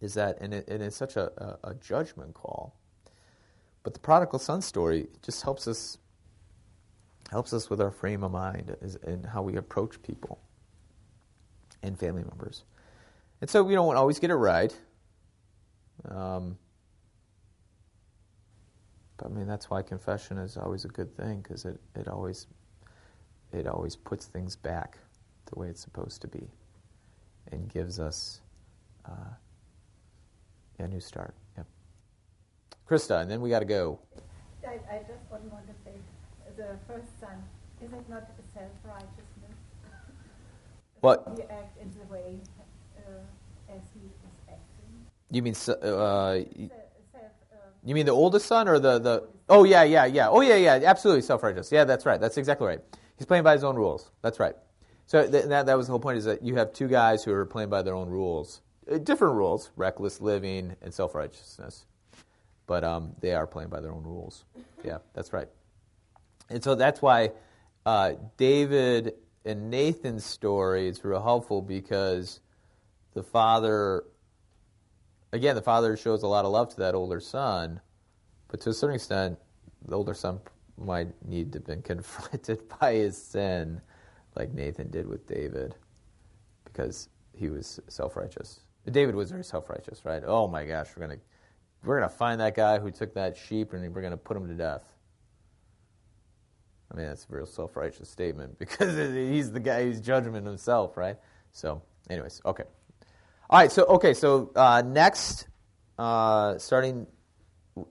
Is 0.00 0.14
that 0.14 0.40
and, 0.40 0.52
it, 0.52 0.68
and 0.68 0.82
it's 0.82 0.96
such 0.96 1.16
a, 1.16 1.30
a, 1.64 1.70
a 1.70 1.74
judgment 1.74 2.34
call. 2.34 2.74
But 3.84 3.94
the 3.94 4.00
prodigal 4.00 4.38
son 4.38 4.62
story 4.62 5.08
just 5.22 5.42
helps 5.42 5.66
us 5.68 5.98
helps 7.30 7.52
us 7.52 7.70
with 7.70 7.80
our 7.80 7.90
frame 7.90 8.22
of 8.22 8.32
mind 8.32 8.76
and 9.04 9.24
how 9.24 9.42
we 9.42 9.56
approach 9.56 10.02
people 10.02 10.38
and 11.82 11.98
family 11.98 12.22
members. 12.22 12.64
And 13.40 13.48
so 13.48 13.62
we 13.62 13.74
don't 13.74 13.96
always 13.96 14.18
get 14.18 14.30
it 14.30 14.36
right. 14.36 14.76
Um, 16.08 16.58
I 19.24 19.28
mean, 19.28 19.46
that's 19.46 19.70
why 19.70 19.82
confession 19.82 20.38
is 20.38 20.56
always 20.56 20.84
a 20.84 20.88
good 20.88 21.16
thing 21.16 21.40
because 21.40 21.64
it, 21.64 21.80
it 21.94 22.08
always 22.08 22.46
it 23.52 23.66
always 23.66 23.96
puts 23.96 24.26
things 24.26 24.56
back 24.56 24.98
the 25.52 25.58
way 25.58 25.68
it's 25.68 25.80
supposed 25.80 26.22
to 26.22 26.28
be 26.28 26.48
and 27.50 27.68
gives 27.68 28.00
us 28.00 28.40
uh, 29.04 29.34
a 30.78 30.88
new 30.88 31.00
start. 31.00 31.34
Yep. 31.56 31.66
Krista, 32.88 33.20
and 33.20 33.30
then 33.30 33.40
we 33.40 33.50
got 33.50 33.60
to 33.60 33.64
go. 33.64 33.98
I, 34.66 34.74
I 34.90 34.98
just 35.00 35.30
want 35.30 35.66
to 35.66 35.74
say 35.84 35.92
the 36.56 36.76
first 36.86 37.08
son, 37.20 37.42
is 37.80 37.92
it 37.92 38.08
not 38.08 38.28
self 38.54 38.70
righteousness? 38.84 39.58
What? 41.00 41.26
He 41.36 41.42
act 41.42 41.76
in 41.80 41.90
the 41.98 42.12
way 42.12 42.38
uh, 42.98 43.74
as 43.74 43.82
he 43.92 44.06
is 44.06 44.12
acting. 44.48 45.06
You 45.30 45.42
mean 45.42 45.54
uh, 45.68 46.38
you 47.84 47.94
mean 47.94 48.06
the 48.06 48.12
oldest 48.12 48.46
son 48.46 48.68
or 48.68 48.78
the, 48.78 48.98
the 48.98 49.28
oh 49.48 49.64
yeah 49.64 49.82
yeah 49.82 50.04
yeah. 50.06 50.28
Oh 50.28 50.40
yeah 50.40 50.56
yeah. 50.56 50.80
Absolutely 50.84 51.22
self 51.22 51.42
righteous 51.42 51.72
yeah 51.72 51.84
that's 51.84 52.06
right. 52.06 52.20
That's 52.20 52.36
exactly 52.36 52.66
right. 52.66 52.80
He's 53.16 53.26
playing 53.26 53.44
by 53.44 53.52
his 53.52 53.64
own 53.64 53.76
rules. 53.76 54.10
That's 54.22 54.40
right. 54.40 54.54
So 55.06 55.28
th- 55.28 55.46
that 55.46 55.66
that 55.66 55.76
was 55.76 55.86
the 55.86 55.92
whole 55.92 56.00
point 56.00 56.18
is 56.18 56.24
that 56.24 56.42
you 56.42 56.56
have 56.56 56.72
two 56.72 56.88
guys 56.88 57.24
who 57.24 57.32
are 57.32 57.46
playing 57.46 57.70
by 57.70 57.82
their 57.82 57.94
own 57.94 58.08
rules. 58.08 58.62
Uh, 58.90 58.98
different 58.98 59.34
rules 59.34 59.70
reckless 59.76 60.20
living 60.20 60.76
and 60.82 60.92
self 60.92 61.14
righteousness 61.14 61.86
but 62.66 62.84
um, 62.84 63.12
they 63.20 63.34
are 63.34 63.46
playing 63.46 63.68
by 63.68 63.80
their 63.80 63.92
own 63.92 64.04
rules. 64.04 64.44
Yeah 64.84 64.98
that's 65.14 65.32
right. 65.32 65.48
And 66.48 66.62
so 66.62 66.74
that's 66.74 67.00
why 67.02 67.32
uh, 67.86 68.12
David 68.36 69.14
and 69.44 69.70
Nathan's 69.70 70.24
story 70.24 70.88
is 70.88 71.04
real 71.04 71.22
helpful 71.22 71.62
because 71.62 72.40
the 73.14 73.22
father 73.22 74.04
again, 75.32 75.54
the 75.54 75.62
father 75.62 75.96
shows 75.96 76.22
a 76.22 76.28
lot 76.28 76.44
of 76.44 76.52
love 76.52 76.68
to 76.70 76.76
that 76.76 76.94
older 76.94 77.20
son, 77.20 77.80
but 78.48 78.60
to 78.62 78.70
a 78.70 78.74
certain 78.74 78.96
extent, 78.96 79.38
the 79.86 79.96
older 79.96 80.14
son 80.14 80.40
might 80.76 81.08
need 81.26 81.52
to 81.52 81.58
have 81.58 81.66
been 81.66 81.82
confronted 81.92 82.62
by 82.80 82.94
his 82.94 83.16
sin, 83.20 83.80
like 84.36 84.52
Nathan 84.52 84.90
did 84.90 85.06
with 85.06 85.26
David, 85.26 85.74
because 86.64 87.08
he 87.34 87.48
was 87.48 87.80
self-righteous. 87.88 88.60
David 88.90 89.14
was 89.14 89.30
very 89.30 89.44
self-righteous, 89.44 90.04
right? 90.04 90.22
Oh 90.26 90.48
my 90.48 90.64
gosh, 90.64 90.88
we're 90.96 91.06
gonna 91.06 91.20
we're 91.84 91.98
gonna 91.98 92.08
find 92.08 92.40
that 92.40 92.54
guy 92.54 92.78
who 92.78 92.90
took 92.90 93.14
that 93.14 93.36
sheep 93.36 93.72
and 93.72 93.94
we're 93.94 94.02
gonna 94.02 94.16
put 94.16 94.36
him 94.36 94.48
to 94.48 94.54
death. 94.54 94.94
I 96.92 96.96
mean, 96.96 97.06
that's 97.06 97.26
a 97.30 97.34
real 97.34 97.46
self-righteous 97.46 98.08
statement 98.08 98.58
because 98.58 98.96
he's 98.96 99.52
the 99.52 99.60
guy 99.60 99.84
who's 99.84 100.00
judgment 100.00 100.46
himself, 100.46 100.96
right? 100.96 101.16
So, 101.52 101.82
anyways, 102.10 102.42
okay. 102.44 102.64
All 103.52 103.58
right, 103.58 103.70
so 103.70 103.84
okay, 103.84 104.14
so 104.14 104.50
uh, 104.56 104.80
next, 104.80 105.46
uh, 105.98 106.56
starting 106.56 107.06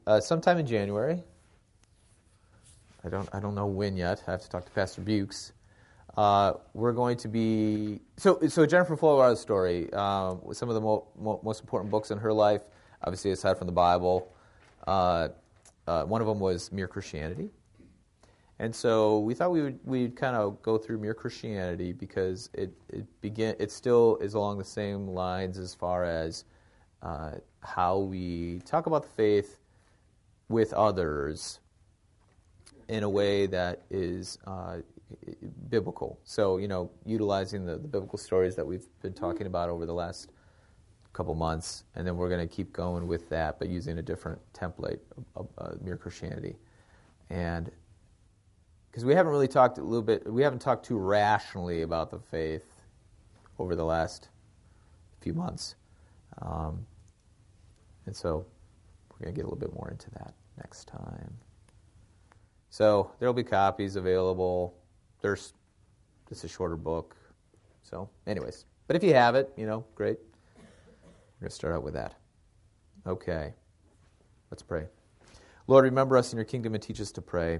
uh, 0.07 0.19
sometime 0.19 0.57
in 0.57 0.65
January. 0.65 1.21
I 3.05 3.09
don't 3.09 3.29
I 3.31 3.39
don't 3.39 3.53
know 3.53 3.67
when 3.67 3.95
yet. 3.95 4.23
I 4.27 4.31
have 4.31 4.41
to 4.41 4.49
talk 4.49 4.65
to 4.65 4.71
Pastor 4.71 5.01
Bukes. 5.01 5.53
Uh, 6.17 6.53
we're 6.73 6.93
going 6.93 7.15
to 7.17 7.27
be 7.27 7.99
so 8.17 8.39
so 8.47 8.65
Jennifer 8.65 8.97
Fulwiler's 8.97 9.39
story. 9.39 9.87
Uh, 9.93 10.33
some 10.51 10.67
of 10.67 10.73
the 10.73 10.81
mo- 10.81 11.05
mo- 11.15 11.39
most 11.43 11.61
important 11.61 11.91
books 11.91 12.09
in 12.09 12.17
her 12.17 12.33
life, 12.33 12.63
obviously 13.03 13.29
aside 13.29 13.59
from 13.59 13.67
the 13.67 13.71
Bible. 13.71 14.33
Uh, 14.87 15.27
one 15.85 16.21
of 16.21 16.27
them 16.27 16.39
was 16.39 16.71
Mere 16.71 16.87
Christianity. 16.87 17.51
And 18.61 18.75
so 18.75 19.17
we 19.17 19.33
thought 19.33 19.49
we 19.49 19.63
would 19.63 19.79
we'd 19.85 20.15
kind 20.15 20.35
of 20.35 20.61
go 20.61 20.77
through 20.77 20.99
mere 20.99 21.15
Christianity 21.15 21.93
because 21.93 22.51
it 22.53 22.71
it 22.89 23.07
begin 23.19 23.55
it 23.57 23.71
still 23.71 24.19
is 24.21 24.35
along 24.35 24.59
the 24.59 24.63
same 24.63 25.07
lines 25.07 25.57
as 25.57 25.73
far 25.73 26.03
as 26.05 26.45
uh, 27.01 27.31
how 27.61 27.97
we 27.97 28.61
talk 28.63 28.85
about 28.85 29.01
the 29.01 29.09
faith 29.09 29.57
with 30.47 30.73
others 30.73 31.59
in 32.87 33.01
a 33.01 33.09
way 33.09 33.47
that 33.47 33.81
is 33.89 34.37
uh, 34.45 34.77
biblical. 35.71 36.19
So 36.23 36.57
you 36.57 36.67
know, 36.67 36.91
utilizing 37.03 37.65
the, 37.65 37.79
the 37.79 37.87
biblical 37.87 38.19
stories 38.19 38.55
that 38.57 38.67
we've 38.67 38.85
been 39.01 39.13
talking 39.13 39.47
about 39.47 39.69
over 39.69 39.87
the 39.87 39.93
last 39.95 40.29
couple 41.13 41.33
months, 41.33 41.85
and 41.95 42.05
then 42.05 42.15
we're 42.15 42.29
going 42.29 42.47
to 42.47 42.55
keep 42.55 42.71
going 42.73 43.07
with 43.07 43.27
that, 43.29 43.57
but 43.57 43.69
using 43.69 43.97
a 43.97 44.03
different 44.03 44.39
template 44.53 44.99
of, 45.17 45.25
of 45.35 45.47
uh, 45.57 45.75
mere 45.83 45.97
Christianity. 45.97 46.57
And 47.31 47.71
because 48.91 49.05
we 49.05 49.15
haven't 49.15 49.31
really 49.31 49.47
talked 49.47 49.77
a 49.77 49.81
little 49.81 50.01
bit, 50.01 50.29
we 50.31 50.43
haven't 50.43 50.59
talked 50.59 50.85
too 50.85 50.97
rationally 50.97 51.83
about 51.83 52.11
the 52.11 52.19
faith 52.19 52.83
over 53.57 53.73
the 53.73 53.85
last 53.85 54.27
few 55.21 55.33
months. 55.33 55.75
Um, 56.41 56.85
and 58.05 58.13
so 58.15 58.45
we're 59.09 59.25
going 59.25 59.33
to 59.33 59.39
get 59.39 59.45
a 59.45 59.47
little 59.47 59.59
bit 59.59 59.73
more 59.73 59.89
into 59.89 60.09
that 60.11 60.33
next 60.57 60.89
time. 60.89 61.33
So 62.69 63.11
there'll 63.19 63.33
be 63.33 63.43
copies 63.43 63.95
available. 63.95 64.75
There's 65.21 65.53
just 66.27 66.43
a 66.43 66.47
shorter 66.49 66.75
book. 66.75 67.15
So, 67.83 68.09
anyways, 68.27 68.65
but 68.87 68.95
if 68.95 69.03
you 69.03 69.13
have 69.13 69.35
it, 69.35 69.53
you 69.55 69.65
know, 69.65 69.85
great. 69.95 70.17
We're 70.57 71.45
going 71.45 71.49
to 71.49 71.55
start 71.55 71.73
out 71.73 71.83
with 71.83 71.93
that. 71.93 72.15
Okay. 73.07 73.53
Let's 74.49 74.63
pray. 74.63 74.85
Lord, 75.67 75.85
remember 75.85 76.17
us 76.17 76.33
in 76.33 76.37
your 76.37 76.45
kingdom 76.45 76.73
and 76.73 76.83
teach 76.83 76.99
us 76.99 77.11
to 77.13 77.21
pray. 77.21 77.59